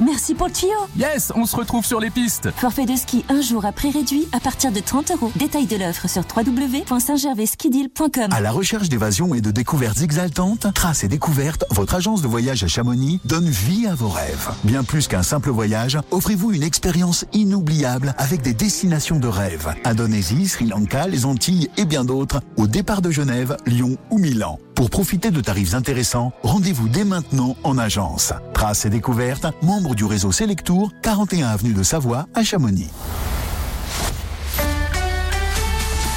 Merci 0.00 0.34
pour 0.34 0.46
le 0.46 0.52
tuyau. 0.52 0.72
Yes, 0.96 1.32
on 1.34 1.44
se 1.46 1.56
retrouve 1.56 1.84
sur 1.84 2.00
les 2.00 2.10
pistes. 2.10 2.50
Forfait 2.56 2.86
de 2.86 2.96
ski 2.96 3.24
un 3.28 3.40
jour 3.40 3.64
à 3.64 3.72
prix 3.72 3.90
réduit 3.90 4.28
à 4.32 4.40
partir 4.40 4.72
de 4.72 4.80
30 4.80 5.10
euros. 5.12 5.30
Détail 5.36 5.66
de 5.66 5.76
l'offre 5.76 6.08
sur 6.08 6.22
www.saintgervaiskidil.com. 6.36 8.28
À 8.30 8.40
la 8.40 8.50
recherche 8.50 8.88
d'évasion 8.88 9.34
et 9.34 9.40
de 9.40 9.50
découvertes 9.50 10.00
exaltantes, 10.00 10.66
Trace 10.74 11.04
et 11.04 11.08
Découvertes, 11.08 11.64
votre 11.70 11.94
agence 11.94 12.22
de 12.22 12.28
voyage 12.28 12.64
à 12.64 12.68
Chamonix, 12.68 13.20
donne 13.24 13.48
vie 13.48 13.86
à 13.86 13.94
vos 13.94 14.08
rêves. 14.08 14.50
Bien 14.64 14.84
plus 14.84 15.08
qu'un 15.08 15.22
simple 15.22 15.50
voyage, 15.50 15.98
offrez-vous 16.10 16.52
une 16.52 16.62
expérience 16.62 17.24
inoubliable 17.32 18.14
avec 18.18 18.42
des 18.42 18.54
destinations 18.54 19.18
de 19.18 19.28
rêve. 19.28 19.74
Indonésie, 19.84 20.48
Sri 20.48 20.66
Lanka, 20.66 21.06
les 21.06 21.24
Antilles 21.24 21.70
et 21.76 21.84
bien 21.84 22.04
d'autres, 22.04 22.40
au 22.56 22.66
départ 22.66 23.02
de 23.02 23.10
Genève, 23.10 23.56
Lyon 23.66 23.96
ou 24.10 24.18
Milan. 24.18 24.58
Pour 24.78 24.90
profiter 24.90 25.32
de 25.32 25.40
tarifs 25.40 25.74
intéressants, 25.74 26.30
rendez-vous 26.44 26.88
dès 26.88 27.02
maintenant 27.02 27.56
en 27.64 27.78
agence. 27.78 28.32
Traces 28.54 28.84
et 28.84 28.90
découvertes, 28.90 29.48
membre 29.60 29.96
du 29.96 30.04
réseau 30.04 30.30
Selectour, 30.30 30.92
41 31.02 31.48
avenue 31.48 31.72
de 31.72 31.82
Savoie 31.82 32.28
à 32.32 32.44
Chamonix. 32.44 32.88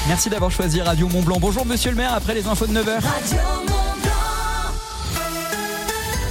Merci 0.07 0.29
d'avoir 0.29 0.51
choisi 0.51 0.79
Radio 0.79 1.07
Mont 1.07 1.23
Blanc. 1.23 1.37
Bonjour 1.41 1.65
monsieur 1.65 1.89
le 1.89 1.97
maire, 1.97 2.13
après 2.13 2.35
les 2.35 2.45
infos 2.45 2.67
de 2.67 2.73
9h. 2.73 3.70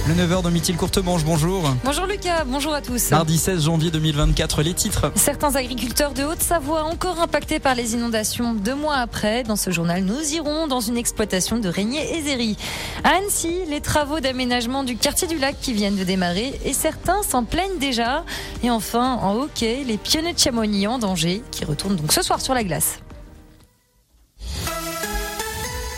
Le 0.07 0.15
9h 0.15 0.41
de 0.41 0.49
Mithil 0.49 0.75
Courtemanche, 0.77 1.23
bonjour. 1.23 1.63
Bonjour 1.83 2.07
Lucas, 2.07 2.43
bonjour 2.45 2.73
à 2.73 2.81
tous. 2.81 3.11
Mardi 3.11 3.37
16 3.37 3.65
janvier 3.65 3.91
2024, 3.91 4.63
les 4.63 4.73
titres. 4.73 5.11
Certains 5.13 5.55
agriculteurs 5.55 6.13
de 6.13 6.23
Haute-Savoie 6.23 6.85
encore 6.85 7.21
impactés 7.21 7.59
par 7.59 7.75
les 7.75 7.93
inondations 7.93 8.55
deux 8.55 8.73
mois 8.73 8.95
après. 8.95 9.43
Dans 9.43 9.55
ce 9.55 9.69
journal, 9.69 10.03
nous 10.03 10.33
irons 10.33 10.65
dans 10.65 10.79
une 10.79 10.97
exploitation 10.97 11.59
de 11.59 11.69
Régnier 11.69 12.17
et 12.17 12.21
Zéry. 12.23 12.57
À 13.03 13.09
Annecy, 13.17 13.59
les 13.69 13.79
travaux 13.79 14.19
d'aménagement 14.19 14.83
du 14.83 14.97
quartier 14.97 15.27
du 15.27 15.37
lac 15.37 15.55
qui 15.61 15.71
viennent 15.73 15.97
de 15.97 16.03
démarrer 16.03 16.59
et 16.65 16.73
certains 16.73 17.21
s'en 17.21 17.43
plaignent 17.43 17.77
déjà. 17.79 18.25
Et 18.63 18.71
enfin, 18.71 19.19
en 19.21 19.35
hockey, 19.35 19.83
les 19.85 19.97
pionniers 19.97 20.33
de 20.33 20.39
Chamonix 20.39 20.87
en 20.87 20.97
danger 20.97 21.43
qui 21.51 21.63
retournent 21.63 21.95
donc 21.95 22.11
ce 22.11 22.23
soir 22.23 22.41
sur 22.41 22.55
la 22.55 22.63
glace. 22.63 22.97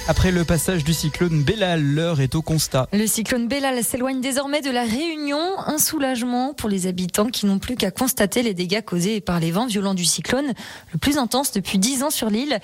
Après 0.06 0.34
le 0.34 0.44
passage 0.44 0.84
du 0.84 0.94
cyclone 0.94 1.44
Bellal, 1.44 1.82
l'heure 1.82 2.20
est 2.20 2.36
au 2.36 2.42
constat. 2.42 2.90
Le 2.92 3.08
cyclone 3.08 3.48
Bellal 3.48 3.82
s'éloigne 3.86 4.20
désormais 4.20 4.60
de 4.60 4.70
la 4.70 4.84
Réunion. 4.84 5.40
Un 5.66 5.78
soulagement 5.78 6.54
pour 6.54 6.68
les 6.68 6.88
habitants 6.88 7.28
qui 7.30 7.46
n'ont 7.46 7.58
plus 7.58 7.78
qu'à 7.78 7.90
constater 7.90 8.44
les 8.44 8.54
dégâts 8.54 8.82
causés 8.82 9.22
par 9.22 9.40
les 9.40 9.52
vents 9.52 9.66
violents 9.66 9.94
du 9.94 10.04
cyclone, 10.04 10.52
le 10.92 11.00
plus 11.00 11.18
intense 11.18 11.54
depuis 11.54 11.78
10 11.78 12.04
ans 12.04 12.10
sur 12.10 12.30
l'île. 12.30 12.60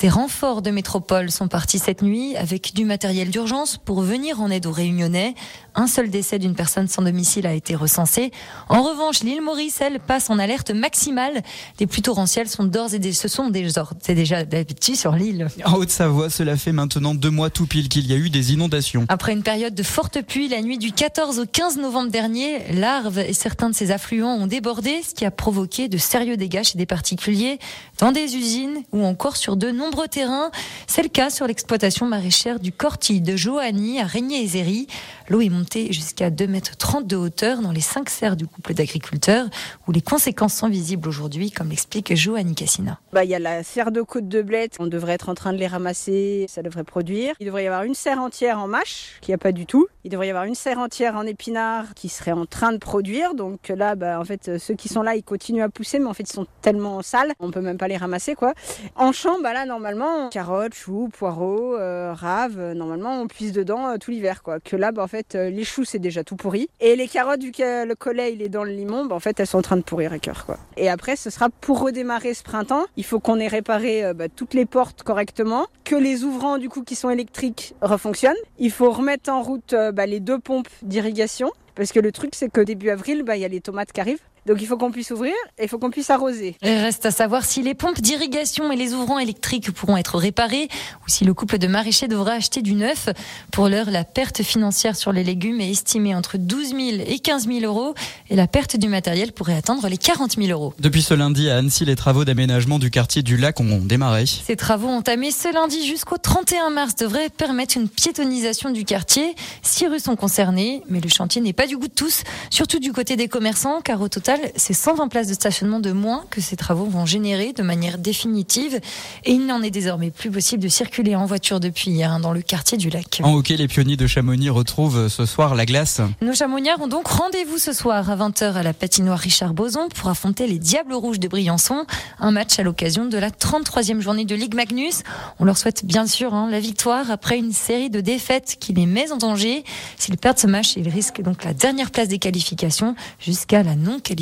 Des 0.00 0.10
renforts 0.10 0.60
de 0.60 0.70
métropole 0.70 1.30
sont 1.30 1.48
partis 1.48 1.78
cette 1.78 2.02
nuit 2.02 2.36
avec 2.36 2.74
du 2.74 2.84
matériel 2.84 3.30
d'urgence 3.30 3.78
pour 3.78 4.02
venir 4.02 4.42
en 4.42 4.50
aide 4.50 4.66
aux 4.66 4.72
Réunionnais. 4.72 5.34
Un 5.74 5.86
seul 5.86 6.10
décès 6.10 6.38
d'une 6.38 6.54
personne 6.54 6.88
sans 6.88 7.02
domicile 7.02 7.46
a 7.46 7.54
été 7.54 7.74
recensé. 7.74 8.30
En 8.68 8.82
revanche, 8.82 9.20
l'île 9.20 9.40
Maurice, 9.40 9.80
elle, 9.80 10.00
passe 10.00 10.28
en 10.30 10.38
alerte 10.38 10.70
maximale. 10.70 11.42
Des 11.78 11.86
pluies 11.86 12.02
torrentielles 12.02 12.48
sont 12.48 12.64
d'ores 12.64 12.94
et 12.94 12.98
déjà, 12.98 13.22
ce 13.22 13.28
sont 13.28 13.48
des, 13.48 13.68
c'est 14.00 14.14
déjà 14.14 14.44
d'habitude 14.44 14.96
sur 14.96 15.12
l'île. 15.12 15.48
En 15.64 15.74
Haute-Savoie, 15.74 16.30
cela 16.30 16.56
fait 16.56 16.72
maintenant 16.72 17.14
deux 17.14 17.30
mois 17.30 17.50
tout 17.50 17.66
pile 17.66 17.88
qu'il 17.88 18.06
y 18.06 18.12
a 18.12 18.16
eu 18.16 18.30
des 18.30 18.52
inondations. 18.52 19.06
Après 19.08 19.32
une 19.32 19.42
période 19.42 19.74
de 19.74 19.82
fortes 19.82 20.20
pluies, 20.22 20.48
la 20.48 20.60
nuit 20.60 20.78
du 20.78 20.92
14 20.92 21.38
au 21.38 21.46
15 21.46 21.78
novembre 21.78 22.10
dernier, 22.10 22.60
l'Arve 22.72 23.18
et 23.18 23.32
certains 23.32 23.70
de 23.70 23.74
ses 23.74 23.90
affluents 23.90 24.34
ont 24.34 24.46
débordé, 24.46 25.02
ce 25.06 25.14
qui 25.14 25.24
a 25.24 25.30
provoqué 25.30 25.88
de 25.88 25.98
sérieux 25.98 26.36
dégâts 26.36 26.62
chez 26.64 26.78
des 26.78 26.86
particuliers, 26.86 27.58
dans 27.98 28.12
des 28.12 28.36
usines 28.36 28.82
ou 28.92 29.04
encore 29.04 29.36
sur 29.36 29.56
de 29.56 29.70
nombreux 29.70 30.08
terrains. 30.08 30.50
C'est 30.86 31.02
le 31.02 31.08
cas 31.08 31.30
sur 31.30 31.46
l'exploitation 31.46 32.06
maraîchère 32.06 32.60
du 32.60 32.72
Corti 32.72 33.20
de 33.20 33.36
Joanny 33.36 34.00
à 34.00 34.04
Régnier-et-Zéry. 34.04 34.86
L'eau 35.28 35.40
est 35.40 35.48
montée 35.48 35.92
jusqu'à 35.92 36.30
2,30 36.30 36.48
mètres 36.48 37.02
de 37.02 37.16
hauteur 37.16 37.60
dans 37.60 37.72
les 37.72 37.80
cinq 37.80 38.10
serres 38.10 38.36
du 38.36 38.46
couple 38.46 38.74
d'agriculteurs 38.74 39.46
où 39.86 39.92
les 39.92 40.00
conséquences 40.00 40.54
sont 40.54 40.68
visibles 40.68 41.08
aujourd'hui, 41.08 41.50
comme 41.50 41.70
l'explique 41.70 42.14
Joanny 42.14 42.54
Cassina. 42.54 42.98
Bah, 43.12 43.24
il 43.24 43.30
y 43.30 43.34
a 43.34 43.38
la 43.38 43.62
serre 43.62 43.92
de 43.92 44.02
côte 44.02 44.28
de 44.28 44.42
blette. 44.42 44.76
On 44.78 44.86
devrait 44.86 45.12
être 45.12 45.28
en 45.28 45.34
train 45.34 45.52
de 45.52 45.58
les 45.58 45.66
ramasser. 45.66 46.46
Ça 46.48 46.62
devrait 46.62 46.84
produire. 46.84 47.34
Il 47.40 47.46
devrait 47.46 47.64
y 47.64 47.66
avoir 47.66 47.84
une 47.84 47.94
serre 47.94 48.20
entière 48.20 48.58
en 48.58 48.68
mâche, 48.68 49.18
qui 49.20 49.30
n'y 49.30 49.34
a 49.34 49.38
pas 49.38 49.52
du 49.52 49.66
tout. 49.66 49.86
Il 50.04 50.10
devrait 50.10 50.26
y 50.26 50.30
avoir 50.30 50.44
une 50.44 50.54
serre 50.54 50.78
entière 50.78 51.16
en 51.16 51.26
épinard 51.26 51.94
qui 51.94 52.08
serait 52.08 52.32
en 52.32 52.46
train 52.46 52.72
de 52.72 52.78
produire. 52.78 53.34
Donc 53.34 53.68
là, 53.68 53.94
bah, 53.94 54.18
en 54.20 54.24
fait, 54.24 54.58
ceux 54.58 54.74
qui 54.74 54.88
sont 54.88 55.02
là, 55.02 55.14
ils 55.14 55.22
continuent 55.22 55.62
à 55.62 55.68
pousser, 55.68 55.98
mais 55.98 56.06
en 56.06 56.14
fait, 56.14 56.24
ils 56.24 56.32
sont 56.32 56.46
tellement 56.60 57.02
sales, 57.02 57.32
on 57.40 57.50
peut 57.50 57.60
même 57.60 57.78
pas 57.78 57.88
les 57.88 57.96
ramasser, 57.96 58.34
quoi. 58.34 58.54
En 58.96 59.12
champ, 59.12 59.40
bah 59.40 59.52
là, 59.52 59.64
normalement, 59.66 60.28
carottes, 60.30 60.74
choux, 60.74 61.08
poireaux, 61.12 61.76
euh, 61.76 62.12
raves, 62.12 62.58
euh, 62.58 62.74
normalement, 62.74 63.20
on 63.20 63.26
puise 63.26 63.52
dedans 63.52 63.88
euh, 63.88 63.96
tout 63.98 64.10
l'hiver, 64.10 64.42
quoi. 64.42 64.60
Que 64.60 64.76
là, 64.76 64.92
bah, 64.92 65.02
en 65.02 65.08
fait, 65.08 65.21
euh, 65.34 65.50
les 65.50 65.64
choux, 65.64 65.84
c'est 65.84 65.98
déjà 65.98 66.24
tout 66.24 66.36
pourri. 66.36 66.68
Et 66.80 66.96
les 66.96 67.08
carottes, 67.08 67.42
vu 67.42 67.52
que 67.52 67.86
le 67.86 67.94
collet, 67.94 68.32
il 68.32 68.42
est 68.42 68.48
dans 68.48 68.64
le 68.64 68.72
limon, 68.72 69.06
bah, 69.06 69.14
en 69.14 69.20
fait, 69.20 69.38
elles 69.40 69.46
sont 69.46 69.58
en 69.58 69.62
train 69.62 69.76
de 69.76 69.82
pourrir 69.82 70.12
à 70.12 70.18
cœur, 70.18 70.46
quoi. 70.46 70.58
Et 70.76 70.88
après, 70.88 71.16
ce 71.16 71.30
sera 71.30 71.48
pour 71.48 71.80
redémarrer 71.80 72.34
ce 72.34 72.42
printemps. 72.42 72.84
Il 72.96 73.04
faut 73.04 73.20
qu'on 73.20 73.38
ait 73.38 73.48
réparé 73.48 74.04
euh, 74.04 74.14
bah, 74.14 74.28
toutes 74.28 74.54
les 74.54 74.66
portes 74.66 75.02
correctement, 75.02 75.66
que 75.84 75.96
les 75.96 76.24
ouvrants, 76.24 76.58
du 76.58 76.68
coup, 76.68 76.82
qui 76.82 76.94
sont 76.94 77.10
électriques, 77.10 77.74
refonctionnent. 77.80 78.36
Il 78.58 78.70
faut 78.70 78.90
remettre 78.90 79.30
en 79.30 79.42
route 79.42 79.72
euh, 79.72 79.92
bah, 79.92 80.06
les 80.06 80.20
deux 80.20 80.38
pompes 80.38 80.68
d'irrigation. 80.82 81.50
Parce 81.74 81.92
que 81.92 82.00
le 82.00 82.12
truc, 82.12 82.34
c'est 82.34 82.50
que 82.50 82.60
début 82.60 82.90
avril, 82.90 83.24
il 83.26 83.40
y 83.40 83.44
a 83.44 83.48
les 83.48 83.60
tomates 83.60 83.92
qui 83.92 84.00
arrivent. 84.00 84.20
Donc 84.46 84.60
il 84.60 84.66
faut 84.66 84.76
qu'on 84.76 84.90
puisse 84.90 85.10
ouvrir 85.10 85.32
et 85.58 85.64
il 85.64 85.68
faut 85.68 85.78
qu'on 85.78 85.90
puisse 85.90 86.10
arroser. 86.10 86.56
Il 86.62 86.68
reste 86.68 87.06
à 87.06 87.10
savoir 87.10 87.44
si 87.44 87.62
les 87.62 87.74
pompes 87.74 88.00
d'irrigation 88.00 88.72
et 88.72 88.76
les 88.76 88.92
ouvrants 88.92 89.18
électriques 89.18 89.70
pourront 89.70 89.96
être 89.96 90.18
réparés 90.18 90.68
ou 91.06 91.08
si 91.08 91.24
le 91.24 91.32
couple 91.32 91.58
de 91.58 91.68
maraîchers 91.68 92.08
devra 92.08 92.32
acheter 92.32 92.60
du 92.60 92.74
neuf. 92.74 93.08
Pour 93.52 93.68
l'heure, 93.68 93.90
la 93.90 94.04
perte 94.04 94.42
financière 94.42 94.96
sur 94.96 95.12
les 95.12 95.22
légumes 95.22 95.60
est 95.60 95.70
estimée 95.70 96.14
entre 96.14 96.38
12 96.38 96.68
000 96.70 96.80
et 97.06 97.18
15 97.18 97.46
000 97.46 97.60
euros 97.60 97.94
et 98.30 98.36
la 98.36 98.48
perte 98.48 98.76
du 98.76 98.88
matériel 98.88 99.32
pourrait 99.32 99.56
atteindre 99.56 99.86
les 99.88 99.98
40 99.98 100.32
000 100.36 100.48
euros. 100.48 100.74
Depuis 100.80 101.02
ce 101.02 101.14
lundi 101.14 101.48
à 101.48 101.58
Annecy, 101.58 101.84
les 101.84 101.96
travaux 101.96 102.24
d'aménagement 102.24 102.78
du 102.78 102.90
quartier 102.90 103.22
du 103.22 103.36
lac 103.36 103.60
ont 103.60 103.78
démarré. 103.78 104.26
Ces 104.26 104.56
travaux 104.56 104.88
entamés 104.88 105.30
ce 105.30 105.52
lundi 105.52 105.86
jusqu'au 105.86 106.18
31 106.18 106.70
mars 106.70 106.96
devraient 106.96 107.30
permettre 107.30 107.76
une 107.76 107.88
piétonisation 107.88 108.70
du 108.70 108.84
quartier. 108.84 109.34
Six 109.62 109.86
rues 109.86 110.00
sont 110.00 110.16
concernées, 110.16 110.82
mais 110.88 111.00
le 111.00 111.08
chantier 111.08 111.40
n'est 111.40 111.52
pas 111.52 111.66
du 111.66 111.76
goût 111.76 111.88
de 111.88 111.92
tous, 111.92 112.22
surtout 112.50 112.78
du 112.78 112.92
côté 112.92 113.16
des 113.16 113.28
commerçants, 113.28 113.80
car 113.80 114.00
au 114.00 114.08
total, 114.08 114.31
c'est 114.56 114.72
120 114.72 115.08
places 115.08 115.26
de 115.26 115.34
stationnement 115.34 115.80
de 115.80 115.92
moins 115.92 116.24
que 116.30 116.40
ces 116.40 116.56
travaux 116.56 116.86
vont 116.86 117.06
générer 117.06 117.52
de 117.52 117.62
manière 117.62 117.98
définitive. 117.98 118.80
Et 119.24 119.32
il 119.32 119.46
n'en 119.46 119.62
est 119.62 119.70
désormais 119.70 120.10
plus 120.10 120.30
possible 120.30 120.62
de 120.62 120.68
circuler 120.68 121.16
en 121.16 121.26
voiture 121.26 121.60
depuis 121.60 121.90
hier 121.90 122.12
hein, 122.12 122.20
dans 122.20 122.32
le 122.32 122.40
quartier 122.42 122.78
du 122.78 122.88
lac. 122.88 123.20
En 123.22 123.34
hockey, 123.34 123.56
les 123.56 123.68
pionniers 123.68 123.96
de 123.96 124.06
Chamonix 124.06 124.50
retrouvent 124.50 125.08
ce 125.08 125.26
soir 125.26 125.54
la 125.54 125.66
glace. 125.66 126.00
Nos 126.20 126.34
chamonnières 126.34 126.80
ont 126.80 126.88
donc 126.88 127.08
rendez-vous 127.08 127.58
ce 127.58 127.72
soir 127.72 128.08
à 128.10 128.16
20h 128.16 128.54
à 128.54 128.62
la 128.62 128.72
patinoire 128.72 129.18
Richard 129.18 129.54
Boson 129.54 129.88
pour 129.94 130.08
affronter 130.08 130.46
les 130.46 130.58
Diables 130.58 130.94
Rouges 130.94 131.20
de 131.20 131.28
Briançon. 131.28 131.84
Un 132.18 132.30
match 132.30 132.58
à 132.58 132.62
l'occasion 132.62 133.06
de 133.06 133.18
la 133.18 133.30
33e 133.30 134.00
journée 134.00 134.24
de 134.24 134.34
Ligue 134.34 134.54
Magnus. 134.54 135.02
On 135.38 135.44
leur 135.44 135.58
souhaite 135.58 135.84
bien 135.84 136.06
sûr 136.06 136.34
hein, 136.34 136.48
la 136.50 136.60
victoire 136.60 137.10
après 137.10 137.38
une 137.38 137.52
série 137.52 137.90
de 137.90 138.00
défaites 138.00 138.56
qui 138.60 138.72
les 138.72 138.86
met 138.86 139.10
en 139.12 139.16
danger. 139.16 139.64
S'ils 139.98 140.16
perdent 140.16 140.38
ce 140.38 140.46
match, 140.46 140.74
ils 140.76 140.88
risquent 140.88 141.22
donc 141.22 141.44
la 141.44 141.54
dernière 141.54 141.90
place 141.90 142.08
des 142.08 142.18
qualifications 142.18 142.94
jusqu'à 143.18 143.62
la 143.62 143.74
non-qualification. 143.74 144.21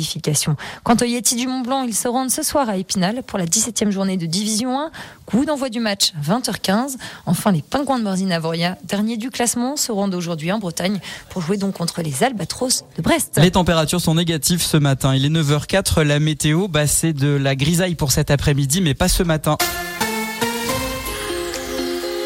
Quant 0.83 0.95
aux 1.01 1.05
Yeti 1.05 1.35
du 1.35 1.47
Mont 1.47 1.61
Blanc, 1.61 1.83
ils 1.83 1.95
se 1.95 2.07
rendent 2.07 2.31
ce 2.31 2.43
soir 2.43 2.69
à 2.69 2.77
Épinal 2.77 3.23
pour 3.23 3.39
la 3.39 3.45
17e 3.45 3.91
journée 3.91 4.17
de 4.17 4.25
Division 4.25 4.79
1. 4.79 4.91
Coup 5.25 5.45
d'envoi 5.45 5.69
du 5.69 5.79
match 5.79 6.13
20h15. 6.23 6.97
Enfin, 7.25 7.51
les 7.51 7.61
Pingouins 7.61 7.99
de 7.99 8.03
Morzine-Avoria, 8.03 8.77
dernier 8.83 9.17
du 9.17 9.29
classement, 9.29 9.75
se 9.75 9.91
rendent 9.91 10.15
aujourd'hui 10.15 10.51
en 10.51 10.59
Bretagne 10.59 10.99
pour 11.29 11.41
jouer 11.41 11.57
donc 11.57 11.75
contre 11.75 12.01
les 12.01 12.23
Albatros 12.23 12.83
de 12.97 13.01
Brest. 13.01 13.39
Les 13.41 13.51
températures 13.51 14.01
sont 14.01 14.15
négatives 14.15 14.61
ce 14.61 14.77
matin. 14.77 15.15
Il 15.15 15.25
est 15.25 15.29
9h04. 15.29 16.01
La 16.01 16.19
météo, 16.19 16.67
bah, 16.67 16.87
c'est 16.87 17.13
de 17.13 17.29
la 17.29 17.55
grisaille 17.55 17.95
pour 17.95 18.11
cet 18.11 18.31
après-midi, 18.31 18.81
mais 18.81 18.93
pas 18.93 19.07
ce 19.07 19.23
matin. 19.23 19.57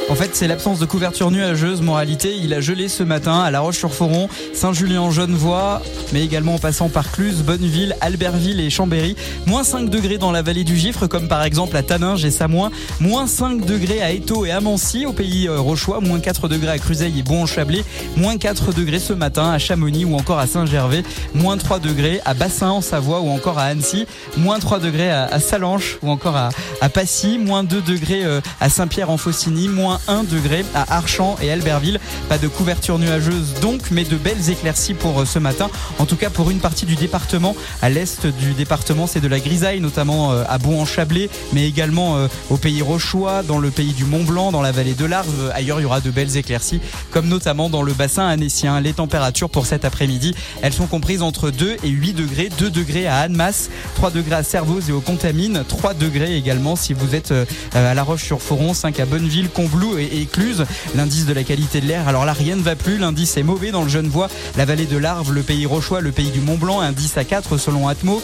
En 0.08 0.14
fait, 0.14 0.36
c'est 0.36 0.48
l'absence 0.48 0.78
de 0.78 0.86
couverture 0.86 1.32
nuageuse. 1.32 1.82
Moralité, 1.82 2.36
il 2.38 2.54
a 2.54 2.62
gelé 2.62 2.90
ce 2.90 3.02
matin 3.02 3.40
à 3.40 3.50
La 3.50 3.62
Roche-sur-Foron, 3.62 4.30
Saint-Julien-Genevois, 4.54 5.82
mais 6.14 6.24
également 6.24 6.56
en 6.56 6.60
passant 6.60 6.90
par 6.90 7.12
Cluse, 7.12 7.42
Bonneville, 7.42 7.96
Albertville 8.02 8.60
et 8.60 8.70
Chambéry. 8.70 9.16
Moins 9.48 9.64
5 9.64 9.90
degrés 9.90 10.20
dans 10.20 10.32
la 10.32 10.44
vallée 10.44 10.64
du 10.64 10.78
Gifre, 10.78 11.08
comme 11.08 11.28
par 11.28 11.44
exemple 11.44 11.76
à 11.76 11.82
Taninges 11.82 12.24
et 12.24 12.30
Samoin. 12.30 12.70
Moins 13.00 13.26
5 13.26 13.66
degrés 13.66 14.04
à 14.04 14.12
Étaux 14.12 14.46
et 14.46 14.52
à 14.52 14.62
Mancy, 14.62 15.08
au 15.08 15.12
pays 15.12 15.48
euh, 15.48 15.60
rochois. 15.60 16.02
Moins 16.02 16.20
4 16.20 16.50
degrés 16.50 16.70
à 16.72 16.78
Cruzeil 16.78 17.20
et 17.20 17.24
Bon-en-Chablais. 17.24 17.84
Moins 18.16 18.38
4 18.38 18.74
degrés 18.74 19.00
ce 19.00 19.14
matin 19.14 19.50
à 19.50 19.58
Chamonix 19.58 20.06
ou 20.06 20.16
encore 20.16 20.38
à 20.38 20.46
Saint-Gervais. 20.46 21.04
Moins 21.34 21.58
3 21.58 21.80
degrés 21.80 22.22
à 22.26 22.36
Bassin 22.36 22.70
en 22.70 22.82
Savoie 22.82 23.22
ou 23.22 23.30
encore 23.30 23.58
à 23.58 23.64
Annecy. 23.64 24.06
Moins 24.38 24.60
3 24.60 24.78
degrés 24.78 25.10
à, 25.10 25.40
Salanches 25.40 25.98
ou 26.04 26.12
encore 26.12 26.38
à, 26.38 26.90
Passy. 26.90 27.40
Moins 27.40 27.64
2 27.64 27.82
degrés 27.82 28.24
euh, 28.24 28.40
à 28.62 28.70
Saint-Pierre 28.70 29.10
en 29.10 29.18
Faucigny. 29.18 29.68
1 30.08 30.24
degré 30.24 30.66
à 30.74 30.98
Archamps 30.98 31.36
et 31.42 31.52
Albertville. 31.52 32.00
Pas 32.30 32.38
de 32.38 32.48
couverture 32.48 33.00
nuageuse 33.00 33.54
donc, 33.62 33.92
mais 33.92 34.04
de 34.04 34.18
belles 34.18 34.50
éclaircies 34.50 34.94
pour 34.94 35.22
euh, 35.22 35.26
ce 35.26 35.40
matin. 35.40 35.70
En 36.00 36.06
tout 36.06 36.16
cas, 36.16 36.30
pour 36.30 36.50
une 36.52 36.60
partie 36.60 36.86
du 36.86 36.96
département, 36.96 37.56
à 37.82 37.90
l'est 37.90 38.28
du 38.28 38.54
département, 38.54 39.08
c'est 39.08 39.22
de 39.22 39.28
la 39.28 39.40
grisaille, 39.40 39.80
notamment 39.80 40.32
à 40.32 40.58
Bon-en-Chablais, 40.58 41.30
mais 41.54 41.68
également 41.68 42.28
au 42.50 42.58
pays 42.58 42.82
rochois, 42.82 43.44
dans 43.44 43.60
le 43.60 43.72
pays 43.72 43.94
du 43.94 44.06
Mont-Blanc, 44.06 44.52
dans 44.52 44.62
la 44.62 44.72
vallée 44.72 44.94
de 44.94 45.06
l'Arve. 45.06 45.52
Ailleurs, 45.54 45.80
il 45.80 45.84
y 45.84 45.86
aura 45.86 46.02
de 46.02 46.12
belles 46.12 46.38
éclaircies, 46.38 46.82
comme 47.12 47.28
notamment 47.28 47.70
dans 47.70 47.82
le 47.82 47.94
bassin 47.94 48.28
annécien. 48.28 48.80
Les 48.82 48.94
températures 48.94 49.50
pour 49.50 49.66
cet 49.66 49.86
après-midi, 49.86 50.36
elles 50.62 50.74
sont 50.74 50.88
comprises 50.88 51.22
entre 51.22 51.52
2 51.52 51.78
et 51.84 51.90
8 51.90 52.14
degrés. 52.14 52.50
2 52.58 52.70
degrés 52.70 53.08
à 53.08 53.20
Annemasse, 53.20 53.70
3 53.96 54.12
degrés 54.12 54.36
à 54.36 54.44
Servoz 54.44 54.90
et 54.90 54.92
au 54.92 55.02
Contamine, 55.02 55.64
3 55.68 55.94
degrés 55.94 56.36
également 56.36 56.76
si 56.76 56.94
vous 56.94 57.16
êtes 57.16 57.34
à 57.74 57.94
La 57.94 58.04
Roche-sur-Foron, 58.04 58.74
5 58.74 59.00
à 59.00 59.06
Bonneville, 59.06 59.50
Combloux 59.50 59.85
et 59.98 60.22
Écluse. 60.22 60.66
L'indice 60.96 61.26
de 61.26 61.34
la 61.34 61.44
qualité 61.44 61.82
de 61.82 61.86
l'air, 61.88 62.08
alors 62.08 62.26
là, 62.26 62.34
rien 62.34 62.56
ne 62.56 62.62
va 62.62 62.76
plus. 62.76 62.98
L'indice 62.98 63.38
est 63.38 63.44
mauvais 63.44 63.72
dans 63.72 63.84
le 63.84 63.90
Genevois, 63.90 64.30
la 64.58 64.66
vallée 64.66 64.86
de 64.86 64.98
l'Arve, 64.98 65.34
le 65.34 65.42
pays 65.42 65.66
rochois, 65.66 66.02
le 66.02 66.12
pays 66.12 66.32
du 66.32 66.42
Mont-Blanc, 66.42 66.82
indice 66.82 67.18
à 67.18 67.24
4 67.24 67.58
selon 67.58 67.88
Atmo. 67.88 68.22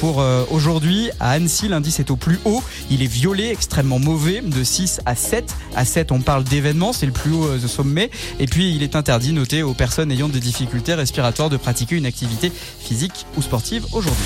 Pour 0.00 0.24
aujourd'hui, 0.50 1.10
à 1.20 1.30
Annecy, 1.30 1.68
l'indice 1.68 2.00
est 2.00 2.10
au 2.10 2.16
plus 2.16 2.38
haut. 2.44 2.62
Il 2.90 3.02
est 3.02 3.06
violet, 3.06 3.50
extrêmement 3.50 3.98
mauvais, 3.98 4.42
de 4.42 4.64
6 4.64 5.00
à 5.06 5.14
7. 5.14 5.54
À 5.74 5.84
7, 5.84 6.12
on 6.12 6.20
parle 6.20 6.44
d'événements, 6.44 6.92
c'est 6.92 7.06
le 7.06 7.12
plus 7.12 7.32
haut 7.32 7.56
de 7.56 7.66
sommet. 7.66 8.10
Et 8.38 8.46
puis, 8.46 8.74
il 8.74 8.82
est 8.82 8.96
interdit, 8.96 9.32
noté 9.32 9.62
aux 9.62 9.74
personnes 9.74 10.12
ayant 10.12 10.28
des 10.28 10.40
difficultés 10.40 10.94
respiratoires 10.94 11.50
de 11.50 11.56
pratiquer 11.56 11.96
une 11.96 12.06
activité 12.06 12.52
physique 12.80 13.26
ou 13.36 13.42
sportive 13.42 13.86
aujourd'hui. 13.92 14.24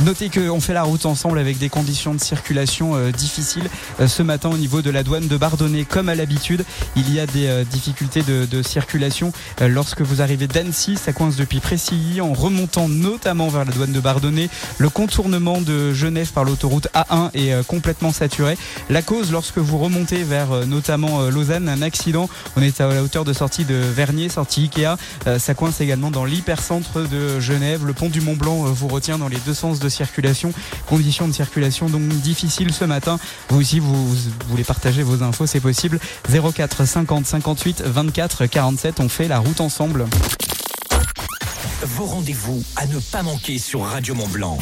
Notez 0.00 0.30
qu'on 0.30 0.60
fait 0.60 0.72
la 0.72 0.82
route 0.82 1.06
ensemble 1.06 1.38
avec 1.38 1.58
des 1.58 1.68
conditions 1.68 2.12
de 2.14 2.20
circulation 2.20 2.96
euh, 2.96 3.12
difficiles. 3.12 3.68
Euh, 4.00 4.08
ce 4.08 4.22
matin, 4.22 4.48
au 4.48 4.56
niveau 4.56 4.82
de 4.82 4.90
la 4.90 5.04
douane 5.04 5.28
de 5.28 5.36
Bardonnay, 5.36 5.84
comme 5.84 6.08
à 6.08 6.16
l'habitude, 6.16 6.64
il 6.96 7.12
y 7.12 7.20
a 7.20 7.26
des 7.26 7.46
euh, 7.46 7.64
difficultés 7.64 8.22
de, 8.22 8.62
circulation 8.62 9.32
lorsque 9.60 10.00
vous 10.00 10.22
arrivez 10.22 10.46
d'Annecy. 10.46 10.96
Ça 10.96 11.12
coince 11.12 11.36
depuis 11.36 11.60
Précilly, 11.60 12.20
en 12.20 12.32
remontant 12.32 12.88
notamment 12.88 13.48
vers 13.48 13.64
la 13.64 13.72
douane 13.72 13.92
de 13.92 14.00
Bardonnay. 14.00 14.48
Le 14.78 14.88
contournement 14.88 15.60
de 15.60 15.92
Genève 15.92 16.32
par 16.32 16.44
l'autoroute 16.44 16.88
A1 16.94 17.30
est 17.34 17.66
complètement 17.66 18.12
saturé. 18.12 18.56
La 18.88 19.02
cause, 19.02 19.32
lorsque 19.32 19.58
vous 19.58 19.78
remontez 19.78 20.22
vers 20.22 20.66
notamment 20.66 21.22
Lausanne, 21.22 21.68
un 21.68 21.82
accident. 21.82 22.28
On 22.56 22.62
est 22.62 22.80
à 22.80 22.88
la 22.88 23.02
hauteur 23.02 23.24
de 23.24 23.32
sortie 23.32 23.64
de 23.64 23.74
Vernier, 23.74 24.28
sortie 24.28 24.62
Ikea. 24.62 24.96
Ça 25.38 25.54
coince 25.54 25.80
également 25.80 26.10
dans 26.10 26.24
l'hypercentre 26.24 27.08
de 27.08 27.40
Genève. 27.40 27.84
Le 27.84 27.92
pont 27.92 28.08
du 28.08 28.20
Mont 28.20 28.36
Blanc 28.36 28.62
vous 28.64 28.88
retient 28.88 29.18
dans 29.18 29.28
les 29.28 29.38
deux 29.44 29.54
sens 29.54 29.80
de 29.82 29.88
circulation. 29.88 30.52
Conditions 30.86 31.28
de 31.28 31.32
circulation 31.32 31.88
donc 31.88 32.02
difficiles 32.02 32.72
ce 32.72 32.84
matin. 32.84 33.18
Vous 33.48 33.60
aussi, 33.60 33.78
vous, 33.78 34.14
voulez 34.48 34.64
partager 34.64 35.02
vos 35.02 35.22
infos, 35.22 35.46
c'est 35.46 35.60
possible. 35.60 35.98
04 36.30 36.86
50 36.86 37.26
58 37.26 37.82
24 37.82 38.46
47. 38.46 39.00
On 39.00 39.08
fait 39.08 39.28
la 39.28 39.38
route 39.38 39.60
ensemble. 39.60 40.06
Vos 41.82 42.04
rendez-vous 42.04 42.62
à 42.76 42.86
ne 42.86 42.98
pas 42.98 43.22
manquer 43.22 43.58
sur 43.58 43.82
Radio 43.82 44.14
Mont 44.14 44.28
Blanc. 44.28 44.58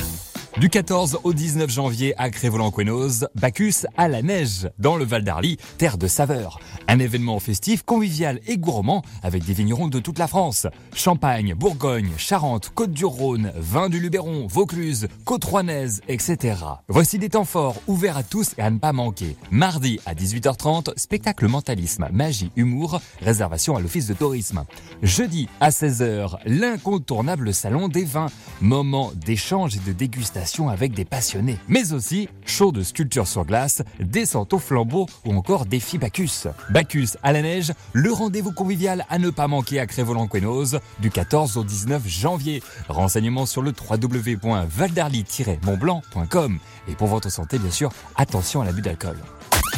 Du 0.56 0.68
14 0.68 1.20
au 1.22 1.32
19 1.32 1.70
janvier 1.70 2.12
à 2.18 2.28
Crévolan-Quenos, 2.28 3.24
Bacchus 3.36 3.86
à 3.96 4.08
la 4.08 4.20
neige, 4.20 4.68
dans 4.80 4.96
le 4.96 5.04
Val 5.04 5.22
d'Arly, 5.22 5.58
terre 5.78 5.96
de 5.96 6.08
saveur. 6.08 6.58
Un 6.88 6.98
événement 6.98 7.38
festif, 7.38 7.84
convivial 7.84 8.40
et 8.48 8.58
gourmand 8.58 9.02
avec 9.22 9.44
des 9.44 9.52
vignerons 9.52 9.86
de 9.86 10.00
toute 10.00 10.18
la 10.18 10.26
France. 10.26 10.66
Champagne, 10.92 11.54
Bourgogne, 11.54 12.10
Charente, 12.16 12.72
Côte-du-Rhône, 12.74 13.52
vin 13.54 13.88
du 13.88 14.00
Luberon, 14.00 14.48
Vaucluse, 14.48 15.06
Côte-Rouennaise, 15.24 16.00
etc. 16.08 16.56
Voici 16.88 17.18
des 17.20 17.28
temps 17.28 17.44
forts, 17.44 17.76
ouverts 17.86 18.16
à 18.16 18.24
tous 18.24 18.52
et 18.58 18.62
à 18.62 18.70
ne 18.70 18.78
pas 18.78 18.92
manquer. 18.92 19.36
Mardi 19.52 20.00
à 20.04 20.14
18h30, 20.14 20.98
spectacle 20.98 21.46
mentalisme, 21.46 22.08
magie, 22.12 22.50
humour, 22.56 23.00
réservation 23.22 23.76
à 23.76 23.80
l'office 23.80 24.08
de 24.08 24.14
tourisme. 24.14 24.64
Jeudi 25.02 25.48
à 25.60 25.70
16h, 25.70 26.38
l'incontournable 26.44 27.54
salon 27.54 27.86
des 27.86 28.04
vins, 28.04 28.30
moment 28.60 29.12
d'échange 29.14 29.76
et 29.76 29.80
de 29.80 29.92
dégustation 29.92 30.39
avec 30.70 30.92
des 30.92 31.04
passionnés, 31.04 31.58
mais 31.68 31.92
aussi 31.92 32.28
show 32.46 32.72
de 32.72 32.82
sculpture 32.82 33.28
sur 33.28 33.44
glace, 33.44 33.82
descente 34.00 34.54
au 34.54 34.58
flambeau 34.58 35.06
ou 35.26 35.34
encore 35.34 35.66
défi 35.66 35.98
Bacchus. 35.98 36.46
Bacchus 36.70 37.10
à 37.22 37.32
la 37.32 37.42
neige, 37.42 37.74
le 37.92 38.10
rendez-vous 38.12 38.52
convivial 38.52 39.04
à 39.10 39.18
ne 39.18 39.28
pas 39.30 39.48
manquer 39.48 39.80
à 39.80 39.86
Crévolan-Quenos 39.86 40.76
du 41.00 41.10
14 41.10 41.58
au 41.58 41.64
19 41.64 42.08
janvier. 42.08 42.62
Renseignements 42.88 43.44
sur 43.46 43.62
le 43.62 43.72
www.valdarly-montblanc.com. 43.72 46.58
Et 46.88 46.94
pour 46.94 47.08
votre 47.08 47.30
santé, 47.30 47.58
bien 47.58 47.70
sûr, 47.70 47.90
attention 48.16 48.62
à 48.62 48.64
l'abus 48.64 48.82
d'alcool. 48.82 49.18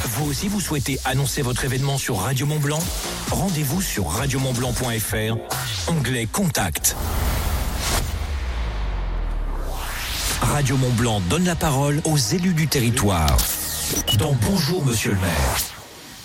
Vous 0.04 0.30
aussi, 0.30 0.48
vous 0.48 0.60
souhaitez 0.60 0.98
annoncer 1.04 1.42
votre 1.42 1.64
événement 1.64 1.98
sur 1.98 2.18
Radio 2.18 2.46
Mont 2.46 2.60
Blanc? 2.60 2.78
Rendez-vous 3.30 3.82
sur 3.82 4.08
radiomontblanc.fr, 4.08 5.90
onglet 5.90 6.26
Contact. 6.26 6.96
Radio 10.42 10.76
Mont 10.76 10.90
Blanc 10.98 11.22
donne 11.30 11.44
la 11.44 11.54
parole 11.54 12.02
aux 12.04 12.16
élus 12.16 12.52
du 12.52 12.66
territoire. 12.66 13.36
Dans 14.18 14.36
Bonjour 14.50 14.84
Monsieur 14.84 15.12
le 15.12 15.18
maire. 15.18 15.56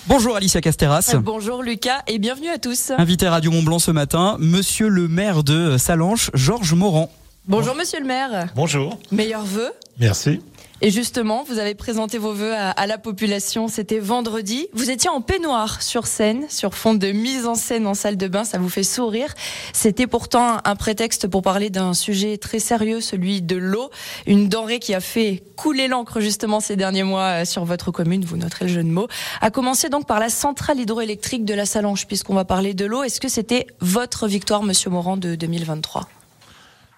Bonjour 0.07 0.35
Alicia 0.35 0.59
Casteras. 0.59 1.11
Euh, 1.13 1.19
bonjour 1.19 1.61
Lucas 1.61 2.01
et 2.07 2.17
bienvenue 2.17 2.49
à 2.49 2.57
tous. 2.57 2.91
Invité 2.97 3.27
Radio 3.27 3.51
Mont 3.51 3.61
Blanc 3.61 3.77
ce 3.77 3.91
matin, 3.91 4.37
Monsieur 4.39 4.89
le 4.89 5.07
maire 5.07 5.43
de 5.43 5.77
Salanches, 5.77 6.31
Georges 6.33 6.73
Morand. 6.73 7.11
Bonjour 7.47 7.75
Monsieur 7.75 7.99
le 7.99 8.07
maire. 8.07 8.47
Bonjour. 8.55 8.97
Meilleurs 9.11 9.45
vœux. 9.45 9.71
Merci. 9.99 10.41
Et 10.79 10.91
justement, 10.91 11.43
vous 11.43 11.57
avez 11.57 11.73
présenté 11.73 12.19
vos 12.19 12.33
vœux 12.33 12.53
à, 12.53 12.85
la 12.85 12.99
population, 12.99 13.67
c'était 13.67 13.97
vendredi. 13.97 14.67
Vous 14.73 14.91
étiez 14.91 15.09
en 15.09 15.21
peignoir 15.21 15.81
sur 15.81 16.05
scène, 16.05 16.45
sur 16.49 16.75
fond 16.75 16.93
de 16.93 17.07
mise 17.07 17.47
en 17.47 17.55
scène 17.55 17.87
en 17.87 17.95
salle 17.95 18.15
de 18.15 18.27
bain, 18.27 18.43
ça 18.43 18.59
vous 18.59 18.69
fait 18.69 18.83
sourire. 18.83 19.33
C'était 19.73 20.05
pourtant 20.05 20.57
un 20.63 20.75
prétexte 20.75 21.27
pour 21.27 21.41
parler 21.41 21.71
d'un 21.71 21.95
sujet 21.95 22.37
très 22.37 22.59
sérieux, 22.59 23.01
celui 23.01 23.41
de 23.41 23.55
l'eau, 23.55 23.89
une 24.27 24.49
denrée 24.49 24.77
qui 24.77 24.93
a 24.93 24.99
fait 24.99 25.41
couler 25.55 25.87
l'encre 25.87 26.19
justement 26.19 26.59
ces 26.59 26.75
derniers 26.75 27.03
mois 27.03 27.41
euh, 27.41 27.45
sur 27.45 27.65
votre 27.65 27.89
commune, 27.89 28.23
vous 28.23 28.37
noterez 28.37 28.65
le 28.65 28.71
jeu 28.71 28.83
de 28.83 28.89
mots. 28.89 29.07
A 29.41 29.49
commencer 29.49 29.89
donc 29.89 30.05
par 30.05 30.19
la 30.19 30.29
centrale 30.29 30.79
hydroélectrique 30.79 31.43
de 31.43 31.55
la 31.55 31.65
Salange, 31.65 32.05
puisqu'on 32.05 32.35
va 32.35 32.45
parler 32.45 32.75
de 32.75 32.85
l'eau. 32.85 33.01
Est-ce 33.01 33.19
que 33.19 33.29
c'était 33.29 33.65
votre 33.79 34.27
victoire, 34.27 34.61
monsieur 34.61 34.91
Morand, 34.91 35.17
de 35.17 35.33
2023 35.33 36.07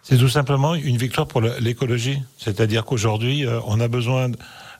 c'est 0.09 0.17
tout 0.17 0.29
simplement 0.29 0.73
une 0.73 0.97
victoire 0.97 1.27
pour 1.27 1.39
l'écologie. 1.39 2.23
C'est-à-dire 2.39 2.83
qu'aujourd'hui, 2.83 3.45
euh, 3.45 3.59
on 3.67 3.79
a 3.79 3.87
besoin, 3.87 4.31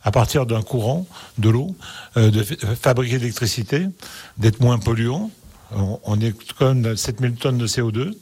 à 0.02 0.10
partir 0.10 0.48
d'un 0.48 0.64
courant, 0.64 1.06
de 1.38 1.50
l'eau, 1.50 1.76
euh, 2.18 2.32
de 2.32 2.42
fabriquer 2.42 3.18
de 3.18 3.20
l'électricité, 3.20 3.86
d'être 4.40 4.60
moins 4.60 4.80
polluant. 4.80 5.30
On, 5.72 6.18
comme 6.58 6.98
7000 6.98 7.36
tonnes 7.36 7.60
de 7.60 7.68
CO2. 7.68 8.14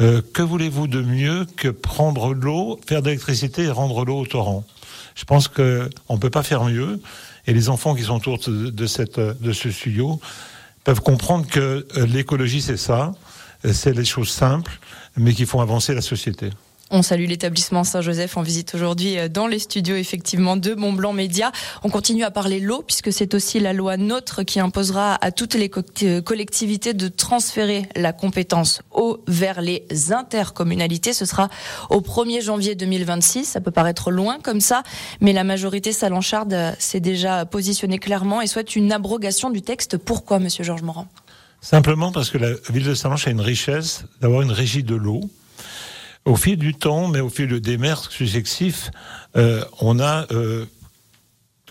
Euh, 0.00 0.22
que 0.32 0.42
voulez-vous 0.42 0.88
de 0.88 1.02
mieux 1.02 1.46
que 1.56 1.68
prendre 1.68 2.34
l'eau, 2.34 2.80
faire 2.84 3.00
de 3.00 3.10
l'électricité 3.10 3.62
et 3.62 3.70
rendre 3.70 4.04
l'eau 4.04 4.18
au 4.18 4.26
torrent? 4.26 4.64
Je 5.14 5.24
pense 5.24 5.46
qu'on 5.46 5.62
ne 5.62 6.18
peut 6.18 6.30
pas 6.30 6.42
faire 6.42 6.64
mieux. 6.64 7.00
Et 7.46 7.52
les 7.52 7.68
enfants 7.68 7.94
qui 7.94 8.02
sont 8.02 8.16
autour 8.16 8.38
de, 8.38 8.70
de 8.70 9.52
ce 9.52 9.70
studio 9.70 10.20
peuvent 10.82 11.00
comprendre 11.00 11.46
que 11.46 11.86
l'écologie, 11.94 12.60
c'est 12.60 12.76
ça. 12.76 13.12
C'est 13.72 13.94
les 13.94 14.04
choses 14.04 14.30
simples 14.30 14.78
mais 15.16 15.32
qui 15.32 15.46
font 15.46 15.60
avancer 15.60 15.94
la 15.94 16.00
société. 16.00 16.50
On 16.90 17.02
salue 17.02 17.26
l'établissement 17.26 17.82
Saint-Joseph 17.82 18.36
en 18.36 18.42
visite 18.42 18.74
aujourd'hui 18.74 19.18
euh, 19.18 19.28
dans 19.28 19.46
les 19.46 19.58
studios 19.58 19.96
effectivement 19.96 20.56
de 20.56 20.74
Montblanc 20.74 21.14
Média. 21.14 21.50
On 21.82 21.88
continue 21.88 22.24
à 22.24 22.30
parler 22.30 22.60
l'eau 22.60 22.82
puisque 22.86 23.10
c'est 23.10 23.32
aussi 23.32 23.58
la 23.58 23.72
loi 23.72 23.96
NOTRe 23.96 24.44
qui 24.44 24.60
imposera 24.60 25.14
à 25.14 25.32
toutes 25.32 25.54
les 25.54 25.70
euh, 26.02 26.20
collectivités 26.20 26.92
de 26.92 27.08
transférer 27.08 27.88
la 27.96 28.12
compétence 28.12 28.82
eau 28.92 29.24
vers 29.26 29.62
les 29.62 29.86
intercommunalités. 30.12 31.14
Ce 31.14 31.24
sera 31.24 31.48
au 31.88 32.00
1er 32.00 32.42
janvier 32.42 32.74
2026. 32.74 33.46
Ça 33.46 33.60
peut 33.62 33.70
paraître 33.70 34.10
loin 34.10 34.38
comme 34.42 34.60
ça, 34.60 34.82
mais 35.20 35.32
la 35.32 35.42
majorité 35.42 35.90
salancharde 35.90 36.52
euh, 36.52 36.72
s'est 36.78 37.00
déjà 37.00 37.46
positionnée 37.46 37.98
clairement 37.98 38.42
et 38.42 38.46
souhaite 38.46 38.76
une 38.76 38.92
abrogation 38.92 39.48
du 39.48 39.62
texte. 39.62 39.96
Pourquoi, 39.96 40.38
monsieur 40.38 40.64
Georges 40.64 40.82
Morand? 40.82 41.08
Simplement 41.64 42.12
parce 42.12 42.28
que 42.28 42.36
la 42.36 42.50
ville 42.68 42.84
de 42.84 42.92
Salanches 42.92 43.26
a 43.26 43.30
une 43.30 43.40
richesse 43.40 44.04
d'avoir 44.20 44.42
une 44.42 44.52
régie 44.52 44.82
de 44.82 44.94
l'eau. 44.94 45.22
Au 46.26 46.36
fil 46.36 46.58
du 46.58 46.74
temps, 46.74 47.08
mais 47.08 47.20
au 47.20 47.30
fil 47.30 47.58
des 47.58 47.78
mers 47.78 48.00
successifs, 48.12 48.90
euh, 49.34 49.64
on 49.80 49.98
a 49.98 50.26
euh, 50.30 50.66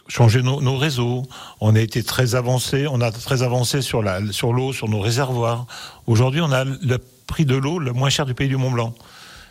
changé 0.07 0.41
nos, 0.41 0.77
réseaux. 0.77 1.27
On 1.62 1.75
a 1.75 1.79
été 1.79 2.01
très 2.01 2.33
avancé. 2.33 2.88
On 2.88 3.01
a 3.01 3.12
très 3.12 3.43
avancé 3.43 3.83
sur 3.83 4.01
l'eau, 4.01 4.73
sur 4.73 4.89
nos 4.89 5.00
réservoirs. 5.00 5.67
Aujourd'hui, 6.07 6.41
on 6.41 6.51
a 6.51 6.63
le 6.63 6.97
prix 7.27 7.45
de 7.45 7.55
l'eau 7.55 7.77
le 7.77 7.93
moins 7.93 8.09
cher 8.09 8.25
du 8.25 8.33
pays 8.33 8.50
du 8.50 8.57
Mont 8.57 8.71
Blanc. 8.71 8.95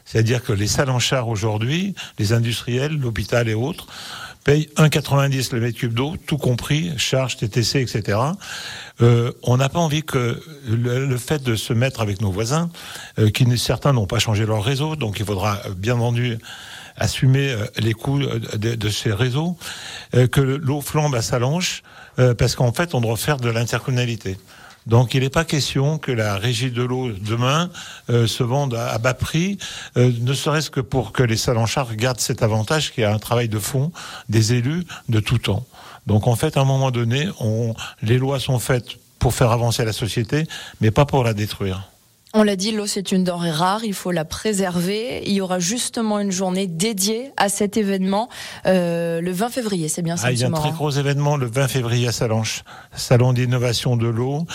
C'est-à-dire 0.04 0.42
que 0.42 0.52
les 0.52 0.66
Salanchars 0.66 1.28
aujourd'hui, 1.28 1.94
les 2.18 2.32
industriels, 2.32 2.98
l'hôpital 2.98 3.48
et 3.48 3.54
autres, 3.54 3.86
payent 4.44 4.68
1,90 4.76 5.54
le 5.54 5.60
mètre 5.60 5.78
cube 5.78 5.94
d'eau, 5.94 6.16
tout 6.26 6.38
compris, 6.38 6.92
charges, 6.96 7.36
TTC, 7.36 7.80
etc. 7.80 8.18
Euh, 9.00 9.32
on 9.42 9.56
n'a 9.56 9.68
pas 9.68 9.78
envie 9.78 10.02
que 10.02 10.42
le, 10.68 11.16
fait 11.16 11.42
de 11.42 11.54
se 11.54 11.72
mettre 11.72 12.00
avec 12.00 12.20
nos 12.20 12.30
voisins, 12.30 12.70
euh, 13.18 13.30
qui 13.30 13.46
certains 13.58 13.92
n'ont 13.92 14.06
pas 14.06 14.18
changé 14.18 14.46
leur 14.46 14.64
réseau, 14.64 14.96
donc 14.96 15.20
il 15.20 15.26
faudra 15.26 15.60
bien 15.76 15.94
entendu 15.94 16.38
assumer 16.96 17.50
euh, 17.50 17.66
les 17.78 17.94
coûts 17.94 18.20
de, 18.20 18.88
ces 18.88 19.12
réseaux, 19.12 19.56
que 20.12 20.40
l'eau 20.40 20.80
flambe 20.80 21.14
à 21.14 21.22
Salange, 21.22 21.82
parce 22.16 22.54
qu'en 22.54 22.72
fait 22.72 22.94
on 22.94 23.00
doit 23.00 23.16
faire 23.16 23.38
de 23.38 23.48
l'intercommunalité. 23.48 24.36
Donc 24.86 25.14
il 25.14 25.20
n'est 25.20 25.30
pas 25.30 25.44
question 25.44 25.98
que 25.98 26.10
la 26.10 26.36
régie 26.36 26.70
de 26.70 26.82
l'eau 26.82 27.12
demain 27.12 27.70
euh, 28.10 28.26
se 28.26 28.42
vende 28.42 28.74
à, 28.74 28.98
bas 28.98 29.14
prix, 29.14 29.58
euh, 29.96 30.10
ne 30.20 30.34
serait-ce 30.34 30.70
que 30.70 30.80
pour 30.80 31.12
que 31.12 31.22
les 31.22 31.36
salanchars 31.36 31.94
gardent 31.94 32.20
cet 32.20 32.42
avantage 32.42 32.92
qui 32.92 33.04
a 33.04 33.12
un 33.12 33.18
travail 33.18 33.48
de 33.48 33.58
fond 33.58 33.92
des 34.28 34.54
élus 34.54 34.84
de 35.08 35.20
tout 35.20 35.38
temps. 35.38 35.64
Donc 36.06 36.26
en 36.26 36.34
fait, 36.34 36.56
à 36.56 36.60
un 36.60 36.64
moment 36.64 36.90
donné, 36.90 37.28
on, 37.38 37.74
les 38.02 38.18
lois 38.18 38.40
sont 38.40 38.58
faites 38.58 38.98
pour 39.18 39.34
faire 39.34 39.52
avancer 39.52 39.84
la 39.84 39.92
société, 39.92 40.46
mais 40.80 40.90
pas 40.90 41.04
pour 41.04 41.22
la 41.22 41.32
détruire. 41.32 41.91
On 42.34 42.44
l'a 42.44 42.56
dit, 42.56 42.72
l'eau 42.72 42.86
c'est 42.86 43.12
une 43.12 43.24
denrée 43.24 43.50
rare, 43.50 43.84
il 43.84 43.92
faut 43.92 44.10
la 44.10 44.24
préserver. 44.24 45.22
Il 45.26 45.32
y 45.32 45.42
aura 45.42 45.58
justement 45.58 46.18
une 46.18 46.30
journée 46.30 46.66
dédiée 46.66 47.30
à 47.36 47.50
cet 47.50 47.76
événement 47.76 48.30
euh, 48.64 49.20
le 49.20 49.32
20 49.32 49.50
février, 49.50 49.88
c'est 49.88 50.00
bien 50.00 50.16
ça 50.16 50.28
ah, 50.28 50.32
Il 50.32 50.38
y 50.38 50.44
a 50.44 50.46
un 50.46 50.52
très 50.52 50.70
gros 50.70 50.90
événement 50.90 51.36
le 51.36 51.44
20 51.44 51.68
février 51.68 52.08
à 52.08 52.12
Salanches, 52.12 52.64
salon 52.94 53.34
d'innovation 53.34 53.98
de 53.98 54.06
l'eau. 54.06 54.46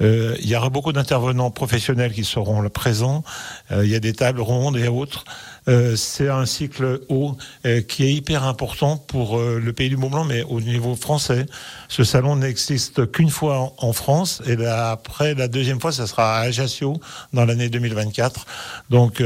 Euh, 0.00 0.36
il 0.40 0.48
y 0.48 0.56
aura 0.56 0.70
beaucoup 0.70 0.92
d'intervenants 0.92 1.50
professionnels 1.50 2.12
qui 2.12 2.24
seront 2.24 2.68
présents. 2.68 3.22
Euh, 3.70 3.84
il 3.84 3.90
y 3.90 3.94
a 3.94 4.00
des 4.00 4.12
tables 4.12 4.40
rondes 4.40 4.76
et 4.76 4.88
autres. 4.88 5.24
Euh, 5.68 5.96
c'est 5.96 6.28
un 6.28 6.44
cycle 6.46 7.00
haut 7.08 7.36
euh, 7.64 7.80
qui 7.80 8.04
est 8.04 8.12
hyper 8.12 8.44
important 8.44 8.98
pour 8.98 9.38
euh, 9.38 9.58
le 9.58 9.72
pays 9.72 9.88
du 9.88 9.96
Mont 9.96 10.10
Blanc, 10.10 10.24
mais 10.24 10.42
au 10.42 10.60
niveau 10.60 10.94
français. 10.94 11.46
Ce 11.88 12.04
salon 12.04 12.36
n'existe 12.36 13.10
qu'une 13.10 13.30
fois 13.30 13.72
en, 13.78 13.92
France, 13.92 14.42
et 14.46 14.62
après 14.66 15.34
la 15.34 15.48
deuxième 15.48 15.80
fois, 15.80 15.92
ça 15.92 16.06
sera 16.06 16.38
à 16.38 16.40
Ajaccio 16.40 17.00
dans 17.32 17.44
l'année 17.44 17.68
2024. 17.68 18.46
Donc, 18.90 19.22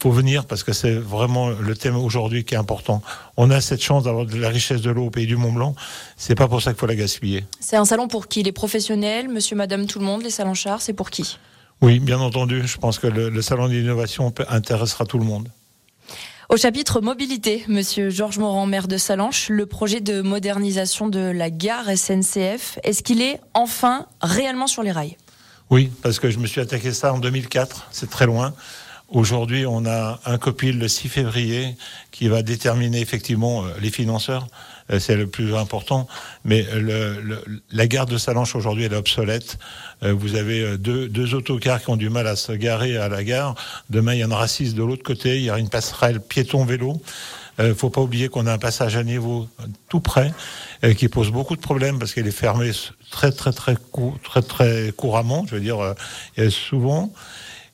faut 0.00 0.10
venir 0.12 0.44
parce 0.44 0.62
que 0.62 0.72
c'est 0.72 0.94
vraiment 0.94 1.48
le 1.48 1.76
thème 1.76 1.96
aujourd'hui 1.96 2.44
qui 2.44 2.54
est 2.54 2.58
important. 2.58 3.02
On 3.36 3.50
a 3.50 3.60
cette 3.60 3.82
chance 3.82 4.04
d'avoir 4.04 4.26
de 4.26 4.36
la 4.36 4.48
richesse 4.48 4.80
de 4.80 4.90
l'eau 4.90 5.06
au 5.06 5.10
pays 5.10 5.26
du 5.26 5.36
Mont 5.36 5.52
Blanc. 5.52 5.74
C'est 6.16 6.36
pas 6.36 6.48
pour 6.48 6.62
ça 6.62 6.72
qu'il 6.72 6.78
faut 6.78 6.86
la 6.86 6.94
gaspiller. 6.94 7.44
C'est 7.58 7.76
un 7.76 7.84
salon 7.84 8.06
pour 8.06 8.28
qui? 8.28 8.42
Les 8.42 8.52
professionnels, 8.52 9.28
monsieur, 9.28 9.56
madame, 9.56 9.86
tout 9.86 9.98
le 9.98 10.04
monde, 10.04 10.22
les 10.22 10.30
chars, 10.54 10.82
c'est 10.82 10.92
pour 10.92 11.10
qui? 11.10 11.38
Oui, 11.80 11.98
bien 11.98 12.18
entendu. 12.20 12.66
Je 12.66 12.76
pense 12.78 12.98
que 12.98 13.06
le, 13.06 13.28
le 13.28 13.42
salon 13.42 13.68
d'innovation 13.68 14.32
intéressera 14.48 15.04
tout 15.04 15.18
le 15.18 15.24
monde. 15.24 15.48
Au 16.48 16.56
chapitre 16.56 17.02
mobilité, 17.02 17.64
Monsieur 17.68 18.08
Georges 18.08 18.38
Morand, 18.38 18.64
maire 18.64 18.88
de 18.88 18.96
Salanches, 18.96 19.50
le 19.50 19.66
projet 19.66 20.00
de 20.00 20.22
modernisation 20.22 21.08
de 21.08 21.18
la 21.18 21.50
gare 21.50 21.84
SNCF, 21.94 22.78
est-ce 22.84 23.02
qu'il 23.02 23.20
est 23.20 23.38
enfin 23.52 24.06
réellement 24.22 24.66
sur 24.66 24.82
les 24.82 24.90
rails? 24.90 25.16
Oui, 25.68 25.90
parce 26.02 26.18
que 26.18 26.30
je 26.30 26.38
me 26.38 26.46
suis 26.46 26.62
attaqué 26.62 26.92
ça 26.92 27.12
en 27.12 27.18
2004, 27.18 27.88
c'est 27.90 28.08
très 28.08 28.24
loin. 28.24 28.54
Aujourd'hui, 29.08 29.64
on 29.64 29.86
a 29.86 30.20
un 30.26 30.36
copil 30.36 30.78
le 30.78 30.86
6 30.86 31.08
février 31.08 31.76
qui 32.10 32.28
va 32.28 32.42
déterminer 32.42 33.00
effectivement 33.00 33.64
euh, 33.64 33.70
les 33.80 33.90
financeurs. 33.90 34.46
Euh, 34.90 34.98
c'est 34.98 35.16
le 35.16 35.26
plus 35.26 35.54
important. 35.54 36.06
Mais 36.44 36.66
le, 36.74 37.42
la 37.70 37.86
gare 37.86 38.06
de 38.06 38.18
Salanches 38.18 38.54
aujourd'hui, 38.54 38.84
elle 38.84 38.92
est 38.92 38.96
obsolète. 38.96 39.58
Euh, 40.02 40.12
vous 40.12 40.34
avez 40.34 40.76
deux, 40.78 41.08
deux 41.08 41.34
autocars 41.34 41.82
qui 41.82 41.90
ont 41.90 41.96
du 41.96 42.10
mal 42.10 42.26
à 42.26 42.36
se 42.36 42.52
garer 42.52 42.96
à 42.96 43.08
la 43.08 43.24
gare. 43.24 43.54
Demain, 43.90 44.14
il 44.14 44.20
y 44.20 44.24
en 44.24 44.30
aura 44.30 44.48
six 44.48 44.74
de 44.74 44.82
l'autre 44.82 45.02
côté. 45.02 45.38
Il 45.38 45.44
y 45.44 45.50
aura 45.50 45.58
une 45.58 45.70
passerelle 45.70 46.20
piéton-vélo. 46.20 47.00
Euh, 47.60 47.74
faut 47.74 47.90
pas 47.90 48.00
oublier 48.02 48.28
qu'on 48.28 48.46
a 48.46 48.52
un 48.52 48.58
passage 48.58 48.96
à 48.96 49.02
niveau 49.02 49.48
tout 49.88 50.00
près 50.00 50.32
qui 50.96 51.08
pose 51.08 51.32
beaucoup 51.32 51.56
de 51.56 51.60
problèmes 51.60 51.98
parce 51.98 52.14
qu'elle 52.14 52.28
est 52.28 52.30
fermée 52.30 52.70
très 53.10 53.32
très 53.32 53.50
très 53.52 53.74
très 54.22 54.42
très 54.42 54.92
couramment. 54.96 55.44
Je 55.48 55.56
veux 55.56 55.60
dire, 55.60 55.94
souvent. 56.50 57.12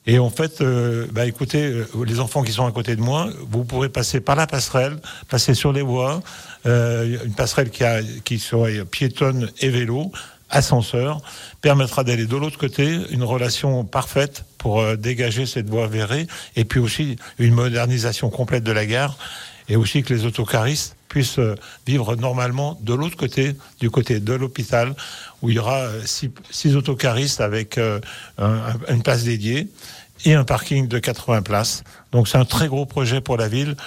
Et 0.07 0.19
en 0.19 0.29
fait, 0.29 0.61
euh, 0.61 1.07
bah 1.11 1.25
écoutez, 1.25 1.63
euh, 1.63 1.87
les 2.05 2.19
enfants 2.19 2.43
qui 2.43 2.51
sont 2.51 2.67
à 2.67 2.71
côté 2.71 2.95
de 2.95 3.01
moi, 3.01 3.29
vous 3.49 3.63
pourrez 3.63 3.89
passer 3.89 4.19
par 4.19 4.35
la 4.35 4.45
passerelle, 4.45 4.97
passer 5.29 5.55
sur 5.55 5.73
les 5.73 5.81
voies, 5.81 6.21
euh, 6.67 7.17
une 7.25 7.33
passerelle 7.33 7.71
qui, 7.71 7.83
a, 7.83 8.01
qui 8.23 8.37
serait 8.37 8.85
piétonne 8.85 9.49
et 9.61 9.69
vélo, 9.69 10.11
ascenseur, 10.49 11.21
permettra 11.61 12.03
d'aller 12.03 12.25
de 12.25 12.35
l'autre 12.35 12.57
côté, 12.57 12.99
une 13.09 13.23
relation 13.23 13.83
parfaite 13.83 14.45
pour 14.57 14.79
euh, 14.79 14.95
dégager 14.95 15.45
cette 15.45 15.69
voie 15.69 15.87
verrée, 15.87 16.27
et 16.55 16.65
puis 16.65 16.79
aussi 16.79 17.17
une 17.39 17.53
modernisation 17.53 18.29
complète 18.29 18.63
de 18.63 18.71
la 18.71 18.85
gare, 18.85 19.17
et 19.69 19.75
aussi 19.75 20.03
que 20.03 20.13
les 20.13 20.25
autocaristes 20.25 20.95
puissent 21.15 21.39
vivre 21.87 22.17
normalement 22.17 22.77
de 22.81 22.93
l'autre 22.93 23.15
côté, 23.15 23.55
du 23.79 23.89
côté 23.89 24.19
de 24.19 24.33
l'hôpital, 24.33 24.93
où 25.41 25.49
il 25.49 25.55
y 25.55 25.59
aura 25.59 25.87
six, 26.03 26.29
six 26.51 26.75
autocaristes 26.75 27.39
avec 27.39 27.77
un, 27.77 28.01
une 28.89 29.01
place 29.01 29.23
dédiée 29.23 29.69
et 30.25 30.33
un 30.33 30.43
parking 30.43 30.89
de 30.89 30.99
80 30.99 31.41
places. 31.41 31.85
Donc 32.11 32.27
c'est 32.27 32.37
un 32.37 32.43
très 32.43 32.67
gros 32.67 32.85
projet 32.85 33.21
pour 33.21 33.37
la 33.37 33.47
ville. 33.47 33.77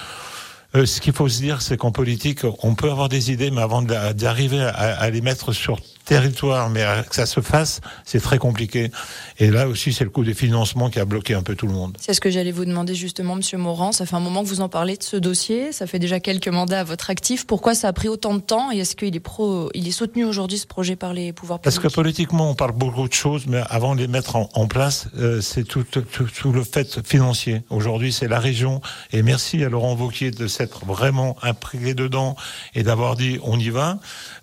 Euh, 0.74 0.86
ce 0.86 1.02
qu'il 1.02 1.12
faut 1.12 1.28
se 1.28 1.40
dire, 1.40 1.60
c'est 1.60 1.76
qu'en 1.76 1.92
politique, 1.92 2.40
on 2.62 2.74
peut 2.74 2.90
avoir 2.90 3.10
des 3.10 3.30
idées, 3.30 3.50
mais 3.50 3.60
avant 3.60 3.82
d'arriver 3.82 4.62
à, 4.62 4.70
à, 4.70 5.10
les 5.10 5.20
mettre 5.20 5.52
sur 5.52 5.78
territoire, 6.08 6.70
mais 6.70 6.84
que 7.08 7.14
ça 7.14 7.26
se 7.26 7.40
fasse, 7.40 7.80
c'est 8.04 8.20
très 8.20 8.38
compliqué. 8.38 8.90
Et 9.38 9.50
là 9.50 9.68
aussi, 9.68 9.92
c'est 9.92 10.04
le 10.04 10.10
coût 10.10 10.24
des 10.24 10.32
financements 10.34 10.88
qui 10.88 10.98
a 10.98 11.04
bloqué 11.04 11.34
un 11.34 11.42
peu 11.42 11.54
tout 11.54 11.66
le 11.66 11.74
monde. 11.74 11.96
C'est 12.00 12.14
ce 12.14 12.20
que 12.20 12.30
j'allais 12.30 12.50
vous 12.50 12.64
demander 12.64 12.94
justement, 12.94 13.36
Monsieur 13.36 13.58
Morand. 13.58 13.92
Ça 13.92 14.06
fait 14.06 14.16
un 14.16 14.20
moment 14.20 14.42
que 14.42 14.48
vous 14.48 14.62
en 14.62 14.70
parlez 14.70 14.96
de 14.96 15.02
ce 15.02 15.16
dossier. 15.16 15.70
Ça 15.72 15.86
fait 15.86 15.98
déjà 15.98 16.18
quelques 16.18 16.48
mandats 16.48 16.80
à 16.80 16.84
votre 16.84 17.10
actif. 17.10 17.46
Pourquoi 17.46 17.74
ça 17.74 17.88
a 17.88 17.92
pris 17.92 18.08
autant 18.08 18.34
de 18.34 18.40
temps 18.40 18.72
Et 18.72 18.78
est-ce 18.78 18.96
qu'il 18.96 19.14
est 19.14 19.20
pro, 19.20 19.70
il 19.74 19.86
est 19.86 19.92
soutenu 19.92 20.24
aujourd'hui 20.24 20.56
ce 20.56 20.66
projet 20.66 20.96
par 20.96 21.12
les 21.12 21.34
pouvoirs 21.34 21.58
publics 21.58 21.64
Parce 21.76 21.78
que 21.78 21.94
politiquement, 21.94 22.50
on 22.50 22.54
parle 22.54 22.72
beaucoup 22.72 23.06
de 23.06 23.12
choses, 23.12 23.46
mais 23.46 23.62
avant 23.68 23.94
de 23.94 24.00
les 24.00 24.08
mettre 24.08 24.36
en, 24.36 24.66
place, 24.66 25.08
euh, 25.18 25.42
c'est 25.42 25.64
tout, 25.64 25.84
tout, 25.84 26.02
tout, 26.02 26.52
le 26.52 26.64
fait 26.64 27.06
financier. 27.06 27.62
Aujourd'hui, 27.68 28.12
c'est 28.12 28.28
la 28.28 28.40
région. 28.40 28.80
Et 29.12 29.22
merci 29.22 29.62
à 29.62 29.68
Laurent 29.68 29.94
Vauquier 29.94 30.30
de 30.30 30.46
s'être 30.46 30.86
vraiment 30.86 31.36
impliqué 31.42 31.92
dedans 31.94 32.34
et 32.74 32.82
d'avoir 32.82 33.14
dit 33.14 33.38
on 33.42 33.58
y 33.58 33.68
va. 33.68 33.98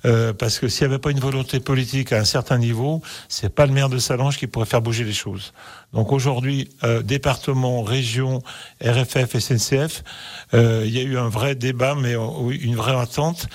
Euh, 0.05 0.33
parce 0.33 0.59
que 0.59 0.67
s'il 0.67 0.87
n'y 0.87 0.93
avait 0.93 1.01
pas 1.01 1.11
une 1.11 1.19
volonté 1.19 1.54
politique 1.59 2.11
à 2.11 2.19
un 2.19 2.25
certain 2.25 2.57
niveau, 2.57 3.01
c'est 3.29 3.53
pas 3.53 3.65
le 3.65 3.73
maire 3.73 3.89
de 3.89 3.97
Salange 3.97 4.37
qui 4.37 4.47
pourrait 4.47 4.65
faire 4.65 4.81
bouger 4.81 5.03
les 5.03 5.13
choses. 5.13 5.53
Donc 5.93 6.11
aujourd'hui, 6.11 6.69
euh, 6.83 7.01
département, 7.01 7.83
région, 7.83 8.41
RFF, 8.81 9.37
SNCF, 9.37 10.03
euh, 10.53 10.83
il 10.85 10.93
y 10.93 10.99
a 10.99 11.03
eu 11.03 11.17
un 11.17 11.29
vrai 11.29 11.55
débat, 11.55 11.95
mais 11.95 12.13
une 12.13 12.75
vraie 12.75 12.99
attente. 12.99 13.47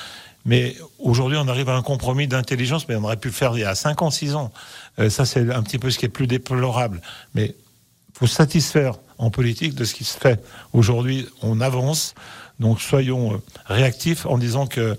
Mais 0.47 0.76
aujourd'hui, 0.99 1.37
on 1.38 1.49
arrive 1.49 1.69
à 1.69 1.76
un 1.76 1.83
compromis 1.83 2.26
d'intelligence, 2.26 2.88
mais 2.88 2.97
on 2.97 3.04
aurait 3.04 3.19
pu 3.19 3.28
le 3.28 3.35
faire 3.35 3.52
il 3.57 3.61
y 3.61 3.64
a 3.64 3.75
5 3.75 4.00
ans, 4.00 4.11
6 4.11 4.35
ans. 4.35 4.52
ça, 5.11 5.26
c'est 5.26 5.50
un 5.52 5.62
petit 5.62 5.78
peu 5.78 5.90
ce 5.90 5.99
qui 5.99 6.07
est 6.07 6.11
plus 6.11 6.26
déplorable. 6.26 7.02
Mais 7.35 7.54
faut 8.14 8.26
satisfaire 8.26 8.95
en 9.19 9.30
politique 9.30 9.75
de 9.75 9.85
ce 9.85 9.95
qui 9.95 10.04
se 10.04 10.19
fait. 10.19 10.42
Aujourd'hui, 10.73 11.26
on 11.42 11.61
avance. 11.61 12.14
Donc 12.59 12.80
soyons 12.80 13.40
réactifs 13.66 14.26
en 14.26 14.38
disant 14.38 14.66
que 14.66 14.97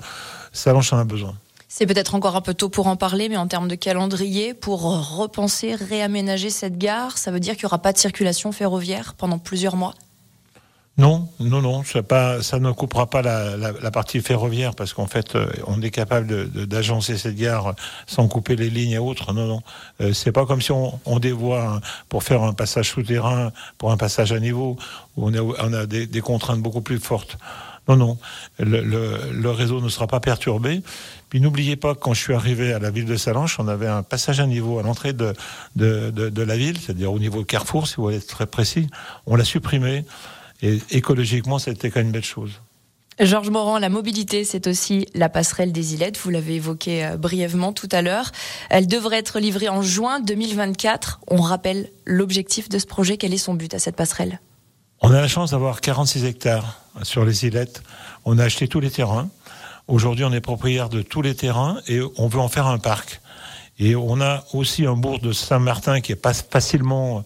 Salange 0.51 0.91
en 0.93 0.97
a 0.97 1.03
besoin. 1.03 1.35
C'est 1.73 1.85
peut-être 1.85 2.15
encore 2.15 2.35
un 2.35 2.41
peu 2.41 2.53
tôt 2.53 2.67
pour 2.67 2.87
en 2.87 2.97
parler, 2.97 3.29
mais 3.29 3.37
en 3.37 3.47
termes 3.47 3.69
de 3.69 3.75
calendrier, 3.75 4.53
pour 4.53 4.81
repenser, 5.15 5.73
réaménager 5.73 6.49
cette 6.49 6.77
gare, 6.77 7.17
ça 7.17 7.31
veut 7.31 7.39
dire 7.39 7.53
qu'il 7.53 7.63
n'y 7.63 7.67
aura 7.67 7.77
pas 7.77 7.93
de 7.93 7.97
circulation 7.97 8.51
ferroviaire 8.51 9.13
pendant 9.13 9.39
plusieurs 9.39 9.77
mois? 9.77 9.93
Non, 10.97 11.29
non, 11.39 11.61
non, 11.61 11.81
ça 11.85 12.59
ne 12.59 12.71
coupera 12.73 13.09
pas 13.09 13.21
la, 13.21 13.91
partie 13.91 14.19
ferroviaire 14.19 14.75
parce 14.75 14.93
qu'en 14.93 15.07
fait, 15.07 15.33
euh, 15.35 15.47
on 15.65 15.81
est 15.81 15.91
capable 15.91 16.49
d'agencer 16.67 17.17
cette 17.17 17.37
gare 17.37 17.73
sans 18.05 18.27
couper 18.27 18.57
les 18.57 18.69
lignes 18.69 18.91
et 18.91 18.99
autres. 18.99 19.31
Non, 19.31 19.47
non, 19.47 19.61
euh, 20.01 20.11
c'est 20.11 20.33
pas 20.33 20.45
comme 20.45 20.61
si 20.61 20.73
on, 20.73 21.19
dévoie 21.19 21.79
pour 22.09 22.23
faire 22.23 22.43
un 22.43 22.51
passage 22.51 22.89
souterrain, 22.89 23.53
pour 23.77 23.93
un 23.93 23.97
passage 23.97 24.33
à 24.33 24.41
niveau 24.41 24.75
où 25.15 25.29
on 25.29 25.73
a, 25.73 25.85
des 25.85 26.21
contraintes 26.21 26.59
beaucoup 26.59 26.81
plus 26.81 26.99
fortes. 26.99 27.37
Non, 27.87 27.95
non, 27.95 28.17
le, 28.59 29.49
réseau 29.49 29.81
ne 29.81 29.89
sera 29.89 30.07
pas 30.07 30.19
perturbé. 30.19 30.81
Puis 31.29 31.41
n'oubliez 31.41 31.75
pas 31.75 31.95
que 31.95 31.99
quand 31.99 32.13
je 32.13 32.21
suis 32.21 32.33
arrivé 32.33 32.73
à 32.73 32.79
la 32.79 32.91
ville 32.91 33.05
de 33.05 33.15
Salanches, 33.15 33.59
on 33.59 33.67
avait 33.67 33.87
un 33.87 34.03
passage 34.03 34.39
à 34.39 34.45
niveau 34.45 34.79
à 34.79 34.83
l'entrée 34.83 35.13
de, 35.13 35.33
de, 35.75 36.41
la 36.41 36.57
ville, 36.57 36.77
c'est-à-dire 36.79 37.11
au 37.11 37.19
niveau 37.19 37.43
Carrefour, 37.43 37.87
si 37.87 37.95
vous 37.95 38.03
voulez 38.03 38.17
être 38.17 38.27
très 38.27 38.45
précis. 38.45 38.87
On 39.25 39.35
l'a 39.35 39.45
supprimé. 39.45 40.05
Et 40.61 40.79
écologiquement, 40.91 41.57
c'était 41.57 41.89
quand 41.89 41.99
même 41.99 42.07
une 42.07 42.13
belle 42.13 42.23
chose. 42.23 42.61
Georges 43.19 43.49
Morand, 43.49 43.77
la 43.77 43.89
mobilité, 43.89 44.45
c'est 44.45 44.67
aussi 44.67 45.07
la 45.13 45.29
passerelle 45.29 45.71
des 45.71 45.93
îlettes. 45.93 46.17
Vous 46.17 46.29
l'avez 46.29 46.55
évoqué 46.55 47.05
euh, 47.05 47.17
brièvement 47.17 47.73
tout 47.73 47.89
à 47.91 48.01
l'heure. 48.01 48.31
Elle 48.69 48.87
devrait 48.87 49.17
être 49.17 49.39
livrée 49.39 49.69
en 49.69 49.81
juin 49.81 50.19
2024. 50.19 51.21
On 51.27 51.41
rappelle 51.41 51.89
l'objectif 52.05 52.69
de 52.69 52.79
ce 52.79 52.85
projet. 52.85 53.17
Quel 53.17 53.33
est 53.33 53.37
son 53.37 53.53
but 53.53 53.73
à 53.73 53.79
cette 53.79 53.95
passerelle? 53.95 54.39
On 55.01 55.11
a 55.11 55.21
la 55.21 55.27
chance 55.27 55.51
d'avoir 55.51 55.81
46 55.81 56.25
hectares 56.25 56.80
sur 57.03 57.25
les 57.25 57.45
îlettes. 57.45 57.83
On 58.25 58.39
a 58.39 58.43
acheté 58.43 58.67
tous 58.67 58.79
les 58.79 58.91
terrains. 58.91 59.29
Aujourd'hui, 59.87 60.25
on 60.25 60.31
est 60.31 60.41
propriétaire 60.41 60.89
de 60.89 61.01
tous 61.01 61.21
les 61.21 61.35
terrains 61.35 61.79
et 61.87 62.01
on 62.17 62.27
veut 62.27 62.39
en 62.39 62.47
faire 62.47 62.67
un 62.67 62.77
parc. 62.77 63.21
Et 63.79 63.95
on 63.95 64.21
a 64.21 64.43
aussi 64.53 64.85
un 64.85 64.93
bourg 64.93 65.19
de 65.19 65.31
Saint-Martin 65.31 66.01
qui 66.01 66.11
est 66.11 66.15
pas 66.15 66.33
facilement, 66.33 67.23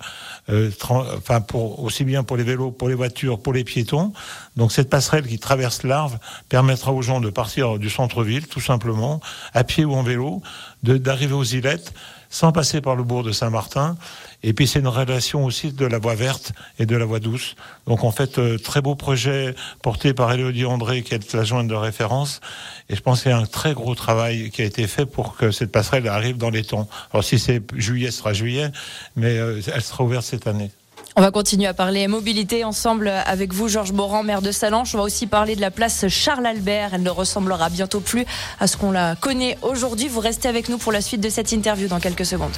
euh, 0.50 0.72
enfin 0.90 1.42
pour 1.42 1.84
aussi 1.84 2.06
bien 2.06 2.24
pour 2.24 2.38
les 2.38 2.44
vélos, 2.44 2.72
pour 2.72 2.88
les 2.88 2.94
voitures, 2.96 3.40
pour 3.40 3.52
les 3.52 3.66
piétons. 3.66 4.14
Donc 4.56 4.72
cette 4.72 4.90
passerelle 4.90 5.28
qui 5.28 5.38
traverse 5.38 5.84
l'Arve 5.84 6.18
permettra 6.48 6.94
aux 6.94 7.02
gens 7.02 7.20
de 7.20 7.30
partir 7.30 7.78
du 7.78 7.90
centre-ville, 7.90 8.48
tout 8.48 8.62
simplement, 8.62 9.20
à 9.54 9.66
pied 9.66 9.84
ou 9.84 9.96
en 9.96 10.04
vélo, 10.04 10.42
d'arriver 10.82 11.34
aux 11.34 11.44
îlettes 11.44 11.94
sans 12.36 12.52
passer 12.52 12.82
par 12.82 12.98
le 12.98 13.04
bourg 13.04 13.24
de 13.24 13.32
Saint-Martin. 13.32 13.96
Et 14.44 14.52
puis 14.52 14.68
c'est 14.68 14.80
une 14.80 14.90
relation 14.90 15.46
aussi 15.46 15.72
de 15.72 15.86
la 15.86 16.00
voie 16.00 16.16
verte 16.16 16.52
et 16.80 16.86
de 16.86 16.98
la 16.98 17.06
voie 17.06 17.22
douce. 17.22 17.56
Donc 17.88 18.04
en 18.04 18.12
fait, 18.12 18.40
euh, 18.40 18.58
très 18.58 18.82
beau 18.82 18.94
projet 18.94 19.56
porté 19.82 20.14
par 20.14 20.34
Elodie 20.34 20.66
André, 20.66 21.02
qui 21.02 21.14
est 21.14 21.34
la 21.34 21.46
jointe 21.46 21.70
de 21.70 21.76
référence. 21.76 22.42
Et 22.90 22.96
je 22.98 23.02
pense 23.02 23.22
qu'il 23.22 23.32
y 23.32 23.34
a 23.34 23.38
un 23.38 23.46
très 23.46 23.74
gros 23.74 23.96
travail 23.96 24.52
qui 24.52 24.62
a 24.62 24.66
été 24.66 24.86
fait 24.86 25.06
pour 25.06 25.38
que 25.38 25.52
cette 25.52 25.72
passerelle 25.72 26.10
arrive 26.10 26.36
dans 26.36 26.50
les 26.50 26.66
temps. 26.66 26.90
Alors 27.14 27.24
si 27.24 27.40
c'est 27.40 27.62
juillet, 27.74 28.12
ce 28.12 28.18
sera 28.18 28.34
juillet, 28.34 28.70
mais 29.16 29.38
euh, 29.38 29.62
elle 29.74 29.82
sera 29.82 30.04
ouverte 30.04 30.26
cette 30.26 30.46
année. 30.46 30.72
On 31.18 31.22
va 31.22 31.32
continuer 31.32 31.66
à 31.66 31.74
parler 31.74 32.10
mobilité 32.10 32.66
ensemble 32.66 33.08
avec 33.08 33.54
vous, 33.54 33.70
Georges 33.70 33.94
Boran, 33.94 34.24
maire 34.24 34.42
de 34.42 34.52
Salanches. 34.52 34.96
On 34.96 34.98
va 34.98 35.04
aussi 35.06 35.28
parler 35.28 35.56
de 35.56 35.62
la 35.62 35.72
place 35.72 36.10
Charles 36.10 36.46
Albert. 36.46 36.90
Elle 36.94 37.04
ne 37.04 37.10
ressemblera 37.10 37.70
bientôt 37.70 38.02
plus 38.02 38.26
à 38.60 38.68
ce 38.68 38.76
qu'on 38.76 38.92
la 38.92 39.16
connaît 39.16 39.58
aujourd'hui. 39.62 40.10
Vous 40.10 40.20
restez 40.20 40.50
avec 40.50 40.68
nous 40.68 40.78
pour 40.78 40.92
la 40.92 41.00
suite 41.00 41.22
de 41.22 41.30
cette 41.30 41.54
interview 41.54 41.88
dans 41.88 42.02
quelques 42.02 42.26
secondes. 42.26 42.52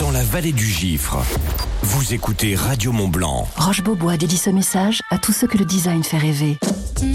Dans 0.00 0.10
la 0.10 0.24
vallée 0.24 0.52
du 0.52 0.66
Gifre, 0.66 1.18
vous 1.82 2.12
écoutez 2.12 2.56
Radio 2.56 2.90
Mont 2.90 3.08
Blanc. 3.08 3.46
Roche 3.56 3.82
Beaubois 3.82 4.16
dédie 4.16 4.36
ce 4.36 4.50
message 4.50 5.00
à 5.10 5.18
tous 5.18 5.32
ceux 5.32 5.46
que 5.46 5.56
le 5.56 5.64
design 5.64 6.02
fait 6.02 6.18
rêver. 6.18 6.58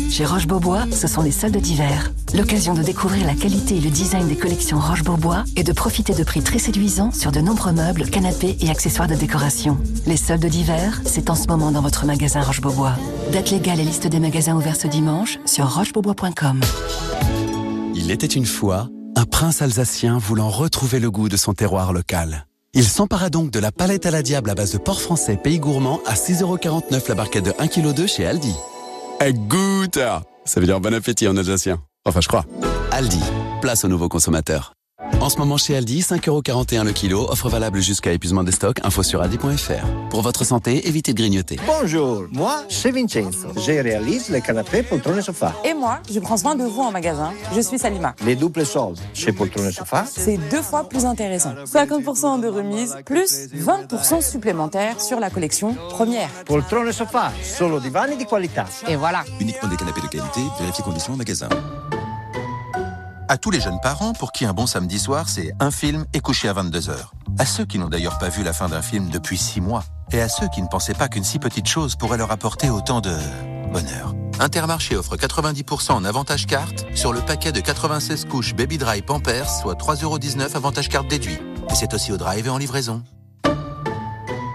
Chez 0.10 0.26
Roche 0.26 0.48
Beaubois, 0.48 0.86
ce 0.92 1.08
sont 1.08 1.22
les 1.22 1.32
soldes 1.32 1.58
d'hiver. 1.58 2.12
L'occasion 2.34 2.74
de 2.74 2.82
découvrir 2.82 3.26
la 3.26 3.34
qualité 3.34 3.78
et 3.78 3.82
le 3.82 3.90
design 3.90 4.28
des 4.28 4.36
collections 4.36 4.80
Roche 4.80 5.04
Beaubois 5.04 5.44
et 5.56 5.64
de 5.64 5.74
profiter 5.74 6.14
de 6.14 6.24
prix 6.24 6.42
très 6.42 6.60
séduisants 6.60 7.12
sur 7.12 7.32
de 7.32 7.40
nombreux 7.40 7.72
meubles, 7.72 8.10
canapés 8.10 8.58
et 8.62 8.70
accessoires 8.70 9.08
de 9.08 9.16
décoration. 9.16 9.78
Les 10.06 10.18
soldes 10.18 10.46
d'hiver, 10.46 11.02
c'est 11.06 11.30
en 11.30 11.36
ce 11.36 11.48
moment 11.48 11.72
dans 11.72 11.82
votre 11.82 12.06
magasin 12.06 12.42
Roche 12.42 12.62
Beaubois. 12.62 12.94
Date 13.32 13.52
légale 13.52 13.80
et 13.80 13.84
liste 13.84 14.08
des 14.08 14.20
magasins 14.20 14.56
ouverts 14.56 14.76
ce 14.76 14.88
dimanche 14.88 15.40
sur 15.46 15.68
rochebeaubois.com. 15.74 16.62
Il 17.96 18.12
était 18.12 18.26
une 18.26 18.46
fois 18.46 18.90
un 19.16 19.26
prince 19.26 19.62
alsacien 19.62 20.18
voulant 20.18 20.50
retrouver 20.50 21.00
le 21.00 21.10
goût 21.10 21.30
de 21.30 21.38
son 21.38 21.54
terroir 21.54 21.94
local. 21.94 22.48
Il 22.74 22.84
s'empara 22.84 23.30
donc 23.30 23.52
de 23.52 23.60
la 23.60 23.72
palette 23.72 24.06
à 24.06 24.12
la 24.12 24.22
diable 24.22 24.50
à 24.50 24.56
base 24.56 24.74
de 24.74 24.78
porc 24.78 25.00
français 25.00 25.38
pays 25.38 25.60
gourmand 25.60 26.02
à 26.06 26.16
6,49€ 26.16 27.08
la 27.08 27.16
barquette 27.16 27.46
de 27.46 27.52
1,2 27.52 27.94
kg 27.94 28.06
chez 28.06 28.28
Aldi. 28.28 28.54
Ça 30.46 30.60
veut 30.60 30.66
dire 30.66 30.80
bon 30.80 30.94
appétit 30.94 31.28
en 31.28 31.38
alsacien. 31.38 31.82
Enfin, 32.06 32.22
je 32.22 32.28
crois. 32.28 32.46
Aldi, 32.92 33.22
place 33.62 33.84
aux 33.84 33.88
nouveaux 33.88 34.10
consommateurs. 34.10 34.75
En 35.22 35.30
ce 35.30 35.38
moment 35.38 35.58
chez 35.58 35.76
Aldi, 35.76 36.02
5,41€ 36.02 36.84
le 36.84 36.92
kilo, 36.92 37.26
offre 37.30 37.50
valable 37.50 37.80
jusqu'à 37.82 38.12
épuisement 38.14 38.44
des 38.44 38.52
stocks, 38.52 38.78
info 38.84 39.02
sur 39.02 39.22
aldi.fr. 39.22 40.10
Pour 40.10 40.22
votre 40.22 40.44
santé, 40.44 40.88
évitez 40.88 41.14
de 41.14 41.18
grignoter. 41.18 41.60
Bonjour, 41.66 42.26
moi 42.32 42.64
c'est 42.70 42.92
Vincenzo. 42.92 43.48
Je 43.56 43.72
réalise 43.72 44.30
les 44.30 44.42
canapés, 44.42 44.84
poltrons 44.84 45.18
et 45.18 45.22
sofas. 45.22 45.54
Et 45.64 45.74
moi, 45.74 46.00
je 46.12 46.20
prends 46.20 46.38
soin 46.38 46.56
de 46.56 46.64
vous 46.64 46.82
en 46.82 46.92
magasin. 46.92 47.32
Je 47.56 47.62
suis 47.62 47.80
Salima. 47.80 48.14
Les 48.24 48.36
doubles 48.36 48.66
soldes 48.66 49.00
chez 49.14 49.32
poltrons 49.32 49.68
et 49.68 49.72
sofas. 49.72 50.06
C'est 50.16 50.38
deux 50.52 50.62
fois 50.62 50.88
plus 50.88 51.06
intéressant. 51.06 51.54
50% 51.66 52.42
de 52.42 52.48
remise, 52.48 52.96
plus 53.06 53.48
20% 53.56 54.22
supplémentaires 54.22 55.02
sur 55.02 55.20
la 55.20 55.30
collection 55.30 55.76
première. 55.90 56.30
Poltrons 56.46 56.86
et 56.86 56.94
sofas, 56.94 57.32
solo 57.42 57.80
divani 57.80 58.18
di 58.18 58.26
qualità. 58.26 58.66
Et 58.88 58.96
voilà. 58.96 59.24
Uniquement 59.40 59.70
des 59.70 59.76
canapés 59.76 60.02
de 60.02 60.08
qualité, 60.08 60.42
vérifiez 60.60 60.84
conditions 60.84 61.14
au 61.14 61.18
magasin. 61.18 61.50
À 63.28 63.38
tous 63.40 63.50
les 63.50 63.60
jeunes 63.60 63.80
parents 63.82 64.14
pour 64.14 64.32
qui 64.32 64.46
un 64.46 64.54
bon 64.54 64.68
samedi 64.68 65.00
soir, 65.00 65.30
c'est 65.30 65.52
un 65.60 65.72
film 65.72 66.06
et 66.14 66.20
coucher 66.20 66.48
à 66.48 66.54
22h. 66.54 66.92
À 67.40 67.46
ceux 67.46 67.66
qui 67.66 67.80
n'ont 67.80 67.90
d'ailleurs 67.90 68.20
pas 68.20 68.30
vu 68.30 68.44
la 68.44 68.54
fin 68.54 68.70
d'un 68.70 68.84
film 68.84 69.10
depuis 69.10 69.40
six 69.40 69.62
mois. 69.62 69.84
Et 70.12 70.22
à 70.22 70.30
ceux 70.30 70.48
qui 70.48 70.62
ne 70.62 70.68
pensaient 70.68 70.94
pas 70.94 71.08
qu'une 71.08 71.24
si 71.24 71.40
petite 71.40 71.68
chose 71.68 71.96
pourrait 71.96 72.20
leur 72.20 72.32
apporter 72.32 72.70
autant 72.70 73.02
de 73.02 73.16
bonheur. 73.74 74.14
Intermarché 74.40 74.96
offre 74.96 75.18
90% 75.18 75.94
en 75.94 76.06
avantage 76.06 76.46
carte 76.46 76.86
sur 76.94 77.14
le 77.14 77.22
paquet 77.22 77.52
de 77.52 77.62
96 77.62 78.26
couches 78.26 78.54
Baby 78.54 78.78
Dry 78.78 79.02
Pampers, 79.02 79.50
soit 79.50 79.74
3,19€ 79.74 80.56
avantage 80.56 80.90
carte 80.90 81.08
déduit. 81.08 81.40
Et 81.72 81.76
c'est 81.76 81.96
aussi 81.96 82.12
au 82.12 82.18
drive 82.18 82.46
et 82.46 82.52
en 82.52 82.60
livraison. 82.60 83.02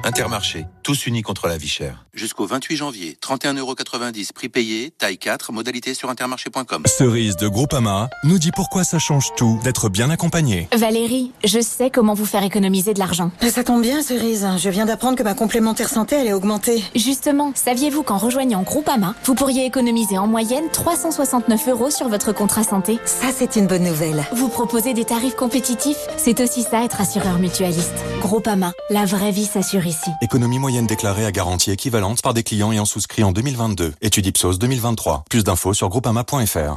Intermarché, 0.02 0.66
tous 0.82 1.06
unis 1.06 1.22
contre 1.22 1.46
la 1.46 1.58
vie 1.58 1.68
chère. 1.68 2.06
Jusqu'au 2.14 2.46
28 2.46 2.76
janvier, 2.76 3.18
31,90€ 3.22 4.32
prix 4.32 4.48
payé, 4.48 4.92
taille 4.96 5.18
4, 5.18 5.52
modalité 5.52 5.94
sur 5.94 6.08
intermarché.com. 6.10 6.84
Cerise 6.86 7.36
de 7.36 7.48
Groupama 7.48 8.08
nous 8.24 8.38
dit 8.38 8.50
pourquoi 8.50 8.82
ça 8.82 8.98
change 8.98 9.28
tout 9.36 9.60
d'être 9.62 9.88
bien 9.88 10.08
accompagné. 10.10 10.68
Valérie, 10.76 11.32
je 11.44 11.60
sais 11.60 11.90
comment 11.90 12.14
vous 12.14 12.24
faire 12.24 12.42
économiser 12.42 12.94
de 12.94 12.98
l'argent. 12.98 13.30
Ça 13.50 13.62
tombe 13.62 13.82
bien, 13.82 14.02
Cerise. 14.02 14.46
Je 14.58 14.70
viens 14.70 14.86
d'apprendre 14.86 15.18
que 15.18 15.22
ma 15.22 15.34
complémentaire 15.34 15.90
santé 15.90 16.16
allait 16.16 16.32
augmenter. 16.32 16.82
Justement, 16.94 17.52
saviez-vous 17.54 18.02
qu'en 18.02 18.18
rejoignant 18.18 18.62
Groupama, 18.62 19.14
vous 19.24 19.34
pourriez 19.34 19.66
économiser 19.66 20.16
en 20.18 20.26
moyenne 20.26 20.64
369 20.72 21.68
euros 21.68 21.90
sur 21.90 22.08
votre 22.08 22.32
contrat 22.32 22.64
santé? 22.64 22.98
Ça, 23.04 23.28
c'est 23.34 23.56
une 23.56 23.66
bonne 23.66 23.84
nouvelle. 23.84 24.24
Vous 24.32 24.48
proposez 24.48 24.94
des 24.94 25.04
tarifs 25.04 25.36
compétitifs 25.36 25.98
C'est 26.16 26.40
aussi 26.40 26.62
ça 26.62 26.84
être 26.84 27.00
assureur 27.00 27.38
mutualiste. 27.38 27.94
Groupama, 28.20 28.72
la 28.88 29.04
vraie 29.04 29.30
vie 29.30 29.46
s'assure 29.46 29.86
ici. 29.90 30.10
Économie 30.22 30.58
moyenne 30.58 30.86
déclarée 30.86 31.26
à 31.26 31.32
garantie 31.32 31.70
équivalente 31.70 32.22
par 32.22 32.32
des 32.32 32.42
clients 32.42 32.72
ayant 32.72 32.86
souscrit 32.86 33.22
en 33.22 33.32
2022. 33.32 33.94
Étude 34.00 34.26
Ipsos 34.26 34.58
2023. 34.58 35.24
Plus 35.28 35.44
d'infos 35.44 35.74
sur 35.74 35.88
groupama.fr. 35.88 36.76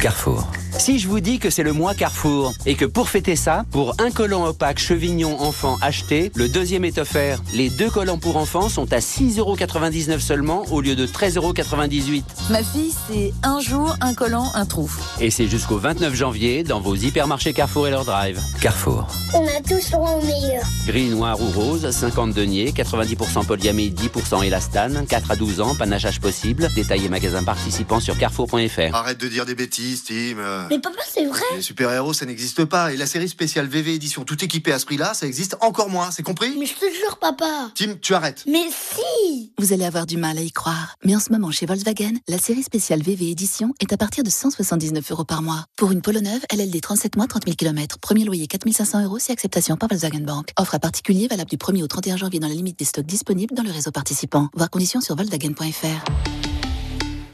Carrefour. 0.00 0.46
Si 0.78 1.00
je 1.00 1.08
vous 1.08 1.18
dis 1.18 1.40
que 1.40 1.50
c'est 1.50 1.64
le 1.64 1.72
mois 1.72 1.92
Carrefour 1.92 2.54
et 2.64 2.76
que 2.76 2.84
pour 2.84 3.08
fêter 3.08 3.34
ça, 3.34 3.64
pour 3.72 3.96
un 3.98 4.12
collant 4.12 4.46
opaque 4.46 4.78
chevignon 4.78 5.40
enfant 5.40 5.76
acheté, 5.82 6.30
le 6.36 6.48
deuxième 6.48 6.84
est 6.84 6.98
offert. 6.98 7.42
Les 7.52 7.68
deux 7.68 7.90
collants 7.90 8.18
pour 8.18 8.36
enfants 8.36 8.68
sont 8.68 8.92
à 8.92 8.98
6,99€ 8.98 10.20
seulement 10.20 10.64
au 10.70 10.80
lieu 10.80 10.94
de 10.94 11.04
13,98€. 11.04 12.22
Ma 12.50 12.62
fille, 12.62 12.94
c'est 13.10 13.34
un 13.42 13.60
jour, 13.60 13.96
un 14.00 14.14
collant, 14.14 14.46
un 14.54 14.66
trou. 14.66 14.88
Et 15.20 15.30
c'est 15.30 15.48
jusqu'au 15.48 15.78
29 15.78 16.14
janvier 16.14 16.62
dans 16.62 16.80
vos 16.80 16.94
hypermarchés 16.94 17.52
Carrefour 17.52 17.88
et 17.88 17.90
leur 17.90 18.04
drive. 18.04 18.40
Carrefour. 18.60 19.08
On 19.34 19.44
a 19.44 19.60
tous 19.68 19.90
droit 19.90 20.12
au 20.12 20.24
meilleur. 20.24 20.62
Gris, 20.86 21.08
noir 21.08 21.40
ou 21.40 21.50
rose, 21.50 21.90
50 21.90 22.32
deniers, 22.32 22.70
90% 22.70 23.44
polyamide, 23.44 23.98
10% 24.00 24.44
élastane, 24.44 25.04
4 25.08 25.32
à 25.32 25.36
12 25.36 25.60
ans, 25.60 25.74
panachage 25.74 26.20
possible. 26.20 26.68
Détaillez 26.76 27.08
magasin 27.08 27.42
participant 27.42 27.98
sur 27.98 28.16
carrefour.fr. 28.16 28.94
Arrête 28.94 29.18
de 29.18 29.28
dire 29.28 29.44
des 29.44 29.56
bêtises, 29.56 30.04
Tim. 30.04 30.67
Mais 30.70 30.78
papa, 30.78 31.00
c'est 31.08 31.24
vrai. 31.24 31.42
Les 31.54 31.62
super-héros, 31.62 32.12
ça 32.12 32.26
n'existe 32.26 32.64
pas. 32.64 32.92
Et 32.92 32.96
la 32.96 33.06
série 33.06 33.28
spéciale 33.28 33.66
VV 33.66 33.94
édition 33.94 34.24
tout 34.24 34.42
équipée 34.44 34.72
à 34.72 34.78
ce 34.78 34.86
prix-là, 34.86 35.14
ça 35.14 35.26
existe 35.26 35.56
encore 35.60 35.88
moins. 35.88 36.10
C'est 36.10 36.22
compris? 36.22 36.54
Mais 36.58 36.66
je 36.66 36.74
te 36.74 36.84
jure, 36.94 37.18
papa. 37.18 37.70
Tim, 37.74 37.94
tu 38.00 38.14
arrêtes. 38.14 38.44
Mais 38.46 38.66
si 38.70 39.52
Vous 39.58 39.72
allez 39.72 39.84
avoir 39.84 40.06
du 40.06 40.16
mal 40.16 40.38
à 40.38 40.42
y 40.42 40.52
croire. 40.52 40.96
Mais 41.04 41.14
en 41.16 41.20
ce 41.20 41.32
moment, 41.32 41.50
chez 41.50 41.66
Volkswagen, 41.66 42.14
la 42.28 42.38
série 42.38 42.62
spéciale 42.62 43.02
VV 43.02 43.30
Édition 43.30 43.74
est 43.80 43.92
à 43.92 43.96
partir 43.96 44.24
de 44.24 44.30
179 44.30 45.10
euros 45.10 45.24
par 45.24 45.42
mois. 45.42 45.64
Pour 45.76 45.92
une 45.92 46.02
Polo 46.02 46.20
neuve, 46.20 46.42
LLD 46.52 46.80
37 46.80 47.16
mois, 47.16 47.26
30 47.26 47.44
000 47.44 47.56
km. 47.56 47.98
Premier 47.98 48.24
loyer 48.24 48.46
4500 48.46 49.04
euros 49.04 49.18
si 49.18 49.32
acceptation 49.32 49.76
par 49.76 49.88
Volkswagen 49.88 50.20
Bank. 50.20 50.50
Offre 50.58 50.74
à 50.74 50.78
particulier 50.78 51.28
valable 51.28 51.50
du 51.50 51.56
1er 51.56 51.82
au 51.82 51.86
31 51.86 52.16
janvier 52.16 52.40
dans 52.40 52.48
la 52.48 52.54
limite 52.54 52.78
des 52.78 52.84
stocks 52.84 53.06
disponibles 53.06 53.54
dans 53.54 53.62
le 53.62 53.70
réseau 53.70 53.90
participant. 53.90 54.48
Voir 54.54 54.70
conditions 54.70 55.00
sur 55.00 55.16
Volkswagen.fr. 55.16 56.47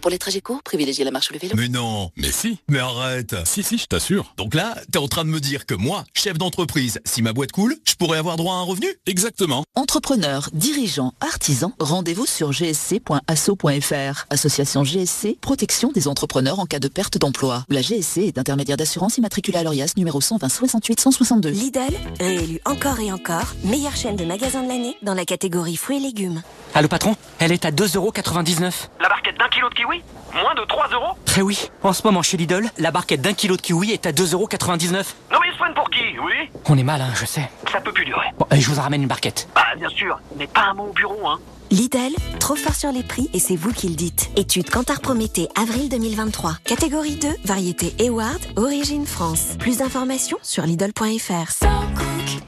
Pour 0.05 0.11
les 0.11 0.19
trajets 0.19 0.43
courts, 0.43 0.62
privilégiez 0.62 1.03
la 1.03 1.11
marche 1.11 1.31
ou 1.31 1.33
le 1.33 1.38
vélo. 1.38 1.55
Mais 1.57 1.69
non, 1.69 2.11
mais 2.19 2.31
si, 2.31 2.59
mais 2.69 2.79
arrête. 2.79 3.35
Si, 3.47 3.62
si, 3.62 3.79
je 3.79 3.87
t'assure. 3.87 4.35
Donc 4.37 4.55
là, 4.55 4.75
t'es 4.93 4.99
en 4.99 5.09
train 5.09 5.25
de 5.25 5.31
me 5.31 5.40
dire 5.40 5.64
que 5.64 5.73
moi, 5.73 6.05
chef 6.12 6.37
d'entreprise, 6.37 7.01
si 7.07 7.23
ma 7.23 7.33
boîte 7.33 7.53
coule, 7.53 7.75
je 7.85 7.95
pourrais 7.95 8.19
avoir 8.19 8.37
droit 8.37 8.53
à 8.53 8.59
un 8.59 8.64
revenu? 8.64 8.87
Exactement. 9.07 9.64
Entrepreneurs, 9.75 10.51
dirigeants, 10.53 11.14
artisans, 11.23 11.73
rendez-vous 11.81 12.27
sur 12.27 12.53
gsc.asso.fr. 12.53 14.27
Association 14.29 14.85
GSC, 14.85 15.38
protection 15.40 15.90
des 15.90 16.07
entrepreneurs 16.07 16.61
en 16.61 16.67
cas 16.67 16.81
de 16.81 16.88
perte 16.88 17.17
d'emploi. 17.17 17.64
La 17.71 17.81
GSC 17.81 18.19
est 18.19 18.37
intermédiaire 18.37 18.77
d'assurance 18.77 19.17
immatriculée 19.17 19.57
à 19.57 19.62
l'ORIAS 19.62 19.95
numéro 19.97 20.21
120 20.21 20.51
68 20.51 21.01
162. 21.01 21.49
Lidl, 21.49 21.81
réélu 22.21 22.61
encore 22.67 23.01
et 23.01 23.11
encore, 23.11 23.55
meilleure 23.64 23.97
chaîne 23.97 24.17
de 24.17 24.27
magasins 24.27 24.64
de 24.64 24.69
l'année 24.69 24.99
dans 25.01 25.14
la 25.14 25.25
catégorie 25.25 25.79
fruits 25.79 25.97
et 25.97 26.01
légumes. 26.01 26.43
Allô 26.75 26.88
patron, 26.88 27.17
elle 27.38 27.53
est 27.53 27.64
à 27.64 27.71
2,99€. 27.71 28.88
La 29.01 29.09
barquette 29.09 29.34
d'un 29.44 29.50
kilo 29.50 29.68
de 29.68 29.74
kiwi 29.74 30.02
Moins 30.33 30.54
de 30.54 30.66
3 30.66 30.88
euros 30.94 31.16
Eh 31.37 31.42
oui, 31.42 31.70
en 31.83 31.92
ce 31.92 32.02
moment 32.04 32.22
chez 32.22 32.37
Lidl, 32.37 32.70
la 32.78 32.90
barquette 32.90 33.20
d'un 33.20 33.35
kilo 33.35 33.57
de 33.57 33.62
kiwi 33.62 33.92
est 33.92 34.07
à 34.07 34.12
2,99€. 34.12 34.92
Non 35.33 35.38
mais 35.40 35.48
ils 35.48 35.52
se 35.52 35.59
prennent 35.59 35.74
pour 35.74 35.90
qui, 35.90 36.18
oui? 36.18 36.48
On 36.68 36.78
est 36.78 36.83
mal, 36.83 37.00
hein, 37.02 37.12
je 37.14 37.26
sais. 37.26 37.48
Ça 37.70 37.80
peut 37.80 37.92
plus 37.92 38.04
durer. 38.07 38.26
Bon, 38.38 38.46
allez, 38.50 38.61
je 38.62 38.70
vous 38.70 38.78
en 38.78 38.83
ramène 38.83 39.02
une 39.02 39.09
barquette. 39.09 39.48
Bah 39.54 39.62
bien 39.76 39.88
sûr, 39.90 40.18
mais 40.37 40.46
pas 40.46 40.62
un 40.62 40.74
mot 40.74 40.85
au 40.85 40.92
bureau, 40.92 41.26
hein. 41.28 41.38
Lidl, 41.70 42.14
trop 42.40 42.57
fort 42.57 42.74
sur 42.74 42.90
les 42.92 43.02
prix 43.02 43.28
et 43.35 43.38
c'est 43.38 43.57
vous 43.57 43.72
qui 43.72 43.88
le 43.88 43.96
dites. 43.96 44.30
Étude 44.37 44.70
Cantar 44.70 45.00
Prométhée, 45.00 45.48
avril 45.61 45.88
2023. 45.88 46.54
Catégorie 46.64 47.16
2, 47.16 47.28
variété 47.44 47.94
Eward, 47.98 48.40
origine 48.57 49.07
France. 49.07 49.57
Plus 49.59 49.78
d'informations 49.78 50.38
sur 50.42 50.64
Lidl.fr. 50.64 51.64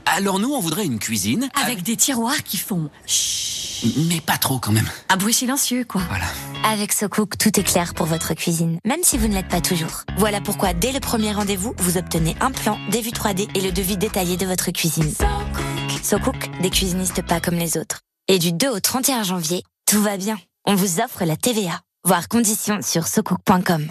Alors 0.07 0.39
nous, 0.39 0.53
on 0.53 0.61
voudrait 0.61 0.87
une 0.87 0.99
cuisine. 0.99 1.49
Avec 1.63 1.83
des 1.83 1.97
tiroirs 1.97 2.43
qui 2.43 2.57
font 2.57 2.91
chut. 3.07 3.67
Mais 4.09 4.21
pas 4.21 4.39
trop 4.39 4.59
quand 4.59 4.73
même. 4.73 4.89
Un 5.09 5.17
bruit 5.17 5.35
silencieux, 5.35 5.85
quoi. 5.85 6.01
Voilà. 6.09 6.25
Avec 6.65 6.93
SoCook, 6.93 7.37
tout 7.39 7.61
est 7.61 7.63
clair 7.63 7.95
pour 7.95 8.07
votre 8.07 8.35
cuisine, 8.35 8.79
même 8.85 9.03
si 9.03 9.19
vous 9.19 9.29
ne 9.29 9.35
l'êtes 9.35 9.49
pas 9.49 9.61
toujours. 9.61 10.03
Voilà 10.17 10.41
pourquoi, 10.41 10.73
dès 10.73 10.93
le 10.93 11.01
premier 11.01 11.33
rendez-vous, 11.33 11.75
vous 11.79 11.99
obtenez 11.99 12.37
un 12.41 12.51
plan, 12.51 12.79
des 12.91 13.01
vues 13.01 13.11
3D 13.11 13.49
et 13.55 13.61
le 13.61 13.73
devis 13.73 13.97
détaillé 13.97 14.37
de 14.37 14.47
votre 14.47 14.71
cuisine. 14.71 15.13
SoCook, 16.03 16.51
des 16.63 16.71
cuisinistes 16.71 17.23
pas 17.23 17.41
comme 17.41 17.57
les 17.57 17.77
autres. 17.77 18.01
Et 18.29 18.39
du 18.39 18.53
2 18.53 18.69
au 18.69 18.81
31 18.81 19.23
janvier, 19.23 19.63
tout 19.87 20.03
va 20.03 20.17
bien. 20.17 20.39
On 20.65 20.75
vous 20.75 21.01
offre 21.01 21.25
la 21.25 21.37
TVA. 21.37 21.81
Voir 22.05 22.29
conditions 22.29 22.81
sur 22.83 23.07
socook.com. 23.07 23.89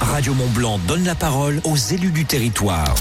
Radio 0.00 0.34
Mont 0.34 0.48
Blanc 0.48 0.78
donne 0.86 1.04
la 1.04 1.14
parole 1.14 1.60
aux 1.64 1.76
élus 1.76 2.10
du 2.10 2.24
territoire. 2.24 2.94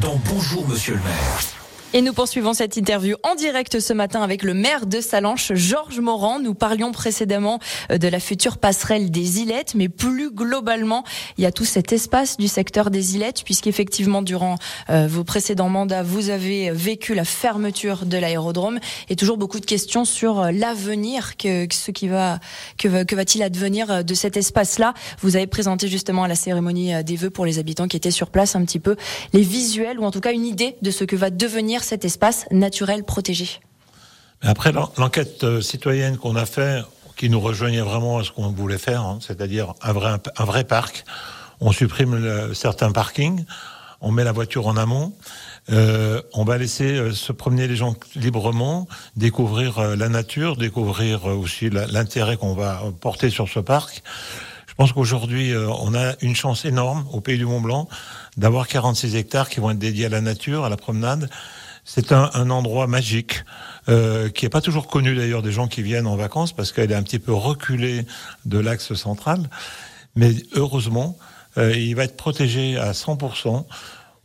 Dans 0.00 0.20
Bonjour 0.26 0.66
Monsieur 0.68 0.94
le 0.94 1.00
maire. 1.00 1.59
Et 1.92 2.02
nous 2.02 2.12
poursuivons 2.12 2.54
cette 2.54 2.76
interview 2.76 3.16
en 3.24 3.34
direct 3.34 3.80
ce 3.80 3.92
matin 3.92 4.22
avec 4.22 4.44
le 4.44 4.54
maire 4.54 4.86
de 4.86 5.00
Salanches, 5.00 5.52
Georges 5.54 5.98
Morand. 5.98 6.38
Nous 6.38 6.54
parlions 6.54 6.92
précédemment 6.92 7.58
euh, 7.90 7.98
de 7.98 8.06
la 8.06 8.20
future 8.20 8.58
passerelle 8.58 9.10
des 9.10 9.40
Ilettes, 9.40 9.74
mais 9.74 9.88
plus 9.88 10.30
globalement, 10.30 11.02
il 11.36 11.42
y 11.42 11.46
a 11.46 11.50
tout 11.50 11.64
cet 11.64 11.92
espace 11.92 12.36
du 12.36 12.46
secteur 12.46 12.92
des 12.92 13.16
Ilettes, 13.16 13.42
puisqu'effectivement, 13.42 14.22
durant 14.22 14.54
euh, 14.88 15.08
vos 15.08 15.24
précédents 15.24 15.68
mandats, 15.68 16.04
vous 16.04 16.30
avez 16.30 16.70
vécu 16.70 17.12
la 17.12 17.24
fermeture 17.24 18.06
de 18.06 18.18
l'aérodrome 18.18 18.78
et 19.08 19.16
toujours 19.16 19.36
beaucoup 19.36 19.58
de 19.58 19.66
questions 19.66 20.04
sur 20.04 20.38
euh, 20.38 20.52
l'avenir, 20.52 21.36
que, 21.38 21.66
ce 21.72 21.90
qui 21.90 22.06
va, 22.06 22.38
que, 22.78 22.86
va, 22.86 23.04
que 23.04 23.16
va-t-il 23.16 23.42
advenir 23.42 24.04
de 24.04 24.14
cet 24.14 24.36
espace-là. 24.36 24.94
Vous 25.22 25.34
avez 25.34 25.48
présenté 25.48 25.88
justement 25.88 26.22
à 26.22 26.28
la 26.28 26.36
cérémonie 26.36 27.02
des 27.02 27.16
vœux 27.16 27.30
pour 27.30 27.46
les 27.46 27.58
habitants 27.58 27.88
qui 27.88 27.96
étaient 27.96 28.12
sur 28.12 28.30
place 28.30 28.54
un 28.54 28.64
petit 28.64 28.78
peu 28.78 28.94
les 29.32 29.42
visuels 29.42 29.98
ou 29.98 30.04
en 30.04 30.12
tout 30.12 30.20
cas 30.20 30.32
une 30.32 30.46
idée 30.46 30.76
de 30.82 30.92
ce 30.92 31.02
que 31.02 31.16
va 31.16 31.30
devenir 31.30 31.79
cet 31.82 32.04
espace 32.04 32.46
naturel 32.50 33.04
protégé. 33.04 33.60
Après 34.42 34.72
l'enquête 34.72 35.44
euh, 35.44 35.60
citoyenne 35.60 36.16
qu'on 36.16 36.36
a 36.36 36.46
fait, 36.46 36.82
qui 37.16 37.28
nous 37.28 37.40
rejoignait 37.40 37.82
vraiment 37.82 38.18
à 38.18 38.24
ce 38.24 38.30
qu'on 38.30 38.48
voulait 38.48 38.78
faire, 38.78 39.02
hein, 39.02 39.18
c'est-à-dire 39.20 39.74
un 39.82 39.92
vrai, 39.92 40.12
un 40.36 40.44
vrai 40.44 40.64
parc, 40.64 41.04
on 41.60 41.72
supprime 41.72 42.54
certains 42.54 42.90
parkings, 42.90 43.44
on 44.00 44.10
met 44.10 44.24
la 44.24 44.32
voiture 44.32 44.66
en 44.66 44.78
amont, 44.78 45.12
euh, 45.70 46.22
on 46.32 46.44
va 46.44 46.56
laisser 46.56 46.94
euh, 46.94 47.12
se 47.12 47.32
promener 47.32 47.68
les 47.68 47.76
gens 47.76 47.94
librement, 48.16 48.88
découvrir 49.16 49.80
la 49.94 50.08
nature, 50.08 50.56
découvrir 50.56 51.26
aussi 51.26 51.68
l'intérêt 51.68 52.38
qu'on 52.38 52.54
va 52.54 52.82
porter 53.00 53.28
sur 53.28 53.46
ce 53.46 53.60
parc. 53.60 54.02
Je 54.66 54.74
pense 54.74 54.94
qu'aujourd'hui, 54.94 55.52
on 55.54 55.94
a 55.94 56.14
une 56.22 56.34
chance 56.34 56.64
énorme 56.64 57.04
au 57.12 57.20
Pays 57.20 57.36
du 57.36 57.44
Mont 57.44 57.60
Blanc 57.60 57.86
d'avoir 58.38 58.66
46 58.66 59.16
hectares 59.16 59.50
qui 59.50 59.60
vont 59.60 59.70
être 59.70 59.78
dédiés 59.78 60.06
à 60.06 60.08
la 60.08 60.22
nature, 60.22 60.64
à 60.64 60.70
la 60.70 60.78
promenade. 60.78 61.28
C'est 61.84 62.12
un, 62.12 62.30
un, 62.34 62.50
endroit 62.50 62.86
magique 62.86 63.44
euh, 63.88 64.28
qui 64.28 64.44
n'est 64.44 64.50
pas 64.50 64.60
toujours 64.60 64.86
connu 64.86 65.14
d'ailleurs 65.14 65.42
des 65.42 65.52
gens 65.52 65.66
qui 65.66 65.82
viennent 65.82 66.06
en 66.06 66.16
vacances 66.16 66.52
parce 66.52 66.72
qu'elle 66.72 66.92
est 66.92 66.96
un 66.96 67.02
petit 67.02 67.18
peu 67.18 67.32
reculée 67.32 68.04
de 68.44 68.58
l'axe 68.58 68.94
central. 68.94 69.48
Mais 70.14 70.34
heureusement, 70.54 71.16
euh, 71.58 71.74
il 71.74 71.94
va 71.94 72.04
être 72.04 72.16
protégé 72.16 72.76
à 72.76 72.92
100%. 72.92 73.64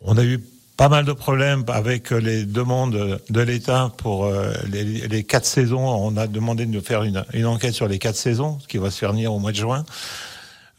On 0.01 0.17
a 0.17 0.23
eu 0.23 0.43
pas 0.77 0.89
mal 0.89 1.05
de 1.05 1.13
problèmes 1.13 1.63
avec 1.69 2.11
les 2.11 2.45
demandes 2.45 3.19
de 3.29 3.41
l'État 3.41 3.91
pour 3.97 4.25
euh, 4.25 4.51
les, 4.69 4.83
les, 4.83 5.23
quatre 5.23 5.45
saisons. 5.45 5.87
On 5.87 6.17
a 6.17 6.27
demandé 6.27 6.65
de 6.65 6.79
faire 6.81 7.03
une, 7.03 7.23
une, 7.33 7.45
enquête 7.45 7.73
sur 7.73 7.87
les 7.87 7.97
quatre 7.97 8.17
saisons, 8.17 8.59
ce 8.59 8.67
qui 8.67 8.77
va 8.77 8.91
se 8.91 8.97
faire 8.97 9.13
venir 9.13 9.33
au 9.33 9.39
mois 9.39 9.51
de 9.51 9.57
juin. 9.57 9.85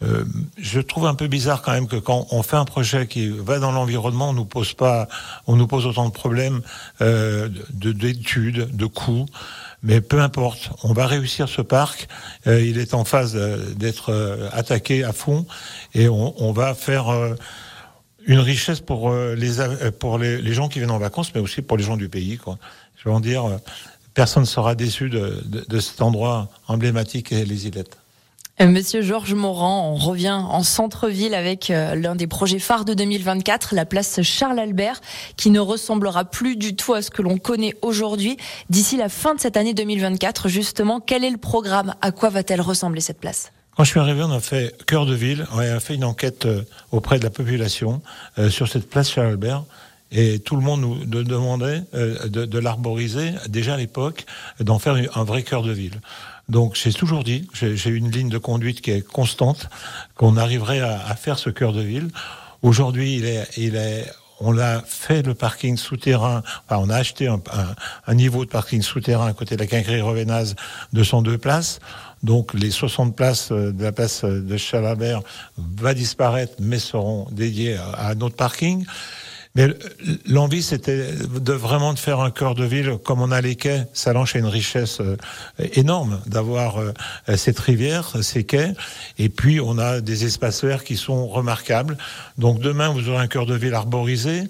Euh, 0.02 0.24
je 0.58 0.80
trouve 0.80 1.06
un 1.06 1.14
peu 1.14 1.26
bizarre 1.26 1.62
quand 1.62 1.72
même 1.72 1.88
que 1.88 1.96
quand 1.96 2.26
on 2.30 2.42
fait 2.42 2.56
un 2.56 2.66
projet 2.66 3.06
qui 3.06 3.30
va 3.30 3.58
dans 3.58 3.72
l'environnement, 3.72 4.30
on 4.30 4.34
nous 4.34 4.44
pose 4.44 4.74
pas, 4.74 5.08
on 5.46 5.56
nous 5.56 5.66
pose 5.66 5.86
autant 5.86 6.06
de 6.06 6.12
problèmes 6.12 6.60
euh, 7.00 7.48
de 7.70 7.92
d'études, 7.92 8.76
de, 8.76 8.86
coûts. 8.86 9.26
Mais 9.82 10.00
peu 10.00 10.20
importe, 10.20 10.70
on 10.82 10.92
va 10.92 11.06
réussir 11.06 11.48
ce 11.48 11.62
parc. 11.62 12.08
Euh, 12.46 12.62
il 12.62 12.78
est 12.78 12.92
en 12.92 13.04
phase 13.04 13.34
d'être 13.76 14.12
euh, 14.12 14.48
attaqué 14.52 15.02
à 15.02 15.12
fond 15.12 15.46
et 15.94 16.08
on, 16.08 16.34
on 16.42 16.52
va 16.52 16.74
faire 16.74 17.08
euh, 17.08 17.34
une 18.26 18.40
richesse 18.40 18.80
pour 18.80 19.14
les 19.14 19.52
pour 20.00 20.18
les, 20.18 20.42
les, 20.42 20.52
gens 20.52 20.68
qui 20.68 20.80
viennent 20.80 20.90
en 20.90 20.98
vacances, 20.98 21.32
mais 21.34 21.40
aussi 21.40 21.62
pour 21.62 21.76
les 21.76 21.84
gens 21.84 21.96
du 21.96 22.08
pays. 22.08 22.36
Quoi. 22.38 22.58
Je 22.96 23.08
veux 23.08 23.14
en 23.14 23.20
dire, 23.20 23.44
personne 24.14 24.42
ne 24.42 24.48
sera 24.48 24.74
déçu 24.74 25.08
de, 25.08 25.42
de, 25.44 25.64
de 25.66 25.80
cet 25.80 26.02
endroit 26.02 26.48
emblématique 26.66 27.30
et 27.30 27.44
les 27.44 27.68
îlettes. 27.68 27.96
Monsieur 28.58 29.02
Georges 29.02 29.34
Morand, 29.34 29.92
on 29.92 29.96
revient 29.96 30.30
en 30.30 30.62
centre-ville 30.62 31.34
avec 31.34 31.68
l'un 31.68 32.16
des 32.16 32.26
projets 32.26 32.58
phares 32.58 32.86
de 32.86 32.94
2024, 32.94 33.74
la 33.74 33.84
place 33.84 34.22
Charles 34.22 34.58
Albert, 34.58 35.02
qui 35.36 35.50
ne 35.50 35.60
ressemblera 35.60 36.24
plus 36.24 36.56
du 36.56 36.74
tout 36.74 36.94
à 36.94 37.02
ce 37.02 37.10
que 37.10 37.20
l'on 37.20 37.36
connaît 37.36 37.74
aujourd'hui. 37.82 38.38
D'ici 38.70 38.96
la 38.96 39.10
fin 39.10 39.34
de 39.34 39.40
cette 39.40 39.58
année 39.58 39.74
2024, 39.74 40.48
justement, 40.48 41.00
quel 41.00 41.22
est 41.22 41.30
le 41.30 41.36
programme? 41.36 41.94
À 42.00 42.12
quoi 42.12 42.30
va-t-elle 42.30 42.62
ressembler 42.62 43.02
cette 43.02 43.20
place? 43.20 43.52
Quand 43.76 43.84
je 43.84 43.90
suis 43.90 44.00
arrivé, 44.00 44.22
on 44.22 44.32
a 44.32 44.40
fait 44.40 44.74
cœur 44.86 45.04
de 45.04 45.14
ville, 45.14 45.46
on 45.52 45.58
a 45.58 45.78
fait 45.78 45.94
une 45.94 46.04
enquête 46.04 46.48
auprès 46.92 47.18
de 47.18 47.24
la 47.24 47.30
population 47.30 48.00
euh, 48.38 48.48
sur 48.48 48.68
cette 48.68 48.88
place 48.88 49.10
Charles 49.10 49.28
Albert. 49.28 49.64
Et 50.12 50.38
tout 50.38 50.56
le 50.56 50.62
monde 50.62 50.80
nous 50.80 51.04
demandait 51.04 51.82
euh, 51.94 52.28
de, 52.28 52.46
de 52.46 52.58
l'arboriser, 52.58 53.32
déjà 53.48 53.74
à 53.74 53.76
l'époque, 53.76 54.24
d'en 54.60 54.78
faire 54.78 54.96
un 55.14 55.24
vrai 55.24 55.42
cœur 55.42 55.62
de 55.62 55.72
ville. 55.72 56.00
Donc 56.48 56.76
j'ai 56.76 56.92
toujours 56.92 57.24
dit, 57.24 57.48
j'ai 57.52 57.90
une 57.90 58.10
ligne 58.10 58.28
de 58.28 58.38
conduite 58.38 58.80
qui 58.80 58.92
est 58.92 59.02
constante, 59.02 59.68
qu'on 60.14 60.36
arriverait 60.36 60.80
à, 60.80 61.04
à, 61.06 61.16
faire 61.16 61.38
ce 61.38 61.50
cœur 61.50 61.72
de 61.72 61.82
ville. 61.82 62.08
Aujourd'hui, 62.62 63.16
il 63.16 63.24
est, 63.24 63.48
il 63.56 63.74
est, 63.74 64.06
on 64.40 64.58
a 64.58 64.82
fait 64.82 65.26
le 65.26 65.34
parking 65.34 65.76
souterrain, 65.76 66.42
enfin, 66.68 66.80
on 66.82 66.90
a 66.90 66.96
acheté 66.96 67.26
un, 67.26 68.14
niveau 68.14 68.44
de 68.44 68.50
parking 68.50 68.82
souterrain 68.82 69.26
à 69.26 69.32
côté 69.32 69.56
de 69.56 69.60
la 69.60 69.66
quincaillerie 69.66 70.02
Revenaz 70.02 70.54
de 70.92 71.02
102 71.02 71.38
places. 71.38 71.80
Donc 72.22 72.54
les 72.54 72.70
60 72.70 73.14
places 73.14 73.52
de 73.52 73.82
la 73.82 73.92
place 73.92 74.24
de 74.24 74.56
Chalabert 74.56 75.22
va 75.58 75.94
disparaître, 75.94 76.54
mais 76.60 76.78
seront 76.78 77.26
dédiées 77.30 77.76
à 77.76 78.10
un 78.10 78.20
autre 78.20 78.36
parking. 78.36 78.84
Mais 79.56 79.68
l'envie, 80.26 80.62
c'était 80.62 81.12
de 81.12 81.52
vraiment 81.54 81.94
de 81.94 81.98
faire 81.98 82.20
un 82.20 82.30
cœur 82.30 82.54
de 82.54 82.64
ville 82.64 82.98
comme 83.02 83.22
on 83.22 83.32
a 83.32 83.40
les 83.40 83.56
quais. 83.56 83.86
Salanches 83.94 84.36
a 84.36 84.38
une 84.38 84.44
richesse 84.46 85.00
énorme 85.58 86.20
d'avoir 86.26 86.76
cette 87.36 87.58
rivière, 87.58 88.22
ces 88.22 88.44
quais. 88.44 88.74
Et 89.18 89.30
puis, 89.30 89.58
on 89.58 89.78
a 89.78 90.02
des 90.02 90.26
espaces 90.26 90.62
verts 90.62 90.84
qui 90.84 90.98
sont 90.98 91.26
remarquables. 91.26 91.96
Donc, 92.36 92.60
demain, 92.60 92.90
vous 92.90 93.08
aurez 93.08 93.22
un 93.22 93.28
cœur 93.28 93.46
de 93.46 93.54
ville 93.54 93.72
arborisé. 93.72 94.42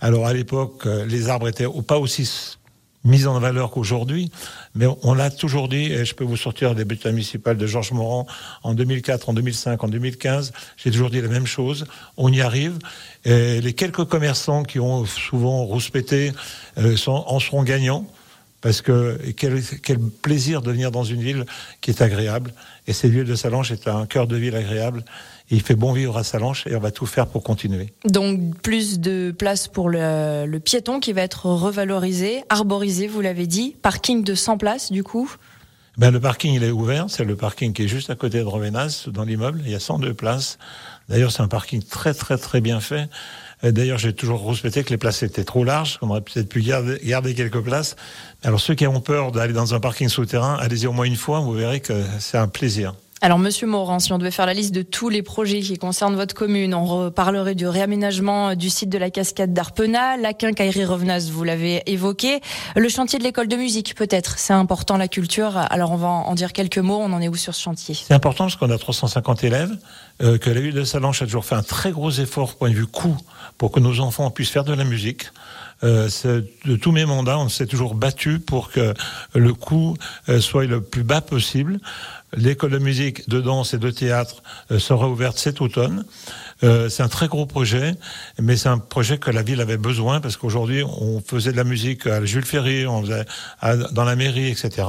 Alors, 0.00 0.28
à 0.28 0.32
l'époque, 0.32 0.86
les 0.86 1.28
arbres 1.28 1.48
étaient 1.48 1.66
pas 1.86 1.98
aussi 1.98 2.56
mis 3.04 3.26
en 3.26 3.38
valeur 3.40 3.70
qu'aujourd'hui, 3.70 4.30
mais 4.74 4.86
on 5.02 5.14
l'a 5.14 5.30
toujours 5.30 5.68
dit, 5.68 5.92
et 5.92 6.04
je 6.04 6.14
peux 6.14 6.24
vous 6.24 6.36
sortir 6.36 6.74
des 6.74 6.84
bulletins 6.84 7.10
municipaux 7.10 7.54
de 7.54 7.66
Georges 7.66 7.92
Morand 7.92 8.26
en 8.62 8.74
2004, 8.74 9.28
en 9.28 9.32
2005, 9.32 9.82
en 9.82 9.88
2015, 9.88 10.52
j'ai 10.76 10.90
toujours 10.90 11.10
dit 11.10 11.20
la 11.20 11.28
même 11.28 11.46
chose, 11.46 11.86
on 12.16 12.32
y 12.32 12.40
arrive, 12.40 12.78
et 13.24 13.60
les 13.60 13.72
quelques 13.72 14.04
commerçants 14.04 14.62
qui 14.62 14.78
ont 14.78 15.04
souvent 15.04 15.64
rouspété 15.64 16.32
euh, 16.78 16.96
en 17.06 17.40
seront 17.40 17.64
gagnants, 17.64 18.06
parce 18.60 18.80
que 18.80 19.18
quel, 19.36 19.60
quel, 19.82 19.98
plaisir 19.98 20.62
de 20.62 20.70
venir 20.70 20.92
dans 20.92 21.02
une 21.02 21.20
ville 21.20 21.44
qui 21.80 21.90
est 21.90 22.00
agréable, 22.00 22.54
et 22.86 22.92
cette 22.92 23.10
ville 23.10 23.24
de 23.24 23.34
Salange 23.34 23.72
est 23.72 23.88
un 23.88 24.06
cœur 24.06 24.28
de 24.28 24.36
ville 24.36 24.54
agréable, 24.54 25.04
il 25.52 25.60
fait 25.60 25.76
bon 25.76 25.92
vivre 25.92 26.16
à 26.16 26.24
Salanches 26.24 26.66
et 26.66 26.74
on 26.74 26.80
va 26.80 26.90
tout 26.90 27.06
faire 27.06 27.26
pour 27.26 27.42
continuer. 27.42 27.92
Donc 28.06 28.58
plus 28.62 28.98
de 28.98 29.34
place 29.36 29.68
pour 29.68 29.90
le, 29.90 30.46
le 30.46 30.60
piéton 30.60 30.98
qui 30.98 31.12
va 31.12 31.22
être 31.22 31.46
revalorisé, 31.46 32.42
arborisé, 32.48 33.06
vous 33.06 33.20
l'avez 33.20 33.46
dit, 33.46 33.76
parking 33.82 34.24
de 34.24 34.34
100 34.34 34.58
places 34.58 34.90
du 34.90 35.04
coup 35.04 35.30
ben, 35.98 36.10
le 36.10 36.20
parking 36.20 36.54
il 36.54 36.64
est 36.64 36.70
ouvert, 36.70 37.04
c'est 37.08 37.22
le 37.22 37.36
parking 37.36 37.74
qui 37.74 37.82
est 37.82 37.88
juste 37.88 38.08
à 38.08 38.14
côté 38.14 38.38
de 38.38 38.44
Rovenas, 38.44 39.08
dans 39.08 39.24
l'immeuble, 39.24 39.60
il 39.66 39.70
y 39.70 39.74
a 39.74 39.78
102 39.78 40.14
places. 40.14 40.56
D'ailleurs 41.10 41.30
c'est 41.30 41.42
un 41.42 41.48
parking 41.48 41.82
très 41.82 42.14
très 42.14 42.38
très 42.38 42.62
bien 42.62 42.80
fait. 42.80 43.10
D'ailleurs, 43.62 43.98
j'ai 43.98 44.12
toujours 44.12 44.48
respecté 44.48 44.82
que 44.82 44.90
les 44.90 44.96
places 44.96 45.22
étaient 45.22 45.44
trop 45.44 45.62
larges, 45.62 45.98
qu'on 45.98 46.10
aurait 46.10 46.20
peut-être 46.20 46.48
pu 46.48 46.62
garder, 46.62 46.98
garder, 47.04 47.32
quelques 47.32 47.60
places. 47.60 47.94
Alors, 48.42 48.58
ceux 48.58 48.74
qui 48.74 48.88
ont 48.88 49.00
peur 49.00 49.30
d'aller 49.30 49.52
dans 49.52 49.72
un 49.72 49.78
parking 49.78 50.08
souterrain, 50.08 50.56
allez-y 50.58 50.88
au 50.88 50.92
moins 50.92 51.04
une 51.04 51.14
fois, 51.14 51.38
vous 51.38 51.52
verrez 51.52 51.78
que 51.78 52.02
c'est 52.18 52.38
un 52.38 52.48
plaisir. 52.48 52.94
Alors, 53.24 53.38
Monsieur 53.38 53.68
Morand, 53.68 54.00
si 54.00 54.12
on 54.12 54.18
devait 54.18 54.32
faire 54.32 54.46
la 54.46 54.52
liste 54.52 54.74
de 54.74 54.82
tous 54.82 55.08
les 55.08 55.22
projets 55.22 55.60
qui 55.60 55.78
concernent 55.78 56.16
votre 56.16 56.34
commune, 56.34 56.74
on 56.74 56.84
reparlerait 56.84 57.54
du 57.54 57.68
réaménagement 57.68 58.56
du 58.56 58.68
site 58.68 58.88
de 58.88 58.98
la 58.98 59.10
cascade 59.10 59.52
d'Arpena, 59.52 60.16
la 60.16 60.32
quincaillerie 60.32 60.84
Revenaz, 60.84 61.30
vous 61.30 61.44
l'avez 61.44 61.84
évoqué, 61.86 62.40
le 62.74 62.88
chantier 62.88 63.20
de 63.20 63.24
l'école 63.24 63.46
de 63.46 63.54
musique, 63.54 63.94
peut-être. 63.94 64.40
C'est 64.40 64.54
important, 64.54 64.96
la 64.96 65.06
culture. 65.06 65.56
Alors, 65.56 65.92
on 65.92 65.96
va 65.96 66.08
en 66.08 66.34
dire 66.34 66.52
quelques 66.52 66.78
mots. 66.78 66.98
On 66.98 67.12
en 67.12 67.20
est 67.20 67.28
où 67.28 67.36
sur 67.36 67.54
ce 67.54 67.62
chantier? 67.62 67.94
C'est 67.94 68.12
important 68.12 68.46
parce 68.46 68.56
qu'on 68.56 68.70
a 68.70 68.78
350 68.78 69.44
élèves, 69.44 69.70
euh, 70.20 70.36
que 70.36 70.50
la 70.50 70.60
ville 70.60 70.74
de 70.74 70.82
Salanches 70.82 71.22
a 71.22 71.26
toujours 71.26 71.44
fait 71.44 71.54
un 71.54 71.62
très 71.62 71.92
gros 71.92 72.10
effort, 72.10 72.56
point 72.56 72.70
de 72.70 72.74
vue 72.74 72.88
coût, 72.88 73.16
pour 73.56 73.70
que 73.70 73.78
nos 73.78 74.00
enfants 74.00 74.28
puissent 74.32 74.50
faire 74.50 74.64
de 74.64 74.74
la 74.74 74.82
musique. 74.82 75.26
Euh, 75.84 76.08
de 76.64 76.76
tous 76.76 76.92
mes 76.92 77.04
mandats, 77.04 77.38
on 77.38 77.48
s'est 77.48 77.66
toujours 77.66 77.94
battu 77.94 78.38
pour 78.38 78.70
que 78.70 78.94
le 79.34 79.52
coût 79.52 79.96
euh, 80.28 80.40
soit 80.40 80.64
le 80.64 80.80
plus 80.80 81.02
bas 81.02 81.20
possible. 81.20 81.80
L'école 82.34 82.70
de 82.70 82.78
musique, 82.78 83.28
de 83.28 83.42
danse 83.42 83.74
et 83.74 83.78
de 83.78 83.90
théâtre 83.90 84.42
euh, 84.70 84.78
sera 84.78 85.06
ouverte 85.06 85.38
cet 85.38 85.60
automne. 85.60 86.04
Euh, 86.62 86.88
c'est 86.88 87.02
un 87.02 87.08
très 87.08 87.28
gros 87.28 87.44
projet, 87.44 87.94
mais 88.40 88.56
c'est 88.56 88.70
un 88.70 88.78
projet 88.78 89.18
que 89.18 89.30
la 89.30 89.42
ville 89.42 89.60
avait 89.60 89.76
besoin 89.76 90.20
parce 90.20 90.38
qu'aujourd'hui, 90.38 90.82
on 90.82 91.20
faisait 91.20 91.52
de 91.52 91.58
la 91.58 91.64
musique 91.64 92.06
à 92.06 92.24
Jules 92.24 92.46
Ferry, 92.46 92.86
on 92.86 93.02
faisait 93.02 93.26
à, 93.60 93.76
dans 93.76 94.04
la 94.04 94.16
mairie, 94.16 94.48
etc. 94.48 94.88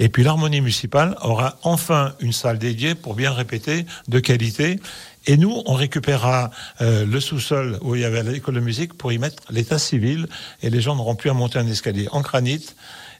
Et 0.00 0.08
puis 0.08 0.24
l'harmonie 0.24 0.60
municipale 0.60 1.16
aura 1.22 1.58
enfin 1.62 2.14
une 2.18 2.32
salle 2.32 2.58
dédiée 2.58 2.96
pour 2.96 3.14
bien 3.14 3.32
répéter, 3.32 3.86
de 4.08 4.18
qualité. 4.18 4.80
Et 5.26 5.36
nous, 5.36 5.62
on 5.66 5.74
récupérera 5.74 6.50
euh, 6.80 7.06
le 7.06 7.20
sous-sol 7.20 7.78
où 7.82 7.94
il 7.94 8.00
y 8.00 8.04
avait 8.04 8.22
l'école 8.24 8.56
de 8.56 8.60
musique 8.60 8.94
pour 8.94 9.12
y 9.12 9.18
mettre 9.18 9.42
l'état 9.50 9.78
civil 9.78 10.26
et 10.62 10.70
les 10.70 10.80
gens 10.80 10.96
n'auront 10.96 11.14
plus 11.14 11.30
à 11.30 11.34
monter 11.34 11.58
un 11.58 11.66
escalier 11.66 12.08
en 12.10 12.20
granit 12.20 12.66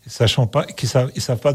sachant 0.07 0.47
pas 0.47 0.65
qu'ils 0.65 0.89
savent, 0.89 1.11
ils 1.15 1.23
savent 1.23 1.39
pas 1.39 1.55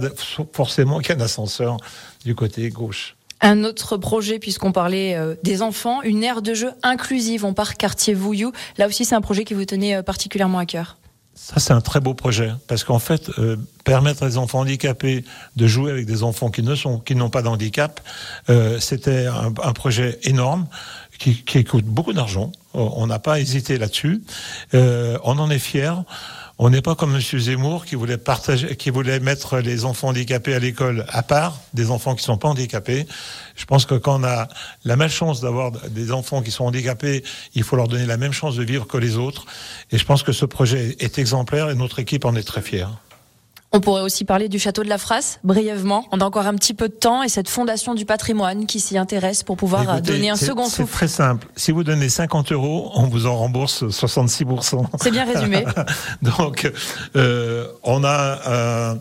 forcément 0.53 0.99
qu'il 0.99 1.09
y 1.09 1.12
a 1.13 1.21
un 1.21 1.25
ascenseur 1.25 1.77
du 2.25 2.35
côté 2.35 2.69
gauche. 2.69 3.15
Un 3.41 3.63
autre 3.63 3.95
projet, 3.95 4.38
puisqu'on 4.38 4.73
parlait 4.73 5.15
euh, 5.15 5.35
des 5.43 5.62
enfants, 5.62 6.01
une 6.01 6.23
aire 6.23 6.41
de 6.41 6.53
jeu 6.53 6.71
inclusive. 6.83 7.45
On 7.45 7.53
part 7.53 7.75
quartier 7.75 8.13
Vouillou. 8.13 8.51
Là 8.77 8.88
aussi, 8.88 9.05
c'est 9.05 9.15
un 9.15 9.21
projet 9.21 9.45
qui 9.45 9.53
vous 9.53 9.65
tenait 9.65 9.95
euh, 9.95 10.03
particulièrement 10.03 10.59
à 10.59 10.65
cœur. 10.65 10.97
Ça, 11.35 11.62
c'est 11.62 11.71
un 11.71 11.79
très 11.79 12.01
beau 12.01 12.13
projet 12.13 12.51
parce 12.67 12.83
qu'en 12.83 12.99
fait, 12.99 13.29
euh, 13.39 13.55
permettre 13.85 14.27
aux 14.27 14.38
enfants 14.38 14.59
handicapés 14.59 15.23
de 15.55 15.67
jouer 15.67 15.89
avec 15.89 16.05
des 16.05 16.23
enfants 16.23 16.51
qui 16.51 16.63
ne 16.63 16.75
sont, 16.75 16.99
qui 16.99 17.15
n'ont 17.15 17.29
pas 17.29 17.41
d'handicap, 17.41 18.01
euh, 18.49 18.77
c'était 18.81 19.27
un, 19.27 19.53
un 19.63 19.73
projet 19.73 20.19
énorme 20.23 20.67
qui, 21.17 21.43
qui 21.43 21.63
coûte 21.63 21.85
beaucoup 21.85 22.12
d'argent. 22.12 22.51
On 22.73 23.07
n'a 23.07 23.19
pas 23.19 23.39
hésité 23.39 23.77
là-dessus. 23.77 24.21
Euh, 24.73 25.17
on 25.23 25.39
en 25.39 25.49
est 25.49 25.59
fiers. 25.59 25.93
On 26.61 26.69
n'est 26.69 26.81
pas 26.81 26.93
comme 26.93 27.13
Monsieur 27.13 27.39
Zemmour 27.39 27.85
qui 27.85 27.95
voulait 27.95 28.17
partager, 28.17 28.75
qui 28.75 28.89
voulait 28.89 29.21
mettre 29.21 29.59
les 29.59 29.85
enfants 29.85 30.09
handicapés 30.09 30.53
à 30.53 30.59
l'école 30.59 31.05
à 31.07 31.23
part 31.23 31.57
des 31.73 31.89
enfants 31.89 32.15
qui 32.15 32.23
sont 32.23 32.37
pas 32.37 32.49
handicapés. 32.49 33.07
Je 33.55 33.63
pense 33.63 33.85
que 33.85 33.95
quand 33.95 34.19
on 34.19 34.25
a 34.25 34.49
la 34.83 34.97
malchance 34.97 35.39
d'avoir 35.39 35.71
des 35.71 36.11
enfants 36.11 36.41
qui 36.41 36.51
sont 36.51 36.65
handicapés, 36.65 37.23
il 37.55 37.63
faut 37.63 37.77
leur 37.77 37.87
donner 37.87 38.05
la 38.05 38.17
même 38.17 38.33
chance 38.33 38.57
de 38.57 38.63
vivre 38.63 38.85
que 38.87 38.97
les 38.97 39.15
autres. 39.15 39.45
Et 39.93 39.97
je 39.97 40.03
pense 40.03 40.21
que 40.21 40.33
ce 40.33 40.43
projet 40.43 40.97
est 40.99 41.17
exemplaire 41.17 41.69
et 41.69 41.75
notre 41.75 41.99
équipe 41.99 42.25
en 42.25 42.35
est 42.35 42.43
très 42.43 42.61
fière. 42.61 42.89
On 43.71 43.82
pourrait 43.82 44.01
aussi 44.01 44.25
parler 44.25 44.49
du 44.49 44.58
château 44.58 44.84
de 44.84 44.89
la 44.89 44.97
Frasse, 44.97 45.39
brièvement. 45.43 46.03
On 46.12 46.19
a 46.21 46.25
encore 46.25 46.47
un 46.47 46.55
petit 46.55 46.73
peu 46.73 46.89
de 46.89 46.93
temps 46.93 47.21
et 47.21 47.29
cette 47.29 47.47
fondation 47.49 47.93
du 47.93 48.03
patrimoine 48.03 48.65
qui 48.65 48.79
s'y 48.79 48.97
intéresse 48.97 49.43
pour 49.43 49.58
pouvoir 49.58 49.88
euh, 49.89 49.93
Écoutez, 49.97 50.13
donner 50.13 50.29
un 50.32 50.36
c'est- 50.36 50.47
second 50.47 50.65
C'est 50.65 50.77
souffle. 50.77 50.91
très 50.93 51.08
simple. 51.08 51.47
Si 51.55 51.71
vous 51.71 51.84
donnez 51.84 52.10
50 52.10 52.51
euros, 52.51 52.89
on 52.95 53.03
vous 53.03 53.27
en 53.27 53.36
rembourse 53.38 53.84
66%. 53.84 54.86
C'est 54.99 55.12
bien 55.12 55.23
résumé. 55.25 55.65
Donc, 56.23 56.71
euh, 57.15 57.67
on 57.84 58.03
a 58.03 58.39
euh, 58.47 58.95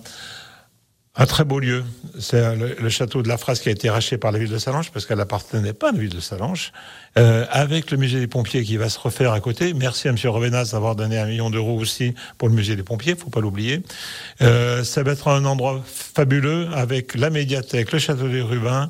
un 1.18 1.26
très 1.26 1.44
beau 1.44 1.59
lieu. 1.59 1.85
C'est 2.18 2.57
le, 2.57 2.76
le 2.78 2.88
château 2.88 3.22
de 3.22 3.28
la 3.28 3.37
Frasse 3.37 3.61
qui 3.61 3.68
a 3.68 3.72
été 3.72 3.90
racheté 3.90 4.16
par 4.16 4.33
la 4.33 4.38
ville 4.38 4.50
de 4.50 4.59
Salange 4.59 4.90
parce 4.92 5.04
qu'elle 5.04 5.18
n'appartenait 5.18 5.72
pas 5.72 5.90
à 5.90 5.92
la 5.92 5.98
ville 5.98 6.14
de 6.14 6.20
Salange. 6.20 6.72
Euh, 7.18 7.46
avec 7.50 7.90
le 7.90 7.96
musée 7.96 8.20
des 8.20 8.28
pompiers 8.28 8.62
qui 8.62 8.76
va 8.76 8.88
se 8.88 8.98
refaire 8.98 9.33
à 9.33 9.40
côté. 9.40 9.74
Merci 9.74 10.07
à 10.07 10.12
M. 10.12 10.16
Revenas 10.26 10.70
d'avoir 10.72 10.94
donné 10.94 11.18
un 11.18 11.26
million 11.26 11.50
d'euros 11.50 11.76
aussi 11.76 12.14
pour 12.37 12.48
le 12.48 12.54
musée 12.54 12.76
des 12.76 12.85
pompiers, 12.85 13.16
faut 13.16 13.31
pas 13.31 13.40
l'oublier. 13.40 13.83
Euh, 14.40 14.85
ça 14.85 15.02
va 15.02 15.12
être 15.12 15.26
un 15.26 15.44
endroit 15.44 15.83
fabuleux 15.85 16.68
avec 16.74 17.16
la 17.16 17.31
médiathèque, 17.31 17.90
le 17.90 17.98
château 17.98 18.28
des 18.28 18.42
Rubins, 18.42 18.88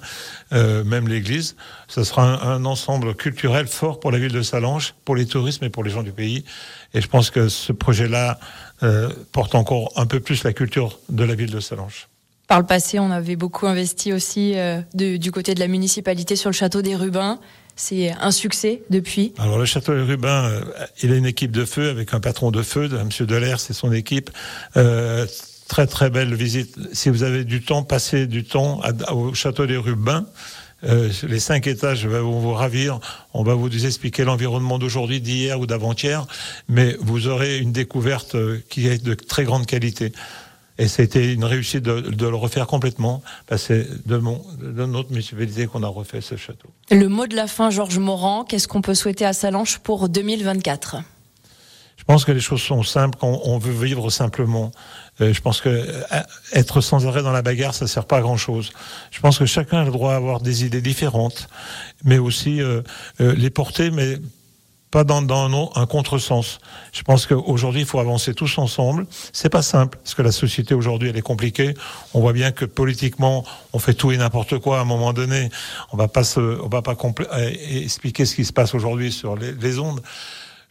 euh, 0.53 0.85
même 0.85 1.09
l'église. 1.09 1.57
Ce 1.87 2.05
sera 2.05 2.45
un, 2.45 2.65
ensemble 2.67 3.15
culturel 3.15 3.67
fort 3.67 3.99
pour 3.99 4.11
la 4.13 4.19
ville 4.19 4.33
de 4.33 4.43
Salange, 4.43 4.95
pour 5.07 5.17
les 5.17 5.25
touristes 5.25 5.63
et 5.63 5.71
pour 5.71 5.85
les 5.85 5.91
gens 5.91 6.03
du 6.03 6.13
pays. 6.13 6.45
Et 6.93 7.01
je 7.01 7.09
pense 7.09 7.31
que 7.31 7.49
ce 7.49 7.73
projet-là 7.73 8.39
euh, 8.83 9.11
porte 9.33 9.55
encore 9.55 9.93
un 9.97 10.07
peu 10.07 10.21
plus 10.21 10.45
la 10.45 10.53
culture 10.53 10.99
de 11.09 11.25
la 11.25 11.35
ville 11.35 11.51
de 11.51 11.61
Salange. 11.61 12.09
Par 12.49 12.59
le 12.59 12.67
passé, 12.67 12.99
on 12.99 13.11
avait 13.11 13.37
beaucoup 13.37 13.67
investi 13.67 14.13
aussi 14.13 14.55
euh, 14.57 14.81
du 14.95 15.31
côté 15.31 15.55
de 15.55 15.61
la 15.61 15.69
municipalité 15.69 16.35
sur 16.35 16.49
le 16.49 16.55
château 16.55 16.83
des 16.83 16.97
Rubins. 16.97 17.39
C'est 17.77 18.11
un 18.21 18.33
succès 18.33 18.83
depuis. 18.91 19.35
Alors 19.39 19.59
le 19.59 19.67
château 19.67 19.95
des 19.95 20.03
Rubins, 20.03 20.47
euh, 20.47 20.61
il 21.03 21.13
a 21.13 21.17
une 21.17 21.27
équipe 21.27 21.53
de 21.53 21.65
feu 21.65 21.91
avec 21.91 22.15
un 22.15 22.21
patron 22.21 22.51
de 22.51 22.63
feu, 22.63 22.89
de 22.89 22.97
M. 22.97 23.11
Delair, 23.27 23.61
c'est 23.61 23.75
son 23.75 23.93
équipe. 23.93 24.31
Euh, 24.77 25.27
très 25.69 25.87
très 25.87 26.11
belle 26.11 26.35
visite. 26.35 26.77
Si 26.93 27.11
vous 27.11 27.23
avez 27.23 27.45
du 27.45 27.63
temps, 27.63 27.83
passez 27.83 28.27
du 28.27 28.45
temps 28.45 28.81
au 29.13 29.35
château 29.35 29.67
des 29.67 29.77
Rubins. 29.77 30.27
Euh, 30.85 31.11
les 31.29 31.41
cinq 31.41 31.67
étages 31.67 32.07
vont 32.07 32.39
vous 32.39 32.53
ravir. 32.53 33.01
On 33.35 33.43
va 33.43 33.55
vous 33.55 33.87
expliquer 33.87 34.25
l'environnement 34.25 34.79
d'aujourd'hui, 34.79 35.21
d'hier 35.21 35.59
ou 35.59 35.67
d'avant-hier, 35.67 36.27
mais 36.69 36.97
vous 37.01 37.27
aurez 37.27 37.59
une 37.59 37.73
découverte 37.73 38.37
euh, 38.37 38.63
qui 38.69 38.87
est 38.87 39.03
de 39.03 39.15
très 39.15 39.45
grande 39.45 39.67
qualité. 39.67 40.13
Et 40.79 40.87
c'était 40.87 41.33
une 41.33 41.45
réussite 41.45 41.83
de, 41.83 42.01
de 42.01 42.27
le 42.27 42.37
refaire 42.37 42.69
complètement. 42.69 43.23
c'est 43.57 44.07
de, 44.07 44.17
mon, 44.17 44.41
de 44.61 44.87
notre 44.87 45.11
municipalité 45.11 45.67
qu'on 45.67 45.83
a 45.83 45.89
refait 45.89 46.21
ce 46.21 46.37
château. 46.37 46.69
Le 46.91 47.09
mot 47.09 47.27
de 47.27 47.35
la 47.35 47.49
fin, 47.49 47.71
Georges 47.71 47.99
Morand, 47.99 48.45
qu'est-ce 48.45 48.69
qu'on 48.69 48.81
peut 48.81 48.95
souhaiter 48.95 49.27
à 49.27 49.33
Salange 49.33 49.81
pour 49.81 50.09
2024 50.09 50.99
Je 51.97 52.05
pense 52.05 52.25
que 52.25 52.31
les 52.31 52.41
choses 52.41 52.63
sont 52.63 52.85
simples 52.85 53.19
quand 53.21 53.41
on 53.45 53.59
veut 53.59 53.85
vivre 53.85 54.09
simplement. 54.11 54.71
Euh, 55.21 55.33
je 55.33 55.41
pense 55.41 55.61
que 55.61 55.69
euh, 55.69 56.23
être 56.53 56.81
sans 56.81 57.09
arrêt 57.09 57.23
dans 57.23 57.33
la 57.33 57.43
bagarre, 57.43 57.75
ça 57.75 57.89
sert 57.89 58.05
pas 58.05 58.19
à 58.19 58.21
grand 58.21 58.37
chose. 58.37 58.71
Je 59.11 59.19
pense 59.21 59.37
que 59.39 59.47
chacun 59.47 59.79
a 59.79 59.85
le 59.85 59.91
droit 59.91 60.13
d'avoir 60.13 60.41
des 60.41 60.65
idées 60.65 60.81
différentes, 60.81 61.49
mais 62.05 62.19
aussi 62.19 62.63
euh, 62.63 62.83
les 63.19 63.51
porter, 63.51 63.91
mais 63.91 64.19
pas 64.91 65.05
dans, 65.05 65.23
dans 65.23 65.49
un, 65.77 65.83
un 65.83 65.87
contresens. 65.87 66.59
Je 66.93 67.03
pense 67.03 67.27
qu'aujourd'hui, 67.27 67.83
il 67.83 67.87
faut 67.87 68.01
avancer 68.01 68.35
tous 68.35 68.59
ensemble. 68.59 69.07
C'est 69.33 69.51
pas 69.51 69.63
simple, 69.63 69.99
parce 69.99 70.15
que 70.15 70.23
la 70.23 70.33
société 70.33 70.75
aujourd'hui, 70.75 71.11
elle 71.11 71.17
est 71.17 71.23
compliquée. 71.23 71.75
On 72.15 72.21
voit 72.21 72.33
bien 72.33 72.53
que 72.53 72.65
politiquement, 72.65 73.45
on 73.73 73.79
fait 73.79 73.95
tout 73.95 74.13
et 74.13 74.17
n'importe 74.17 74.59
quoi 74.59 74.79
à 74.79 74.83
un 74.83 74.85
moment 74.85 75.13
donné. 75.13 75.51
On 75.93 75.97
va 75.97 76.09
pas 76.09 76.25
se, 76.25 76.41
on 76.41 76.69
va 76.69 76.83
pas 76.83 76.97
euh, 77.33 77.53
expliquer 77.71 78.25
ce 78.25 78.35
qui 78.35 78.45
se 78.45 78.53
passe 78.53 78.75
aujourd'hui 78.75 79.13
sur 79.13 79.37
les, 79.37 79.53
les 79.53 79.79
ondes. 79.79 80.01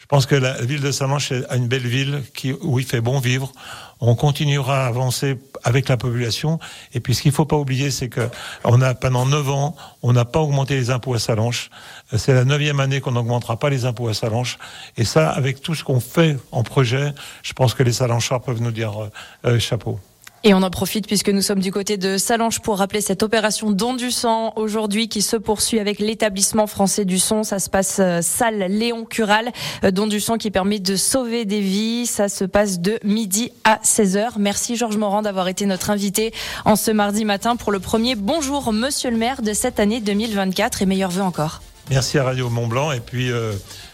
Je 0.08 0.16
pense 0.16 0.26
que 0.26 0.36
la 0.36 0.54
ville 0.62 0.80
de 0.80 0.90
Salange 0.90 1.34
est 1.34 1.44
une 1.54 1.68
belle 1.68 1.86
ville 1.86 2.24
qui, 2.34 2.54
où 2.62 2.80
il 2.80 2.86
fait 2.86 3.02
bon 3.02 3.20
vivre. 3.20 3.52
On 4.00 4.16
continuera 4.16 4.86
à 4.86 4.88
avancer 4.88 5.38
avec 5.66 5.90
la 5.90 5.98
population. 5.98 6.60
Et 6.94 7.02
puis, 7.02 7.14
ce 7.14 7.22
qu'il 7.22 7.34
faut 7.34 7.44
pas 7.44 7.58
oublier, 7.58 7.92
c'est 7.92 8.08
que 8.08 8.22
a 8.64 8.94
pendant 8.94 9.26
neuf 9.26 9.50
ans, 9.50 9.76
on 10.04 10.14
n'a 10.14 10.24
pas 10.24 10.40
augmenté 10.40 10.76
les 10.76 10.92
impôts 10.92 11.14
à 11.14 11.20
Salange. 11.20 11.70
Euh, 12.14 12.18
C'est 12.18 12.34
la 12.34 12.46
neuvième 12.46 12.80
année 12.80 13.02
qu'on 13.02 13.12
n'augmentera 13.12 13.60
pas 13.60 13.70
les 13.70 13.84
impôts 13.84 14.08
à 14.08 14.14
Salange. 14.14 14.58
Et 14.96 15.04
ça, 15.04 15.30
avec 15.30 15.62
tout 15.62 15.76
ce 15.76 15.84
qu'on 15.84 16.00
fait 16.00 16.38
en 16.54 16.64
projet, 16.64 17.14
je 17.44 17.52
pense 17.52 17.74
que 17.74 17.84
les 17.84 17.92
Salangeards 17.92 18.44
peuvent 18.44 18.62
nous 18.62 18.72
dire 18.72 19.04
euh, 19.04 19.10
euh, 19.44 19.60
chapeau. 19.60 20.00
Et 20.44 20.54
on 20.54 20.62
en 20.62 20.70
profite 20.70 21.08
puisque 21.08 21.30
nous 21.30 21.42
sommes 21.42 21.60
du 21.60 21.72
côté 21.72 21.98
de 21.98 22.18
Salange 22.18 22.62
pour 22.62 22.78
rappeler 22.78 23.02
cette 23.02 23.24
opération 23.24 23.72
don 23.72 23.96
du 23.96 24.12
sang 24.12 24.54
aujourd'hui 24.56 25.10
qui 25.10 25.22
se 25.22 25.36
poursuit 25.36 25.80
avec 25.80 26.00
l'établissement 26.00 26.68
français 26.68 27.06
du 27.06 27.18
son. 27.18 27.44
Ça 27.44 27.60
se 27.60 27.70
passe 27.70 27.98
euh, 28.00 28.22
salle 28.22 28.68
Léon 28.70 29.04
Cural, 29.06 29.52
euh, 29.84 29.92
don 29.92 30.06
du 30.06 30.20
sang 30.20 30.38
qui 30.38 30.52
permet 30.52 30.80
de 30.80 30.96
sauver 30.96 31.46
des 31.46 31.60
vies. 31.60 32.06
Ça 32.06 32.30
se 32.30 32.46
passe 32.46 32.80
de 32.80 33.00
midi 33.04 33.52
à 33.64 33.80
16h. 33.84 34.34
Merci 34.38 34.76
Georges 34.76 34.98
Morand 34.98 35.24
d'avoir 35.24 35.48
été 35.48 35.66
notre 35.66 35.90
invité 35.90 36.32
en 36.66 36.76
ce 36.76 36.92
mardi 36.92 37.26
matin 37.26 37.56
pour 37.56 37.72
le 37.72 37.80
premier 37.80 38.16
Bonjour 38.16 38.72
Monsieur 38.72 39.10
le 39.10 39.18
maire 39.18 39.42
de 39.42 39.54
cette 39.54 39.80
année 39.80 40.02
2024 40.02 40.84
et 40.84 40.86
meilleurs 40.86 41.12
vœux 41.12 41.24
encore. 41.24 41.62
Merci 41.90 42.20
à 42.20 42.24
Radio 42.24 42.50
Mont 42.50 42.68
Blanc. 42.68 42.92
Et 42.92 43.00
puis, 43.00 43.32
euh, 43.32 43.54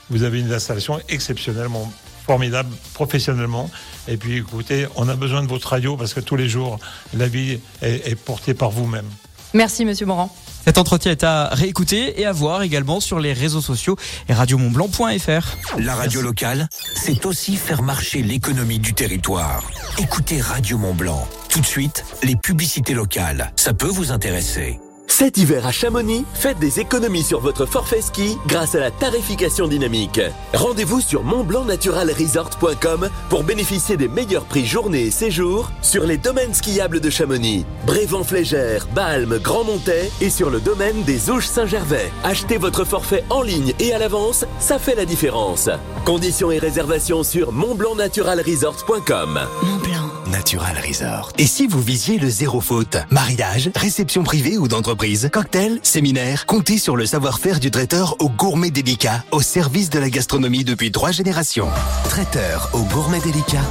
vous 0.09 0.23
avez 0.23 0.39
une 0.39 0.51
installation 0.51 0.99
exceptionnellement 1.09 1.91
formidable, 2.25 2.69
professionnellement. 2.93 3.69
Et 4.07 4.17
puis, 4.17 4.37
écoutez, 4.37 4.87
on 4.95 5.07
a 5.09 5.15
besoin 5.15 5.43
de 5.43 5.47
votre 5.47 5.69
radio 5.69 5.97
parce 5.97 6.13
que 6.13 6.19
tous 6.19 6.35
les 6.35 6.49
jours, 6.49 6.79
la 7.13 7.27
vie 7.27 7.59
est, 7.81 8.07
est 8.07 8.15
portée 8.15 8.53
par 8.53 8.71
vous-même. 8.71 9.05
Merci 9.53 9.85
Monsieur 9.85 10.05
Morand. 10.05 10.33
Cet 10.65 10.77
entretien 10.77 11.11
est 11.11 11.23
à 11.23 11.49
réécouter 11.49 12.21
et 12.21 12.25
à 12.25 12.31
voir 12.31 12.63
également 12.63 12.99
sur 13.01 13.19
les 13.19 13.33
réseaux 13.33 13.61
sociaux 13.61 13.97
et 14.29 14.33
radiomontblanc.fr. 14.33 15.77
La 15.77 15.95
radio 15.95 16.21
locale, 16.21 16.69
c'est 16.95 17.25
aussi 17.25 17.57
faire 17.57 17.83
marcher 17.83 18.23
l'économie 18.23 18.79
du 18.79 18.93
territoire. 18.93 19.63
Écoutez 19.99 20.39
Radio 20.39 20.77
Mont 20.77 20.93
Blanc. 20.93 21.27
Tout 21.49 21.59
de 21.59 21.65
suite, 21.65 22.05
les 22.23 22.35
publicités 22.35 22.93
locales. 22.93 23.51
Ça 23.57 23.73
peut 23.73 23.87
vous 23.87 24.11
intéresser. 24.11 24.79
Cet 25.07 25.37
hiver 25.37 25.65
à 25.67 25.71
Chamonix, 25.71 26.25
faites 26.33 26.59
des 26.59 26.79
économies 26.79 27.23
sur 27.23 27.39
votre 27.39 27.65
forfait 27.65 28.01
ski 28.01 28.37
grâce 28.47 28.75
à 28.75 28.79
la 28.79 28.91
tarification 28.91 29.67
dynamique. 29.67 30.19
Rendez-vous 30.53 31.01
sur 31.01 31.23
montblancnaturalresort.com 31.23 33.09
pour 33.29 33.43
bénéficier 33.43 33.95
des 33.95 34.07
meilleurs 34.07 34.45
prix 34.45 34.65
journée 34.65 35.03
et 35.03 35.11
séjour 35.11 35.69
sur 35.81 36.05
les 36.05 36.17
domaines 36.17 36.53
skiables 36.53 36.99
de 36.99 37.09
Chamonix, 37.09 37.65
Brévent-Flégère, 37.85 38.87
Balme, 38.95 39.37
Grand 39.39 39.63
Montet 39.63 40.11
et 40.19 40.29
sur 40.29 40.49
le 40.49 40.59
domaine 40.59 41.03
des 41.03 41.29
Ouches 41.29 41.47
Saint-Gervais. 41.47 42.11
Achetez 42.23 42.57
votre 42.57 42.83
forfait 42.83 43.23
en 43.29 43.41
ligne 43.41 43.73
et 43.79 43.93
à 43.93 43.99
l'avance, 43.99 44.45
ça 44.59 44.79
fait 44.79 44.95
la 44.95 45.05
différence. 45.05 45.69
Conditions 46.05 46.51
et 46.51 46.59
réservations 46.59 47.23
sur 47.23 47.51
montblancnaturalresort.com. 47.51 49.39
Montblanc. 49.63 50.02
Natural 50.33 50.75
Resort. 50.83 51.31
Et 51.37 51.45
si 51.45 51.67
vous 51.67 51.79
visiez 51.79 52.17
le 52.17 52.27
zéro 52.27 52.59
faute? 52.59 52.97
Mariage, 53.11 53.69
réception 53.75 54.23
privée 54.23 54.57
ou 54.57 54.67
d'entreprise, 54.67 55.29
cocktail, 55.31 55.79
séminaire, 55.83 56.47
comptez 56.47 56.79
sur 56.79 56.95
le 56.95 57.05
savoir-faire 57.05 57.59
du 57.59 57.69
traiteur 57.69 58.15
au 58.17 58.29
gourmet 58.29 58.71
délicat, 58.71 59.23
au 59.29 59.43
service 59.43 59.91
de 59.91 59.99
la 59.99 60.09
gastronomie 60.09 60.63
depuis 60.63 60.91
trois 60.91 61.11
générations. 61.11 61.69
Traiteur 62.09 62.71
au 62.73 62.81
gourmet 62.81 63.19
délicat, 63.19 63.61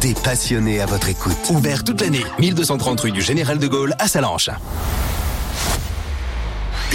des 0.00 0.14
passionnés 0.14 0.80
à 0.80 0.86
votre 0.86 1.10
écoute. 1.10 1.36
Ouvert 1.50 1.84
toute 1.84 2.00
l'année, 2.00 2.24
1230 2.38 2.98
rue 2.98 3.12
du 3.12 3.20
Général 3.20 3.58
de 3.58 3.68
Gaulle 3.68 3.94
à 3.98 4.08
Salanches. 4.08 4.48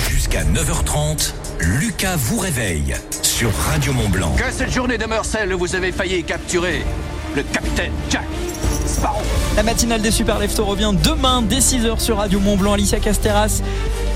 Jusqu'à 0.10 0.44
9h30, 0.46 1.34
Lucas 1.60 2.16
vous 2.16 2.40
réveille 2.40 2.96
sur 3.22 3.54
Radio 3.70 3.94
Mont 3.94 4.10
Blanc. 4.10 4.34
Que 4.36 4.52
cette 4.52 4.72
journée 4.72 4.98
de 4.98 5.06
Meursault, 5.06 5.58
vous 5.60 5.76
avez 5.76 5.92
failli 5.92 6.24
capturer 6.24 6.84
le 7.36 7.44
capitaine 7.44 7.92
Jack 8.10 8.28
Sparrow. 8.86 9.22
La 9.56 9.64
matinale 9.64 10.02
des 10.02 10.12
Super 10.12 10.40
Leftos 10.40 10.66
revient 10.66 10.94
demain 11.04 11.42
dès 11.42 11.60
6h 11.60 12.00
sur 12.00 12.18
Radio 12.18 12.40
Mont 12.40 12.58
Blanc. 12.58 12.74
Alicia 12.74 13.00
Casteras 13.00 13.62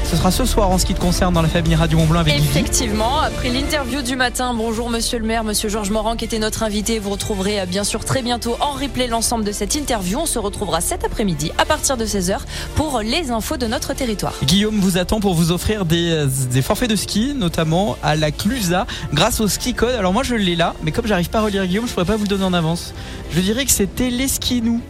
Ce 0.05 0.15
sera 0.15 0.29
ce 0.29 0.45
soir 0.45 0.69
en 0.69 0.77
ce 0.77 0.85
qui 0.85 0.93
te 0.93 0.99
concerne 0.99 1.33
dans 1.33 1.41
la 1.41 1.47
famille 1.47 1.73
Radio 1.73 1.97
Mont 1.97 2.05
Blanc 2.05 2.19
avec. 2.19 2.35
Effectivement, 2.35 3.19
après 3.19 3.49
l'interview 3.49 4.03
du 4.03 4.15
matin, 4.15 4.53
bonjour 4.53 4.91
monsieur 4.91 5.17
le 5.17 5.25
maire, 5.25 5.43
monsieur 5.43 5.67
Georges 5.67 5.89
Morand 5.89 6.15
qui 6.15 6.25
était 6.25 6.37
notre 6.37 6.61
invité. 6.61 6.99
Vous 6.99 7.09
retrouverez 7.09 7.59
euh, 7.59 7.65
bien 7.65 7.83
sûr 7.83 8.05
très 8.05 8.21
bientôt 8.21 8.55
en 8.59 8.73
replay 8.73 9.07
l'ensemble 9.07 9.43
de 9.43 9.51
cette 9.51 9.73
interview. 9.73 10.19
On 10.19 10.27
se 10.27 10.37
retrouvera 10.37 10.79
cet 10.79 11.03
après-midi 11.03 11.51
à 11.57 11.65
partir 11.65 11.97
de 11.97 12.05
16h 12.05 12.37
pour 12.75 12.99
les 12.99 13.31
infos 13.31 13.57
de 13.57 13.65
notre 13.65 13.95
territoire. 13.95 14.33
Guillaume 14.43 14.79
vous 14.79 14.99
attend 14.99 15.19
pour 15.19 15.33
vous 15.33 15.51
offrir 15.51 15.85
des, 15.85 16.11
euh, 16.11 16.27
des 16.51 16.61
forfaits 16.61 16.89
de 16.89 16.95
ski, 16.95 17.33
notamment 17.35 17.97
à 18.03 18.15
la 18.15 18.29
Clusa, 18.29 18.85
grâce 19.11 19.39
au 19.39 19.47
ski 19.47 19.73
code. 19.73 19.95
Alors 19.95 20.13
moi 20.13 20.21
je 20.21 20.35
l'ai 20.35 20.55
là, 20.55 20.75
mais 20.83 20.91
comme 20.91 21.07
j'arrive 21.07 21.29
pas 21.29 21.39
à 21.39 21.43
relire 21.43 21.65
Guillaume, 21.65 21.87
je 21.87 21.93
pourrais 21.93 22.05
pas 22.05 22.15
vous 22.15 22.25
le 22.25 22.29
donner 22.29 22.45
en 22.45 22.53
avance. 22.53 22.93
Je 23.31 23.39
dirais 23.39 23.65
que 23.65 23.71
c'est 23.71 23.87
Téléskinou. 23.87 24.81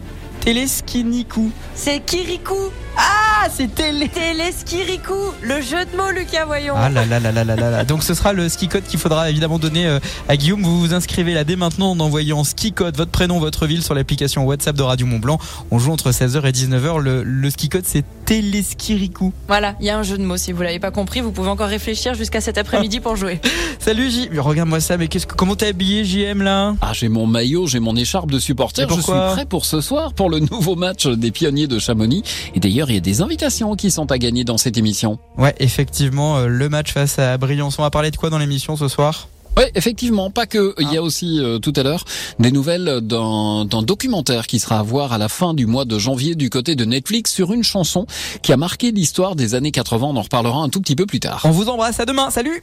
Téléskinikou. 0.46 1.50
C'est 1.74 1.98
Kirikou. 2.06 2.54
Ah, 2.96 3.48
c'est 3.50 3.74
Télé. 3.74 4.08
Téléskirikou. 4.08 5.12
Le 5.42 5.60
jeu 5.60 5.84
de 5.84 5.96
mots, 5.96 6.10
Lucas, 6.14 6.46
voyons. 6.46 6.74
Ah 6.76 6.88
là 6.88 7.04
là 7.04 7.18
là 7.20 7.32
là 7.32 7.44
là 7.44 7.56
là 7.56 7.70
là. 7.70 7.84
Donc 7.84 8.02
ce 8.04 8.14
sera 8.14 8.32
le 8.32 8.48
ski 8.48 8.68
code 8.68 8.84
qu'il 8.84 8.98
faudra 9.00 9.28
évidemment 9.28 9.58
donner 9.58 9.86
euh, 9.86 9.98
à 10.28 10.36
Guillaume. 10.36 10.62
Vous 10.62 10.80
vous 10.80 10.94
inscrivez 10.94 11.34
là 11.34 11.42
dès 11.44 11.56
maintenant 11.56 11.90
en 11.90 12.00
envoyant 12.00 12.42
ski 12.44 12.72
code, 12.72 12.96
votre 12.96 13.10
prénom, 13.10 13.38
votre 13.40 13.66
ville 13.66 13.82
sur 13.82 13.92
l'application 13.92 14.44
WhatsApp 14.44 14.76
de 14.76 14.82
Radio 14.82 15.04
Mont 15.06 15.18
Blanc. 15.18 15.38
On 15.72 15.78
joue 15.78 15.92
entre 15.92 16.10
16h 16.12 16.46
et 16.46 16.52
19h. 16.52 17.00
Le, 17.00 17.22
le 17.24 17.50
ski 17.50 17.68
code 17.68 17.84
c'est 17.84 18.04
Téléskirikou. 18.24 19.32
Voilà, 19.48 19.74
il 19.80 19.86
y 19.86 19.90
a 19.90 19.98
un 19.98 20.02
jeu 20.02 20.16
de 20.16 20.22
mots. 20.24 20.36
Si 20.36 20.52
vous 20.52 20.62
l'avez 20.62 20.80
pas 20.80 20.90
compris, 20.92 21.20
vous 21.20 21.32
pouvez 21.32 21.50
encore 21.50 21.68
réfléchir 21.68 22.14
jusqu'à 22.14 22.40
cet 22.40 22.56
après-midi 22.56 23.00
pour 23.00 23.16
jouer. 23.16 23.40
Salut 23.78 24.10
J. 24.10 24.30
Regarde-moi 24.38 24.80
ça, 24.80 24.96
mais 24.96 25.08
qu'est-ce 25.08 25.26
que 25.26 25.34
comment 25.34 25.54
t'es 25.54 25.66
habillé 25.66 26.04
JM 26.04 26.40
là? 26.40 26.74
Ah, 26.80 26.92
j'ai 26.94 27.08
mon 27.08 27.26
maillot, 27.26 27.66
j'ai 27.66 27.80
mon 27.80 27.94
écharpe 27.94 28.30
de 28.30 28.38
supporter. 28.38 28.82
Je 28.88 28.94
suis 28.94 29.02
pourquoi? 29.02 29.32
prêt 29.32 29.44
pour 29.44 29.66
ce 29.66 29.80
soir 29.80 30.14
pour 30.14 30.30
le 30.30 30.35
nouveau 30.40 30.76
match 30.76 31.06
des 31.06 31.30
pionniers 31.30 31.66
de 31.66 31.78
Chamonix. 31.78 32.22
Et 32.54 32.60
d'ailleurs, 32.60 32.90
il 32.90 32.94
y 32.94 32.98
a 32.98 33.00
des 33.00 33.20
invitations 33.22 33.74
qui 33.76 33.90
sont 33.90 34.10
à 34.10 34.18
gagner 34.18 34.44
dans 34.44 34.58
cette 34.58 34.76
émission. 34.76 35.18
Ouais, 35.38 35.54
effectivement, 35.58 36.38
euh, 36.38 36.46
le 36.46 36.68
match 36.68 36.92
face 36.92 37.18
à 37.18 37.36
Briançon. 37.38 37.80
On 37.80 37.84
va 37.84 37.90
parler 37.90 38.10
de 38.10 38.16
quoi 38.16 38.30
dans 38.30 38.38
l'émission 38.38 38.76
ce 38.76 38.88
soir? 38.88 39.28
Oui, 39.56 39.64
effectivement, 39.74 40.30
pas 40.30 40.46
que. 40.46 40.74
Il 40.78 40.92
y 40.92 40.98
a 40.98 41.02
aussi 41.02 41.40
euh, 41.40 41.58
tout 41.58 41.72
à 41.76 41.82
l'heure 41.82 42.04
des 42.38 42.52
nouvelles 42.52 43.00
d'un 43.00 43.64
d'un 43.64 43.82
documentaire 43.82 44.46
qui 44.46 44.58
sera 44.58 44.80
à 44.80 44.82
voir 44.82 45.14
à 45.14 45.18
la 45.18 45.30
fin 45.30 45.54
du 45.54 45.64
mois 45.64 45.86
de 45.86 45.98
janvier 45.98 46.34
du 46.34 46.50
côté 46.50 46.74
de 46.76 46.84
Netflix 46.84 47.32
sur 47.32 47.52
une 47.52 47.62
chanson 47.62 48.06
qui 48.42 48.52
a 48.52 48.58
marqué 48.58 48.92
l'histoire 48.92 49.34
des 49.34 49.54
années 49.54 49.70
80. 49.70 50.08
On 50.08 50.16
en 50.16 50.22
reparlera 50.22 50.58
un 50.58 50.68
tout 50.68 50.80
petit 50.82 50.96
peu 50.96 51.06
plus 51.06 51.20
tard. 51.20 51.40
On 51.44 51.50
vous 51.50 51.68
embrasse, 51.70 52.00
à 52.00 52.04
demain, 52.04 52.30
salut 52.30 52.62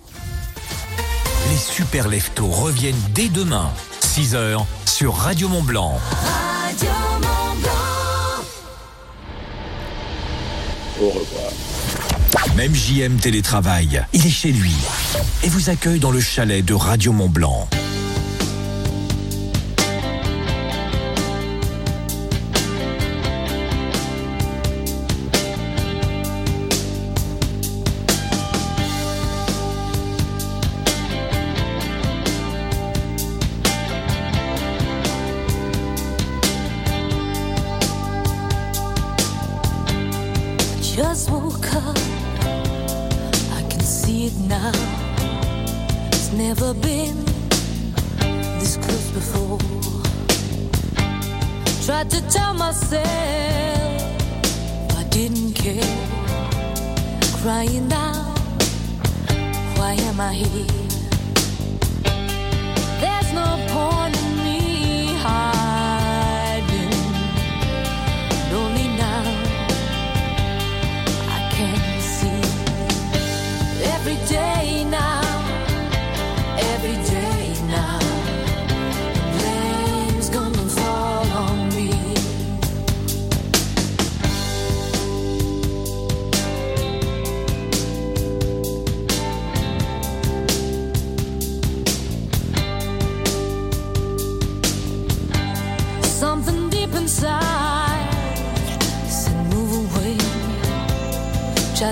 Les 1.49 1.57
super 1.57 2.07
leftos 2.07 2.45
reviennent 2.45 2.95
dès 3.15 3.29
demain, 3.29 3.71
6h, 4.01 4.63
sur 4.85 5.15
Radio 5.15 5.49
Mont 5.49 5.63
Blanc. 5.63 5.97
Au 11.01 11.09
revoir. 11.09 11.51
Même 12.55 12.75
JM 12.75 13.17
télétravail, 13.17 14.05
il 14.13 14.25
est 14.25 14.29
chez 14.29 14.51
lui 14.51 14.73
et 15.43 15.49
vous 15.49 15.69
accueille 15.69 15.99
dans 15.99 16.11
le 16.11 16.19
chalet 16.19 16.63
de 16.63 16.73
Radio 16.73 17.11
Mont 17.11 17.29
Blanc. 17.29 17.67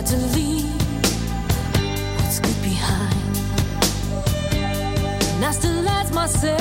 Tried 0.02 0.18
to 0.18 0.26
leave 0.36 0.66
what's 2.18 2.40
good 2.40 2.64
behind. 2.64 3.38
And 5.36 5.46
I 5.46 5.52
still 5.52 5.88
ask 5.88 6.12
myself 6.12 6.60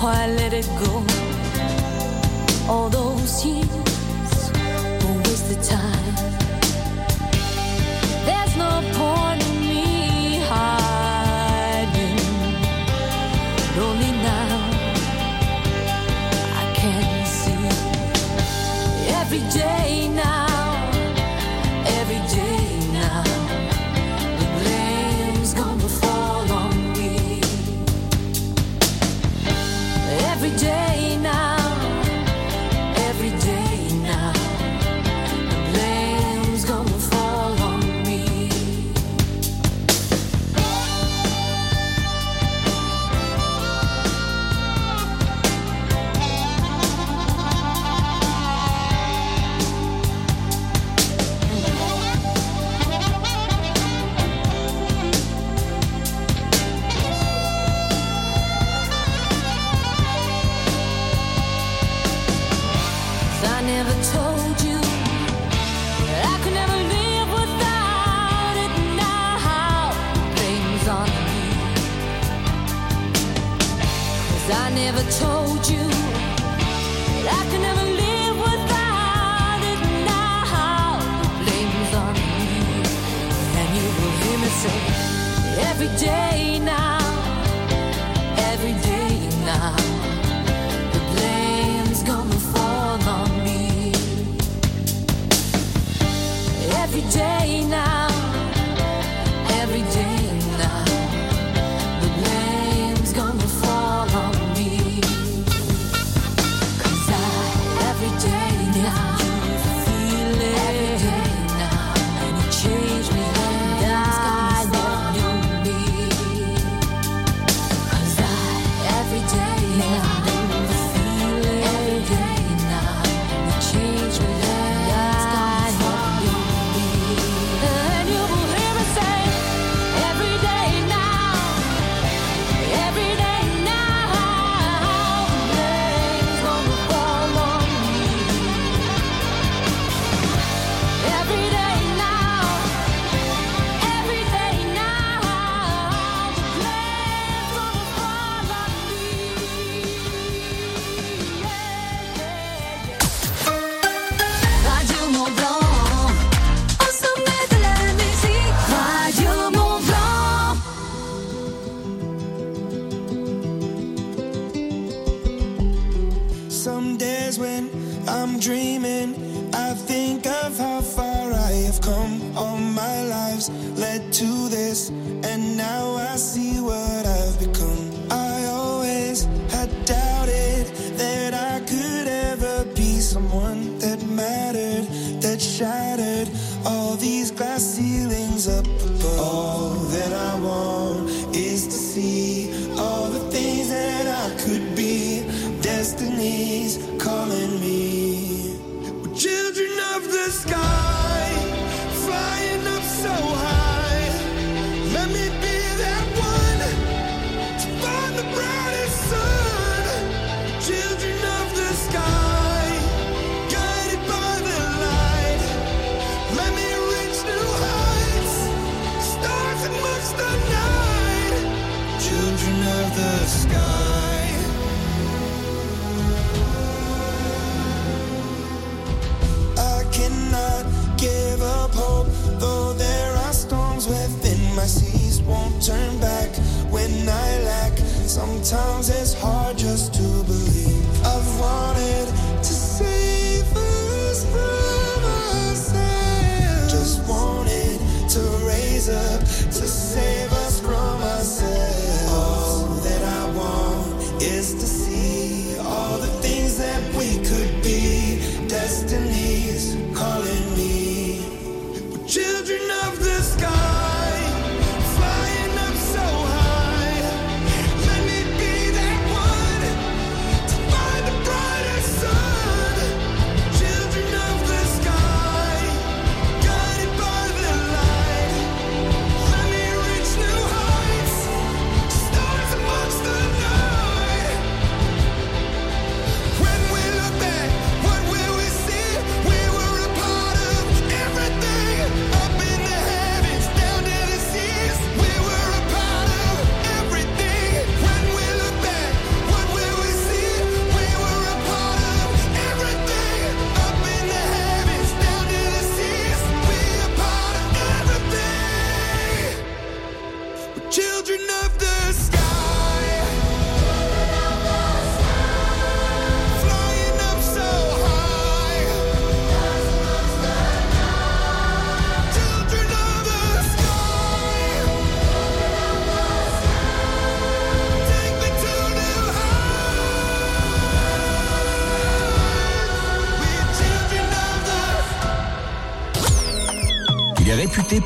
why 0.00 0.22
I 0.22 0.26
let 0.28 0.52
it 0.52 0.68
go. 0.78 0.93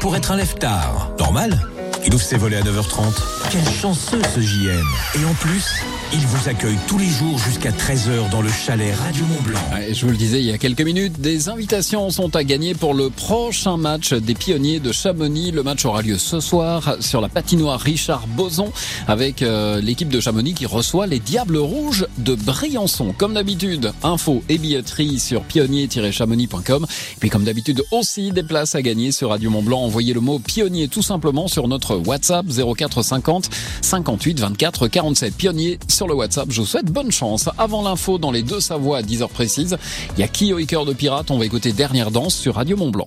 Pour 0.00 0.16
être 0.16 0.32
un 0.32 0.36
lève-tard. 0.36 1.10
Normal? 1.18 1.58
Il 2.04 2.14
ouvre 2.14 2.22
ses 2.22 2.36
volets 2.36 2.56
à 2.56 2.62
9h30. 2.62 3.14
Quel 3.50 3.68
chanceux 3.68 4.20
ce 4.34 4.40
JM. 4.40 4.84
Et 5.14 5.24
en 5.24 5.34
plus, 5.34 5.82
il 6.12 6.26
vous 6.26 6.48
accueille 6.48 6.78
tous 6.86 6.98
les 6.98 7.06
jours 7.06 7.38
jusqu'à 7.38 7.70
13h 7.70 8.30
dans 8.30 8.40
le 8.40 8.48
chalet 8.48 8.94
Radio 8.94 9.26
Mont 9.26 9.42
Blanc. 9.42 9.60
Ouais, 9.72 9.92
je 9.92 10.06
vous 10.06 10.10
le 10.10 10.16
disais 10.16 10.40
il 10.40 10.46
y 10.46 10.52
a 10.52 10.56
quelques 10.56 10.80
minutes, 10.80 11.20
des 11.20 11.50
invitations 11.50 12.08
sont 12.10 12.34
à 12.34 12.44
gagner 12.44 12.74
pour 12.74 12.94
le 12.94 13.10
prochain 13.10 13.76
match 13.76 14.14
des 14.14 14.34
pionniers 14.34 14.80
de 14.80 14.90
Chamonix. 14.90 15.50
Le 15.50 15.62
match 15.62 15.84
aura 15.84 16.00
lieu 16.00 16.16
ce 16.16 16.40
soir 16.40 16.96
sur 17.00 17.20
la 17.20 17.28
patinoire 17.28 17.78
Richard 17.80 18.26
Boson 18.26 18.72
avec 19.06 19.42
euh, 19.42 19.80
l'équipe 19.82 20.08
de 20.08 20.20
Chamonix 20.20 20.54
qui 20.54 20.64
reçoit 20.64 21.06
les 21.06 21.18
Diables 21.18 21.58
Rouges 21.58 22.06
de 22.16 22.34
Briançon. 22.34 23.12
Comme 23.16 23.34
d'habitude, 23.34 23.92
info 24.02 24.42
et 24.48 24.56
billetterie 24.56 25.18
sur 25.18 25.42
pionnier-chamonix.com. 25.42 26.86
Et 26.88 27.20
puis 27.20 27.28
comme 27.28 27.44
d'habitude 27.44 27.82
aussi 27.90 28.32
des 28.32 28.42
places 28.42 28.74
à 28.74 28.82
gagner 28.82 29.12
sur 29.12 29.28
Radio 29.30 29.50
Mont 29.50 29.62
Blanc. 29.62 29.80
Envoyez 29.80 30.14
le 30.14 30.20
mot 30.20 30.38
pionnier 30.38 30.88
tout 30.88 31.02
simplement 31.02 31.48
sur 31.48 31.68
notre 31.68 31.96
WhatsApp 31.96 32.46
0450 32.46 33.50
58 33.82 34.40
24 34.40 34.88
47. 34.88 35.34
Pionnier 35.34 35.78
sur 35.98 36.06
le 36.06 36.14
WhatsApp. 36.14 36.46
Je 36.50 36.60
vous 36.60 36.66
souhaite 36.66 36.86
bonne 36.86 37.10
chance. 37.10 37.48
Avant 37.58 37.82
l'info 37.82 38.18
dans 38.18 38.30
les 38.30 38.42
deux 38.44 38.60
Savoies 38.60 38.98
à 38.98 39.02
10h 39.02 39.28
précises, 39.30 39.76
il 40.16 40.20
y 40.20 40.22
a 40.22 40.28
Kyo 40.28 40.60
et 40.60 40.64
Cœur 40.64 40.84
de 40.84 40.92
Pirate. 40.92 41.32
On 41.32 41.38
va 41.38 41.44
écouter 41.44 41.72
Dernière 41.72 42.12
Danse 42.12 42.36
sur 42.36 42.54
Radio 42.54 42.76
Mont 42.76 42.90
Blanc. 42.90 43.04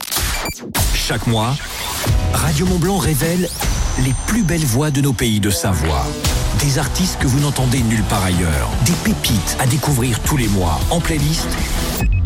Chaque 0.93 1.25
mois, 1.25 1.55
Radio 2.33 2.65
Mont 2.65 2.79
Blanc 2.79 2.97
révèle 2.97 3.47
les 4.03 4.13
plus 4.27 4.43
belles 4.43 4.65
voix 4.65 4.91
de 4.91 4.99
nos 4.99 5.13
pays 5.13 5.39
de 5.39 5.49
Savoie. 5.49 6.05
Des 6.59 6.79
artistes 6.79 7.17
que 7.19 7.27
vous 7.27 7.39
n'entendez 7.39 7.79
nulle 7.79 8.03
part 8.03 8.25
ailleurs. 8.25 8.69
Des 8.83 8.91
pépites 9.05 9.55
à 9.59 9.67
découvrir 9.67 10.19
tous 10.23 10.35
les 10.35 10.49
mois 10.49 10.77
en 10.89 10.99
playlist 10.99 11.47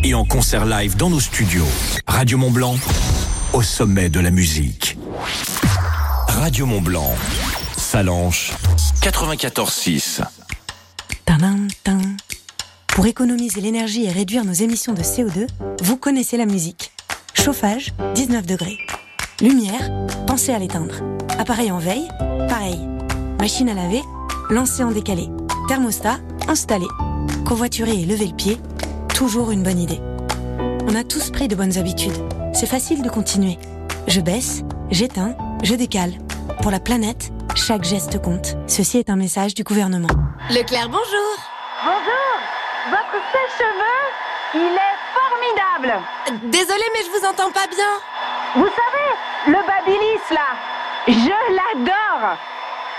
et 0.02 0.14
en 0.14 0.24
concert 0.24 0.66
live 0.66 0.96
dans 0.96 1.10
nos 1.10 1.20
studios. 1.20 1.68
Radio 2.08 2.38
Mont 2.38 2.50
Blanc, 2.50 2.74
au 3.52 3.62
sommet 3.62 4.08
de 4.08 4.18
la 4.18 4.32
musique. 4.32 4.98
Radio 6.26 6.66
Mont 6.66 6.82
Blanc, 6.82 7.14
Salanche, 7.78 8.50
94.6. 9.00 10.22
Pour 12.88 13.06
économiser 13.06 13.60
l'énergie 13.60 14.06
et 14.06 14.10
réduire 14.10 14.44
nos 14.44 14.52
émissions 14.52 14.94
de 14.94 15.02
CO2, 15.02 15.46
vous 15.82 15.96
connaissez 15.98 16.36
la 16.36 16.46
musique. 16.46 16.92
Chauffage, 17.34 17.92
19 18.14 18.46
degrés. 18.46 18.78
Lumière, 19.42 19.90
pensez 20.26 20.52
à 20.52 20.58
l'éteindre. 20.58 20.94
Appareil 21.38 21.70
en 21.70 21.78
veille, 21.78 22.08
pareil. 22.48 22.80
Machine 23.38 23.68
à 23.68 23.74
laver, 23.74 24.02
lancez 24.48 24.82
en 24.82 24.92
décalé. 24.92 25.28
Thermostat, 25.68 26.20
installé. 26.48 26.86
Covoiturer 27.44 28.00
et 28.00 28.06
lever 28.06 28.28
le 28.28 28.34
pied, 28.34 28.56
toujours 29.14 29.50
une 29.50 29.62
bonne 29.62 29.78
idée. 29.78 30.00
On 30.88 30.94
a 30.94 31.04
tous 31.04 31.30
pris 31.30 31.48
de 31.48 31.54
bonnes 31.54 31.76
habitudes. 31.76 32.16
C'est 32.54 32.64
facile 32.64 33.02
de 33.02 33.10
continuer. 33.10 33.58
Je 34.08 34.22
baisse, 34.22 34.62
j'éteins, 34.90 35.36
je 35.62 35.74
décale. 35.74 36.14
Pour 36.62 36.70
la 36.70 36.80
planète, 36.80 37.30
chaque 37.54 37.84
geste 37.84 38.20
compte. 38.20 38.56
Ceci 38.66 38.98
est 38.98 39.10
un 39.10 39.16
message 39.16 39.54
du 39.54 39.62
gouvernement. 39.62 40.08
Leclerc, 40.50 40.88
bonjour. 40.88 41.36
Bonjour 41.84 42.36
Votre 42.90 43.22
sèche-cheveux, 43.32 44.02
il 44.54 44.74
est 44.74 44.96
formidable 45.14 46.02
Désolée, 46.50 46.88
mais 46.94 47.00
je 47.04 47.10
vous 47.18 47.26
entends 47.26 47.52
pas 47.52 47.66
bien. 47.68 47.84
Vous 48.56 48.66
savez, 48.66 49.48
le 49.48 49.66
Babilis, 49.66 50.22
là, 50.30 50.56
je 51.08 51.54
l'adore 51.54 52.36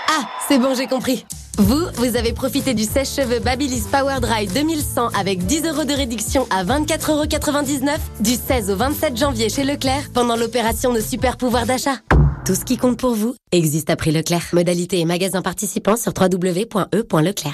Ah, 0.08 0.22
c'est 0.46 0.58
bon, 0.58 0.74
j'ai 0.74 0.86
compris. 0.86 1.26
Vous, 1.58 1.86
vous 1.94 2.16
avez 2.16 2.32
profité 2.32 2.72
du 2.72 2.84
sèche-cheveux 2.84 3.40
Babyliss 3.40 3.88
Power 3.88 4.20
Dry 4.20 4.46
2100 4.46 5.08
avec 5.18 5.44
10 5.44 5.64
euros 5.66 5.84
de 5.84 5.92
réduction 5.92 6.46
à 6.50 6.62
24,99 6.62 7.10
euros 7.10 7.98
du 8.20 8.34
16 8.36 8.70
au 8.70 8.76
27 8.76 9.16
janvier 9.16 9.48
chez 9.48 9.64
Leclerc 9.64 10.04
pendant 10.14 10.36
l'opération 10.36 10.92
de 10.92 11.00
super 11.00 11.36
pouvoir 11.36 11.66
d'achat. 11.66 11.96
Tout 12.48 12.54
ce 12.54 12.64
qui 12.64 12.78
compte 12.78 12.98
pour 12.98 13.14
vous 13.14 13.36
existe 13.52 13.90
à 13.90 13.96
prix 13.96 14.10
Leclerc. 14.10 14.46
Modalité 14.54 15.00
et 15.00 15.04
magasin 15.04 15.42
participants 15.42 15.98
sur 15.98 16.14
www.e.leclerc. 16.18 17.52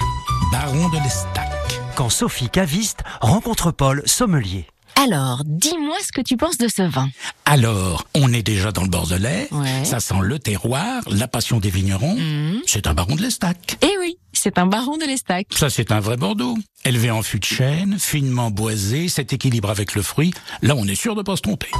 Baron 0.53 0.87
de 0.87 1.03
l'Estac, 1.03 1.81
quand 1.97 2.09
Sophie 2.09 2.47
Caviste 2.47 2.99
rencontre 3.19 3.71
Paul 3.71 4.03
Sommelier. 4.05 4.67
Alors, 4.95 5.41
dis-moi 5.45 5.97
ce 6.01 6.13
que 6.13 6.21
tu 6.21 6.37
penses 6.37 6.57
de 6.57 6.69
ce 6.69 6.81
vin. 6.81 7.09
Alors, 7.43 8.07
on 8.15 8.31
est 8.31 8.41
déjà 8.41 8.71
dans 8.71 8.83
le 8.83 8.87
Bordelais. 8.87 9.49
Ouais. 9.51 9.83
Ça 9.83 9.99
sent 9.99 10.21
le 10.21 10.39
terroir, 10.39 11.03
la 11.11 11.27
passion 11.27 11.59
des 11.59 11.69
vignerons. 11.69 12.17
C'est 12.65 12.87
un 12.87 12.93
baron 12.93 13.15
de 13.15 13.21
l'Estac. 13.21 13.77
Eh 13.81 13.97
oui, 13.99 14.17
c'est 14.45 14.59
un 14.59 14.67
baron 14.67 14.97
de 14.97 15.05
l'Estac. 15.05 15.47
Ça, 15.49 15.71
c'est 15.71 15.91
un 15.91 15.99
vrai 15.99 16.17
Bordeaux. 16.17 16.55
Élevé 16.83 17.09
en 17.09 17.23
fût 17.23 17.39
de 17.39 17.45
chêne, 17.45 17.97
finement 17.97 18.51
boisé, 18.51 19.07
cet 19.07 19.33
équilibre 19.33 19.71
avec 19.71 19.95
le 19.95 20.03
fruit. 20.03 20.35
Là, 20.61 20.75
on 20.77 20.85
est 20.85 20.93
sûr 20.93 21.15
de 21.15 21.23
pas 21.23 21.35
se 21.35 21.41
tromper. 21.41 21.71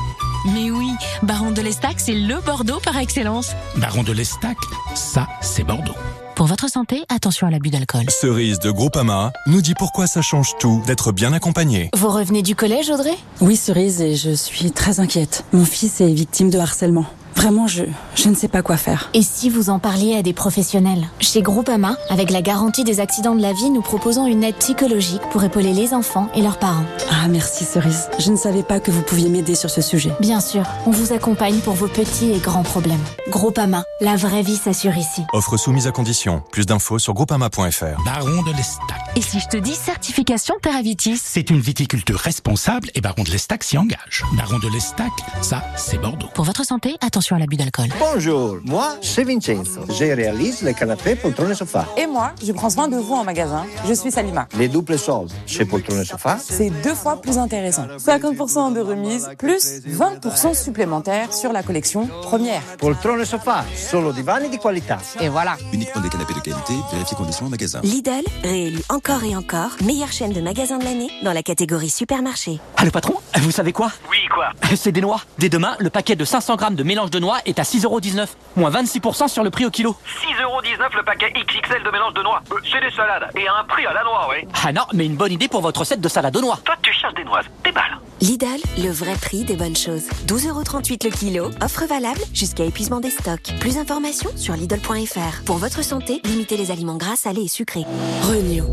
Mais 0.51 0.71
oui, 0.71 0.89
baron 1.21 1.51
de 1.51 1.61
l'Estac, 1.61 1.99
c'est 1.99 2.15
le 2.15 2.41
Bordeaux 2.43 2.79
par 2.79 2.97
excellence. 2.97 3.51
Baron 3.77 4.01
de 4.01 4.11
l'Estac, 4.13 4.57
ça, 4.95 5.27
c'est 5.43 5.63
Bordeaux. 5.63 5.93
Pour 6.35 6.47
votre 6.47 6.67
santé, 6.67 7.03
attention 7.07 7.45
à 7.45 7.51
l'abus 7.51 7.69
d'alcool. 7.69 8.09
Cerise 8.09 8.57
de 8.57 8.71
Groupama 8.71 9.31
nous 9.45 9.61
dit 9.61 9.75
pourquoi 9.75 10.07
ça 10.07 10.23
change 10.23 10.57
tout 10.59 10.81
d'être 10.87 11.11
bien 11.11 11.33
accompagné. 11.33 11.91
Vous 11.95 12.09
revenez 12.09 12.41
du 12.41 12.55
collège, 12.55 12.89
Audrey? 12.89 13.15
Oui, 13.41 13.57
Cerise, 13.57 14.01
et 14.01 14.15
je 14.15 14.31
suis 14.31 14.71
très 14.71 14.99
inquiète. 14.99 15.45
Mon 15.53 15.65
fils 15.65 16.01
est 16.01 16.11
victime 16.11 16.49
de 16.49 16.57
harcèlement. 16.57 17.05
Vraiment, 17.35 17.67
je, 17.67 17.83
je 18.15 18.29
ne 18.29 18.35
sais 18.35 18.47
pas 18.47 18.61
quoi 18.61 18.77
faire. 18.77 19.09
Et 19.13 19.21
si 19.21 19.49
vous 19.49 19.69
en 19.69 19.77
parliez 19.77 20.15
à 20.15 20.21
des 20.23 20.33
professionnels? 20.33 21.07
Chez 21.19 21.41
Groupama, 21.41 21.95
avec 22.09 22.31
la 22.31 22.41
garantie 22.41 22.83
des 22.83 22.99
accidents 22.99 23.35
de 23.35 23.41
la 23.41 23.53
vie, 23.53 23.69
nous 23.69 23.81
proposons 23.81 24.25
une 24.25 24.43
aide 24.43 24.55
psychologique 24.55 25.21
pour 25.31 25.43
épauler 25.43 25.73
les 25.73 25.93
enfants 25.93 26.27
et 26.33 26.41
leurs 26.41 26.57
parents. 26.57 26.85
Ah, 27.11 27.27
merci 27.27 27.65
Cerise. 27.65 28.09
Je 28.19 28.31
ne 28.31 28.37
savais 28.37 28.63
pas 28.63 28.79
que 28.79 28.89
vous 28.89 29.01
pouviez 29.01 29.29
m'aider 29.29 29.53
sur 29.53 29.69
ce 29.69 29.81
sujet. 29.81 30.11
Bien 30.19 30.39
sûr, 30.39 30.63
on 30.85 30.91
vous 30.91 31.13
accompagne 31.13 31.59
pour 31.59 31.73
vos 31.73 31.87
petits 31.87 32.31
et 32.31 32.39
grands 32.39 32.63
problèmes. 32.63 33.03
Groupama, 33.29 33.83
la 34.01 34.15
vraie 34.15 34.41
vie 34.41 34.55
s'assure 34.57 34.97
ici. 34.97 35.21
Offre 35.33 35.57
soumise 35.57 35.87
à 35.87 35.91
condition. 35.91 36.41
Plus 36.51 36.65
d'infos 36.65 36.99
sur 36.99 37.13
groupama.fr. 37.13 38.03
Baron 38.05 38.41
de 38.43 38.55
l'Estac. 38.55 38.97
Et 39.17 39.21
si 39.21 39.39
je 39.39 39.47
te 39.47 39.57
dis 39.57 39.75
certification 39.75 40.55
Terravitis 40.61 41.17
C'est 41.23 41.49
une 41.49 41.59
viticulture 41.59 42.19
responsable 42.19 42.89
et 42.95 43.01
Baron 43.01 43.23
de 43.23 43.29
l'Estac 43.31 43.63
s'y 43.63 43.77
engage. 43.77 44.23
Baron 44.37 44.59
de 44.59 44.67
l'Estac, 44.69 45.11
ça, 45.41 45.63
c'est 45.75 45.97
Bordeaux. 45.99 46.27
Pour 46.33 46.45
votre 46.45 46.65
santé, 46.65 46.95
attention 47.01 47.24
à 47.33 47.39
l'abus 47.39 47.55
d'alcool. 47.55 47.87
Bonjour, 47.99 48.57
moi 48.63 48.97
c'est 49.01 49.23
Vincenzo. 49.23 49.81
Je 49.89 50.03
réalise 50.03 50.61
les 50.61 50.73
canapés 50.75 51.15
poltrone 51.15 51.51
et 51.51 51.55
sofa. 51.55 51.87
Et 51.97 52.05
moi, 52.05 52.33
je 52.45 52.51
prends 52.51 52.69
soin 52.69 52.87
de 52.87 52.97
vous 52.97 53.13
en 53.15 53.23
magasin. 53.23 53.65
Je 53.87 53.93
suis 53.93 54.11
Salima. 54.11 54.47
Les 54.57 54.67
doubles 54.67 54.99
soldes 54.99 55.31
chez 55.47 55.65
poltrone 55.65 56.01
et 56.01 56.05
sofa. 56.05 56.37
C'est 56.39 56.69
deux 56.83 56.93
fois 56.93 57.21
plus 57.21 57.37
intéressant. 57.37 57.87
50% 57.97 58.73
de 58.73 58.81
remise, 58.81 59.29
plus 59.39 59.81
20% 59.87 60.53
supplémentaires 60.53 61.33
sur 61.33 61.51
la 61.51 61.63
collection 61.63 62.07
première. 62.21 62.61
Poltrone 62.77 63.21
et 63.21 63.25
sofa, 63.25 63.65
solo 63.75 64.11
divani 64.11 64.49
di 64.49 64.57
qualità. 64.59 64.99
Et 65.19 65.29
voilà. 65.29 65.57
Uniquement 65.73 66.01
des 66.01 66.09
canapés 66.09 66.33
de 66.33 66.41
qualité, 66.41 66.73
vérifiez 66.91 67.17
conditions 67.17 67.45
en 67.47 67.49
magasin. 67.49 67.79
Lidl, 67.81 68.23
réélu 68.43 68.81
encore 68.89 69.23
et 69.23 69.35
encore, 69.35 69.71
meilleure 69.83 70.11
chaîne 70.11 70.33
de 70.33 70.41
magasins 70.41 70.77
de 70.77 70.83
l'année 70.83 71.09
dans 71.23 71.33
la 71.33 71.43
catégorie 71.43 71.89
supermarché. 71.89 72.59
Ah 72.77 72.85
le 72.85 72.91
patron, 72.91 73.15
vous 73.37 73.51
savez 73.51 73.71
quoi? 73.71 73.91
Oui, 74.09 74.17
quoi? 74.33 74.49
C'est 74.75 74.91
des 74.91 75.01
noix. 75.01 75.21
Dès 75.39 75.49
demain, 75.49 75.75
le 75.79 75.89
paquet 75.89 76.15
de 76.15 76.25
500 76.25 76.55
grammes 76.57 76.75
de 76.75 76.83
mélange 76.83 77.09
de 77.09 77.14
noix 77.19 77.37
est 77.45 77.59
à 77.59 77.63
6,19€. 77.63 78.27
Moins 78.55 78.71
26% 78.71 79.27
sur 79.27 79.43
le 79.43 79.49
prix 79.49 79.65
au 79.65 79.71
kilo. 79.71 79.95
6,19€ 80.23 80.95
le 80.95 81.03
paquet 81.03 81.31
XXL 81.31 81.83
de 81.83 81.91
mélange 81.91 82.13
de 82.13 82.23
noix. 82.23 82.41
Euh, 82.51 82.55
c'est 82.71 82.81
des 82.81 82.91
salades. 82.95 83.29
Et 83.35 83.47
à 83.47 83.55
un 83.59 83.63
prix 83.65 83.85
à 83.85 83.93
la 83.93 84.03
noix, 84.03 84.27
oui. 84.29 84.47
Ah 84.63 84.71
non, 84.71 84.83
mais 84.93 85.05
une 85.05 85.15
bonne 85.15 85.31
idée 85.31 85.47
pour 85.47 85.61
votre 85.61 85.81
recette 85.81 86.01
de 86.01 86.09
salade 86.09 86.35
aux 86.37 86.41
noix. 86.41 86.59
Toi, 86.63 86.75
tu 86.81 86.91
cherches 86.93 87.13
des 87.15 87.23
noises. 87.23 87.45
Déballe. 87.63 87.99
Lidl, 88.21 88.61
le 88.77 88.89
vrai 88.91 89.15
prix 89.15 89.43
des 89.43 89.55
bonnes 89.55 89.75
choses. 89.75 90.07
12,38€ 90.27 91.05
le 91.05 91.11
kilo, 91.11 91.51
offre 91.61 91.85
valable 91.85 92.21
jusqu'à 92.33 92.63
épuisement 92.63 92.99
des 92.99 93.09
stocks. 93.09 93.53
Plus 93.59 93.75
d'informations 93.75 94.31
sur 94.37 94.55
Lidl.fr. 94.55 95.43
Pour 95.45 95.57
votre 95.57 95.83
santé, 95.83 96.21
limitez 96.23 96.57
les 96.57 96.71
aliments 96.71 96.95
gras, 96.95 97.15
salés 97.15 97.43
et 97.43 97.47
sucrés. 97.47 97.85
Renew. 98.23 98.63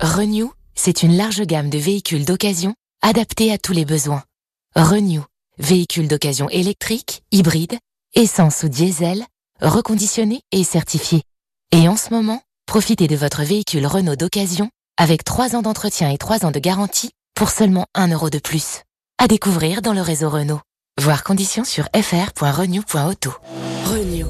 Renew, 0.00 0.50
c'est 0.74 1.02
une 1.02 1.16
large 1.16 1.42
gamme 1.42 1.68
de 1.68 1.78
véhicules 1.78 2.24
d'occasion 2.24 2.74
adaptés 3.02 3.52
à 3.52 3.58
tous 3.58 3.72
les 3.72 3.84
besoins. 3.84 4.22
Renew, 4.76 5.22
véhicules 5.60 6.08
d'occasion 6.08 6.48
électriques, 6.48 7.22
hybrides, 7.30 7.78
essence 8.14 8.64
ou 8.64 8.68
diesel, 8.68 9.24
reconditionnés 9.60 10.42
et 10.50 10.64
certifiés. 10.64 11.22
Et 11.70 11.88
en 11.88 11.96
ce 11.96 12.10
moment, 12.12 12.42
profitez 12.66 13.06
de 13.06 13.16
votre 13.16 13.42
véhicule 13.42 13.86
Renault 13.86 14.16
d'occasion 14.16 14.70
avec 14.96 15.22
3 15.22 15.54
ans 15.54 15.62
d'entretien 15.62 16.10
et 16.10 16.18
3 16.18 16.44
ans 16.44 16.50
de 16.50 16.58
garantie 16.58 17.10
pour 17.34 17.50
seulement 17.50 17.86
1 17.94 18.08
euro 18.08 18.30
de 18.30 18.38
plus. 18.38 18.82
À 19.18 19.28
découvrir 19.28 19.82
dans 19.82 19.92
le 19.92 20.02
réseau 20.02 20.28
Renault. 20.28 20.60
Voir 21.00 21.22
conditions 21.22 21.64
sur 21.64 21.88
fr.renew.auto. 21.94 23.32
Renew. 23.84 24.26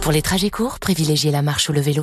Pour 0.00 0.12
les 0.12 0.22
trajets 0.22 0.50
courts, 0.50 0.78
privilégiez 0.80 1.30
la 1.30 1.42
marche 1.42 1.68
ou 1.68 1.72
le 1.72 1.80
vélo. 1.80 2.02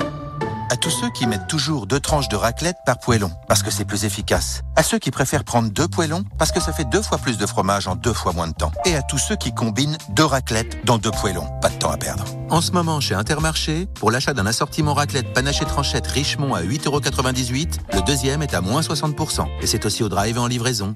À 0.71 0.77
tous 0.77 0.91
ceux 0.91 1.09
qui 1.09 1.25
mettent 1.25 1.47
toujours 1.47 1.87
deux 1.87 1.99
tranches 1.99 2.29
de 2.29 2.35
raclette 2.35 2.77
par 2.85 2.99
poêlon, 2.99 3.31
parce 3.47 3.63
que 3.63 3.71
c'est 3.71 3.85
plus 3.85 4.05
efficace. 4.05 4.61
À 4.75 4.83
ceux 4.83 4.99
qui 4.99 5.09
préfèrent 5.09 5.43
prendre 5.43 5.71
deux 5.71 5.87
poêlons, 5.87 6.23
parce 6.37 6.51
que 6.51 6.59
ça 6.59 6.71
fait 6.71 6.85
deux 6.85 7.01
fois 7.01 7.17
plus 7.17 7.39
de 7.39 7.45
fromage 7.47 7.87
en 7.87 7.95
deux 7.95 8.13
fois 8.13 8.33
moins 8.33 8.47
de 8.47 8.53
temps. 8.53 8.71
Et 8.85 8.95
à 8.95 9.01
tous 9.01 9.17
ceux 9.17 9.35
qui 9.35 9.51
combinent 9.51 9.97
deux 10.11 10.25
raclettes 10.25 10.85
dans 10.85 10.99
deux 10.99 11.09
poêlons. 11.09 11.47
Pas 11.59 11.69
de 11.69 11.75
temps 11.75 11.89
à 11.89 11.97
perdre. 11.97 12.23
En 12.51 12.61
ce 12.61 12.71
moment, 12.71 12.99
chez 12.99 13.15
Intermarché, 13.15 13.87
pour 13.95 14.11
l'achat 14.11 14.35
d'un 14.35 14.45
assortiment 14.45 14.93
raclette 14.93 15.33
panache 15.33 15.63
et 15.63 15.65
tranchette 15.65 16.05
Richemont 16.05 16.53
à 16.53 16.61
8,98€, 16.61 17.79
le 17.93 18.01
deuxième 18.01 18.43
est 18.43 18.53
à 18.53 18.61
moins 18.61 18.81
60%. 18.81 19.47
Et 19.61 19.67
c'est 19.67 19.87
aussi 19.87 20.03
au 20.03 20.09
drive 20.09 20.37
en 20.37 20.45
livraison. 20.45 20.95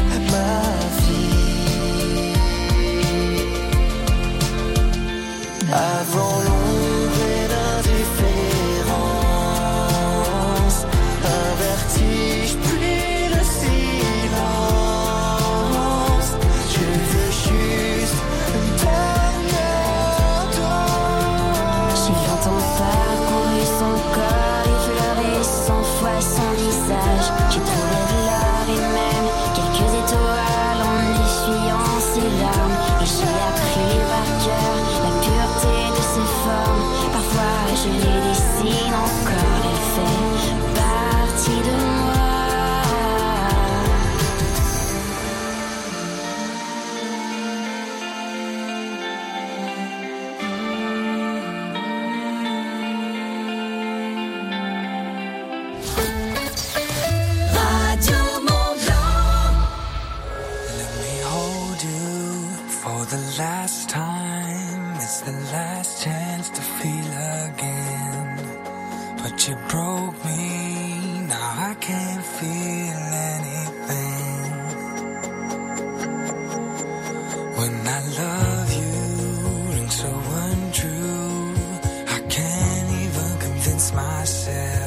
myself. 83.93 84.80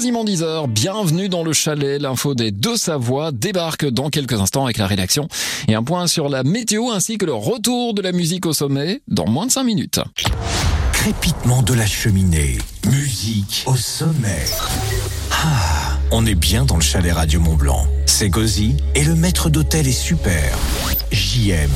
Quasiment 0.00 0.24
10 0.24 0.42
heures, 0.42 0.66
bienvenue 0.66 1.28
dans 1.28 1.44
le 1.44 1.52
chalet. 1.52 2.00
L'info 2.00 2.34
des 2.34 2.52
deux 2.52 2.78
Savoie 2.78 3.32
débarque 3.32 3.84
dans 3.84 4.08
quelques 4.08 4.32
instants 4.32 4.64
avec 4.64 4.78
la 4.78 4.86
rédaction 4.86 5.28
et 5.68 5.74
un 5.74 5.82
point 5.82 6.06
sur 6.06 6.30
la 6.30 6.42
météo 6.42 6.90
ainsi 6.90 7.18
que 7.18 7.26
le 7.26 7.34
retour 7.34 7.92
de 7.92 8.00
la 8.00 8.12
musique 8.12 8.46
au 8.46 8.54
sommet 8.54 9.02
dans 9.08 9.28
moins 9.28 9.44
de 9.44 9.50
5 9.50 9.62
minutes. 9.62 10.00
Crépitement 10.94 11.62
de 11.62 11.74
la 11.74 11.84
cheminée, 11.84 12.56
musique 12.86 13.64
au 13.66 13.76
sommet. 13.76 14.46
Ah, 15.32 15.98
on 16.12 16.24
est 16.24 16.34
bien 16.34 16.64
dans 16.64 16.76
le 16.76 16.82
chalet 16.82 17.12
Radio 17.12 17.38
Mont 17.38 17.56
Blanc. 17.56 17.86
C'est 18.06 18.30
cosy 18.30 18.78
et 18.94 19.04
le 19.04 19.14
maître 19.14 19.50
d'hôtel 19.50 19.86
est 19.86 19.92
super. 19.92 20.56
JM. 21.12 21.68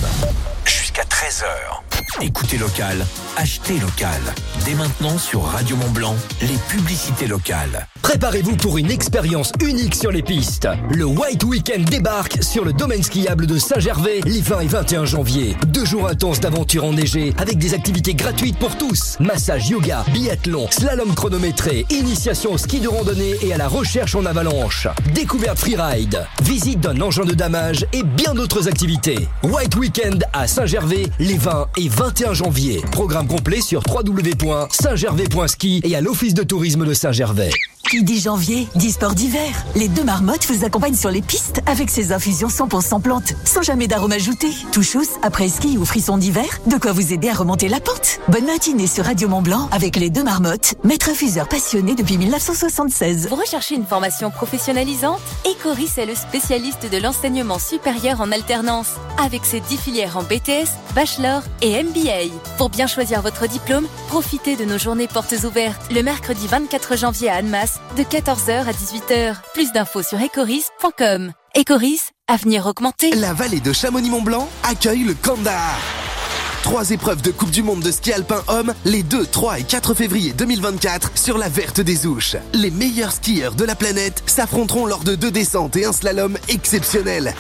Jusqu'à 0.65 1.03
13h. 1.03 2.23
Écoutez 2.23 2.57
local, 2.57 3.05
achetez 3.37 3.79
local. 3.79 4.23
Dès 4.65 4.75
maintenant 4.77 5.19
sur 5.19 5.43
Radio 5.43 5.77
Mont 5.77 5.91
Blanc, 5.91 6.17
les 6.41 6.57
publicités 6.71 7.27
locales. 7.27 7.87
Préparez-vous 8.05 8.57
pour 8.57 8.77
une 8.77 8.91
expérience 8.91 9.51
unique 9.63 9.95
sur 9.95 10.13
les 10.13 10.23
pistes. 10.23 10.69
Le 10.91 11.07
White 11.07 11.43
Weekend 11.43 11.89
débarque 11.89 12.43
sur 12.43 12.63
le 12.63 12.75
domaine 12.75 13.03
skiable 13.03 13.47
de 13.47 13.57
Saint-Gervais 13.59 14.21
les 14.27 14.43
20 14.43 14.61
et 14.61 14.67
21 14.67 15.05
janvier. 15.07 15.57
Deux 15.69 15.87
jours 15.87 16.07
intenses 16.07 16.39
d'aventure 16.39 16.85
enneigée 16.85 17.33
avec 17.39 17.57
des 17.57 17.73
activités 17.73 18.13
gratuites 18.13 18.59
pour 18.59 18.77
tous. 18.77 19.17
Massage 19.21 19.71
yoga, 19.71 20.05
biathlon, 20.13 20.67
slalom 20.71 21.15
chronométré, 21.15 21.87
initiation 21.89 22.53
au 22.53 22.59
ski 22.59 22.81
de 22.81 22.89
randonnée 22.89 23.37
et 23.41 23.55
à 23.55 23.57
la 23.57 23.69
recherche 23.69 24.15
en 24.15 24.27
avalanche. 24.27 24.87
Découverte 25.15 25.59
freeride, 25.59 26.27
visite 26.43 26.81
d'un 26.81 27.01
engin 27.01 27.25
de 27.25 27.33
damage 27.33 27.87
et 27.95 28.03
bien 28.03 28.35
d'autres 28.35 28.69
activités. 28.69 29.29
White 29.45 29.77
Weekend 29.77 30.25
à 30.35 30.47
Saint-Gervais 30.47 31.07
les 31.19 31.39
20 31.39 31.69
et 31.79 31.89
21 31.89 32.35
janvier. 32.35 32.83
Programme 32.93 33.27
complet 33.27 33.63
sur 33.63 33.83
www.saintgervais.ski 33.89 35.81
et 35.85 35.97
à 35.97 36.03
l'office 36.03 36.35
de 36.35 36.43
tourisme 36.43 36.85
de 36.85 36.93
Saint-Gervais. 36.93 37.51
Qui 37.91 38.03
dit 38.03 38.19
janvier, 38.19 38.67
dit 38.75 38.91
sport 38.91 39.15
d'hiver. 39.15 39.65
Les 39.77 39.89
deux 39.89 40.03
marmottes 40.03 40.47
vous 40.47 40.65
accompagnent 40.65 40.97
sur 40.97 41.11
les 41.11 41.23
pistes 41.23 41.61
avec 41.67 41.91
ces 41.91 42.13
infusions 42.13 42.49
100% 42.49 43.01
plantes, 43.01 43.35
sans 43.45 43.63
jamais 43.63 43.87
d'arôme 43.87 44.13
ajouté. 44.13 44.49
Touchous, 44.73 45.07
après 45.23 45.49
ski 45.49 45.79
ou 45.79 45.85
frisson 45.85 46.19
d'hiver, 46.19 46.61
de 46.67 46.77
quoi 46.77 46.93
vous 46.93 47.13
aider 47.13 47.29
à 47.29 47.35
remonter 47.35 47.69
la 47.69 47.81
pente. 47.81 48.19
Bonne 48.29 48.47
matinée 48.47 48.89
sur 48.89 49.05
Radio 49.05 49.29
Mont 49.29 49.43
Blanc 49.43 49.69
avec 49.71 49.97
les 49.97 50.11
deux 50.11 50.25
marmottes, 50.25 50.75
maître 50.83 51.11
infuseur 51.11 51.47
passionné 51.47 51.95
depuis 51.95 52.19
1976. 52.19 53.29
Vous 53.29 53.37
recherchez 53.37 53.77
une 53.77 53.87
formation 53.87 54.31
professionnalisante? 54.31 55.21
Ecoris 55.47 55.99
est 55.99 56.07
le 56.07 56.15
spécialiste 56.17 56.91
de 56.91 56.97
l'enseignement 56.99 57.61
supérieur 57.61 58.21
en 58.21 58.33
alternance, 58.33 58.89
avec 59.23 59.45
ses 59.45 59.61
10 59.61 59.77
filières 59.77 60.17
en 60.17 60.23
BTS, 60.23 60.71
Bachelor 60.97 61.43
et 61.61 61.83
MBA. 61.83 62.35
Pour 62.57 62.71
bien 62.71 62.87
choisir 62.87 63.23
votre 63.23 63.47
diplôme, 63.47 63.87
profitez 64.09 64.57
de 64.57 64.65
nos 64.65 64.79
journées 64.79 65.09
portes 65.09 65.35
ouvertes 65.45 65.93
le 65.93 66.03
mercredi 66.03 66.47
24 66.49 66.97
janvier 66.97 67.29
à 67.29 67.37
Annemasse 67.37 67.74
de 67.97 68.03
14h 68.03 68.67
à 68.67 68.73
18h. 68.73 69.37
Plus 69.53 69.73
d'infos 69.73 70.03
sur 70.03 70.21
ecoris.com. 70.21 71.33
Ecoris, 71.57 72.11
avenir 72.29 72.67
augmenté. 72.67 73.15
La 73.15 73.33
vallée 73.33 73.61
de 73.61 73.73
Chamonix-Mont-Blanc 73.73 74.49
accueille 74.65 75.05
le 75.05 75.15
Kandahar. 75.15 76.04
Trois 76.65 76.93
épreuves 76.93 77.21
de 77.21 77.31
Coupe 77.31 77.51
du 77.51 77.63
Monde 77.63 77.83
de 77.83 77.91
ski 77.91 78.11
alpin 78.11 78.43
homme 78.49 78.73
les 78.87 79.03
2, 79.03 79.27
3 79.27 79.59
et 79.61 79.65
4 79.65 79.93
février 79.93 80.33
2024 80.33 81.13
sur 81.15 81.37
la 81.37 81.51
Verte 81.51 81.83
des 81.83 82.07
Ouches. 82.07 82.37
Les 82.55 82.71
meilleurs 82.71 83.13
skieurs 83.13 83.55
de 83.55 83.65
la 83.67 83.75
planète 83.75 84.23
s'affronteront 84.25 84.87
lors 84.87 85.05
de 85.05 85.15
deux 85.15 85.31
descentes 85.31 85.77
et 85.77 85.85
un 85.85 85.93
slalom 85.93 86.39
exceptionnel. 86.49 87.35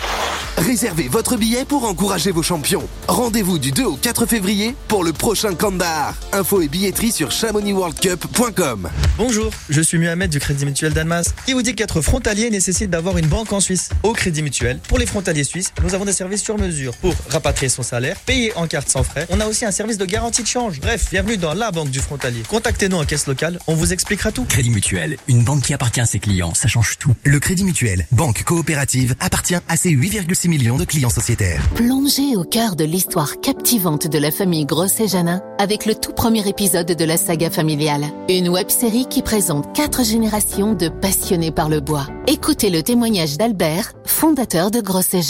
Réservez 0.59 1.09
votre 1.09 1.37
billet 1.37 1.65
pour 1.65 1.85
encourager 1.85 2.31
vos 2.33 2.43
champions. 2.43 2.87
Rendez-vous 3.09 3.59
du 3.59 3.73
2 3.73 3.85
au 3.85 3.97
4 3.97 4.27
février 4.27 4.77
pour 4.89 5.03
le 5.03 5.15
prochain 5.15 5.55
Kandahar. 5.55 6.15
Info 6.33 6.61
et 6.61 6.69
billetterie 6.69 7.11
sur 7.11 7.33
chamonixworldcup.com. 7.33 8.91
Bonjour, 9.17 9.51
je 9.71 9.81
suis 9.81 9.99
Mohamed 9.99 10.31
du 10.31 10.39
Crédit 10.39 10.67
Mutuel 10.67 10.93
d'Annemasse 10.93 11.35
qui 11.47 11.55
vous 11.55 11.63
dit 11.63 11.75
qu'être 11.75 12.03
frontalier 12.03 12.51
nécessite 12.51 12.91
d'avoir 12.91 13.17
une 13.17 13.27
banque 13.27 13.53
en 13.55 13.61
Suisse. 13.61 13.89
Au 14.03 14.13
Crédit 14.13 14.43
Mutuel, 14.43 14.79
pour 14.87 14.99
les 14.99 15.07
frontaliers 15.07 15.45
suisses, 15.45 15.73
nous 15.83 15.95
avons 15.95 16.05
des 16.05 16.13
services 16.13 16.43
sur 16.43 16.59
mesure 16.59 16.95
pour 16.99 17.15
rapatrier 17.31 17.71
son 17.71 17.83
salaire, 17.83 18.17
payer 18.27 18.53
en 18.57 18.67
carte 18.67 18.91
sans 18.91 19.03
frais. 19.03 19.14
On 19.31 19.41
a 19.41 19.47
aussi 19.47 19.65
un 19.65 19.71
service 19.71 19.99
de 19.99 20.05
garantie 20.05 20.43
de 20.43 20.47
change. 20.47 20.81
Bref, 20.81 21.09
bienvenue 21.11 21.37
dans 21.37 21.55
la 21.55 21.71
banque 21.71 21.91
du 21.91 22.01
frontalier. 22.01 22.43
Contactez-nous 22.49 22.97
en 22.97 23.05
caisse 23.05 23.27
locale, 23.27 23.59
on 23.67 23.75
vous 23.75 23.93
expliquera 23.93 24.33
tout. 24.33 24.45
Crédit 24.45 24.71
Mutuel, 24.71 25.17
une 25.29 25.45
banque 25.45 25.63
qui 25.63 25.75
appartient 25.75 26.01
à 26.01 26.07
ses 26.07 26.19
clients, 26.19 26.55
ça 26.55 26.69
change 26.69 26.99
tout. 26.99 27.15
Le 27.25 27.39
Crédit 27.39 27.65
Mutuel, 27.65 28.07
banque 28.13 28.43
coopérative, 28.45 29.15
appartient 29.21 29.57
à 29.69 29.77
ses 29.77 29.91
8,6 29.91 30.49
millions 30.49 30.77
de 30.77 30.85
clients 30.85 31.11
sociétaires. 31.11 31.63
Plongez 31.75 32.37
au 32.37 32.45
cœur 32.45 32.77
de 32.77 32.85
l'histoire 32.85 33.41
captivante 33.41 34.09
de 34.09 34.19
la 34.19 34.31
famille 34.31 34.67
Grosset 34.67 35.09
Janin 35.09 35.43
avec 35.59 35.87
le 35.87 35.95
tout 35.95 36.13
premier 36.13 36.47
épisode 36.49 36.87
de 36.87 37.05
la 37.05 37.17
saga 37.17 37.51
familiale. 37.51 38.05
Une 38.29 38.49
web 38.49 38.69
série 38.71 39.07
qui 39.07 39.23
présente 39.23 39.75
quatre 39.75 40.05
générations 40.05 40.75
de 40.75 40.89
passionnés 40.89 41.53
par 41.53 41.69
le 41.69 41.81
bois. 41.81 42.07
Écoutez 42.27 42.71
le 42.71 42.83
témoignage 42.83 43.37
d'Albert, 43.37 43.93
fondateur 44.05 44.71
de 44.71 44.81
Grosset 44.81 45.23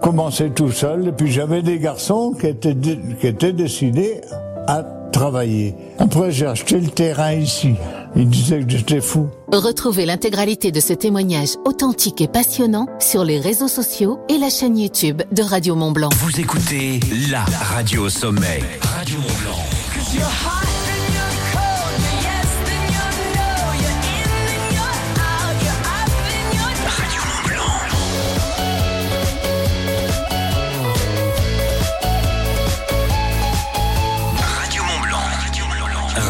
Commençais 0.00 0.50
tout 0.50 0.70
seul 0.70 1.08
et 1.08 1.12
puis 1.12 1.30
j'avais 1.32 1.62
des 1.62 1.78
garçons 1.78 2.34
qui 2.38 2.46
étaient, 2.48 2.74
dé- 2.74 2.98
qui 3.20 3.26
étaient 3.26 3.52
décidés 3.52 4.20
à 4.68 4.84
travailler. 5.10 5.74
Après 5.98 6.30
j'ai 6.30 6.46
acheté 6.46 6.78
le 6.78 6.88
terrain 6.88 7.32
ici. 7.32 7.74
Ils 8.14 8.28
disaient 8.28 8.60
que 8.60 8.70
j'étais 8.70 9.00
fou. 9.00 9.28
Retrouvez 9.52 10.04
l'intégralité 10.06 10.70
de 10.72 10.80
ce 10.80 10.92
témoignage 10.92 11.50
authentique 11.64 12.20
et 12.20 12.28
passionnant 12.28 12.86
sur 12.98 13.24
les 13.24 13.40
réseaux 13.40 13.68
sociaux 13.68 14.18
et 14.28 14.38
la 14.38 14.50
chaîne 14.50 14.76
YouTube 14.78 15.22
de 15.32 15.42
Radio 15.42 15.74
Mont 15.74 15.92
Blanc. 15.92 16.08
Vous 16.16 16.40
écoutez 16.40 17.00
la 17.30 17.44
radio 17.44 18.04
au 18.06 18.08
sommet. 18.10 18.60
Blanc. 18.60 18.90
Radio 18.96 19.16
Mont 19.18 19.42
Blanc. 19.42 20.55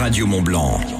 Radio 0.06 0.24
Mont 0.24 0.40
Blanc. 0.40 0.95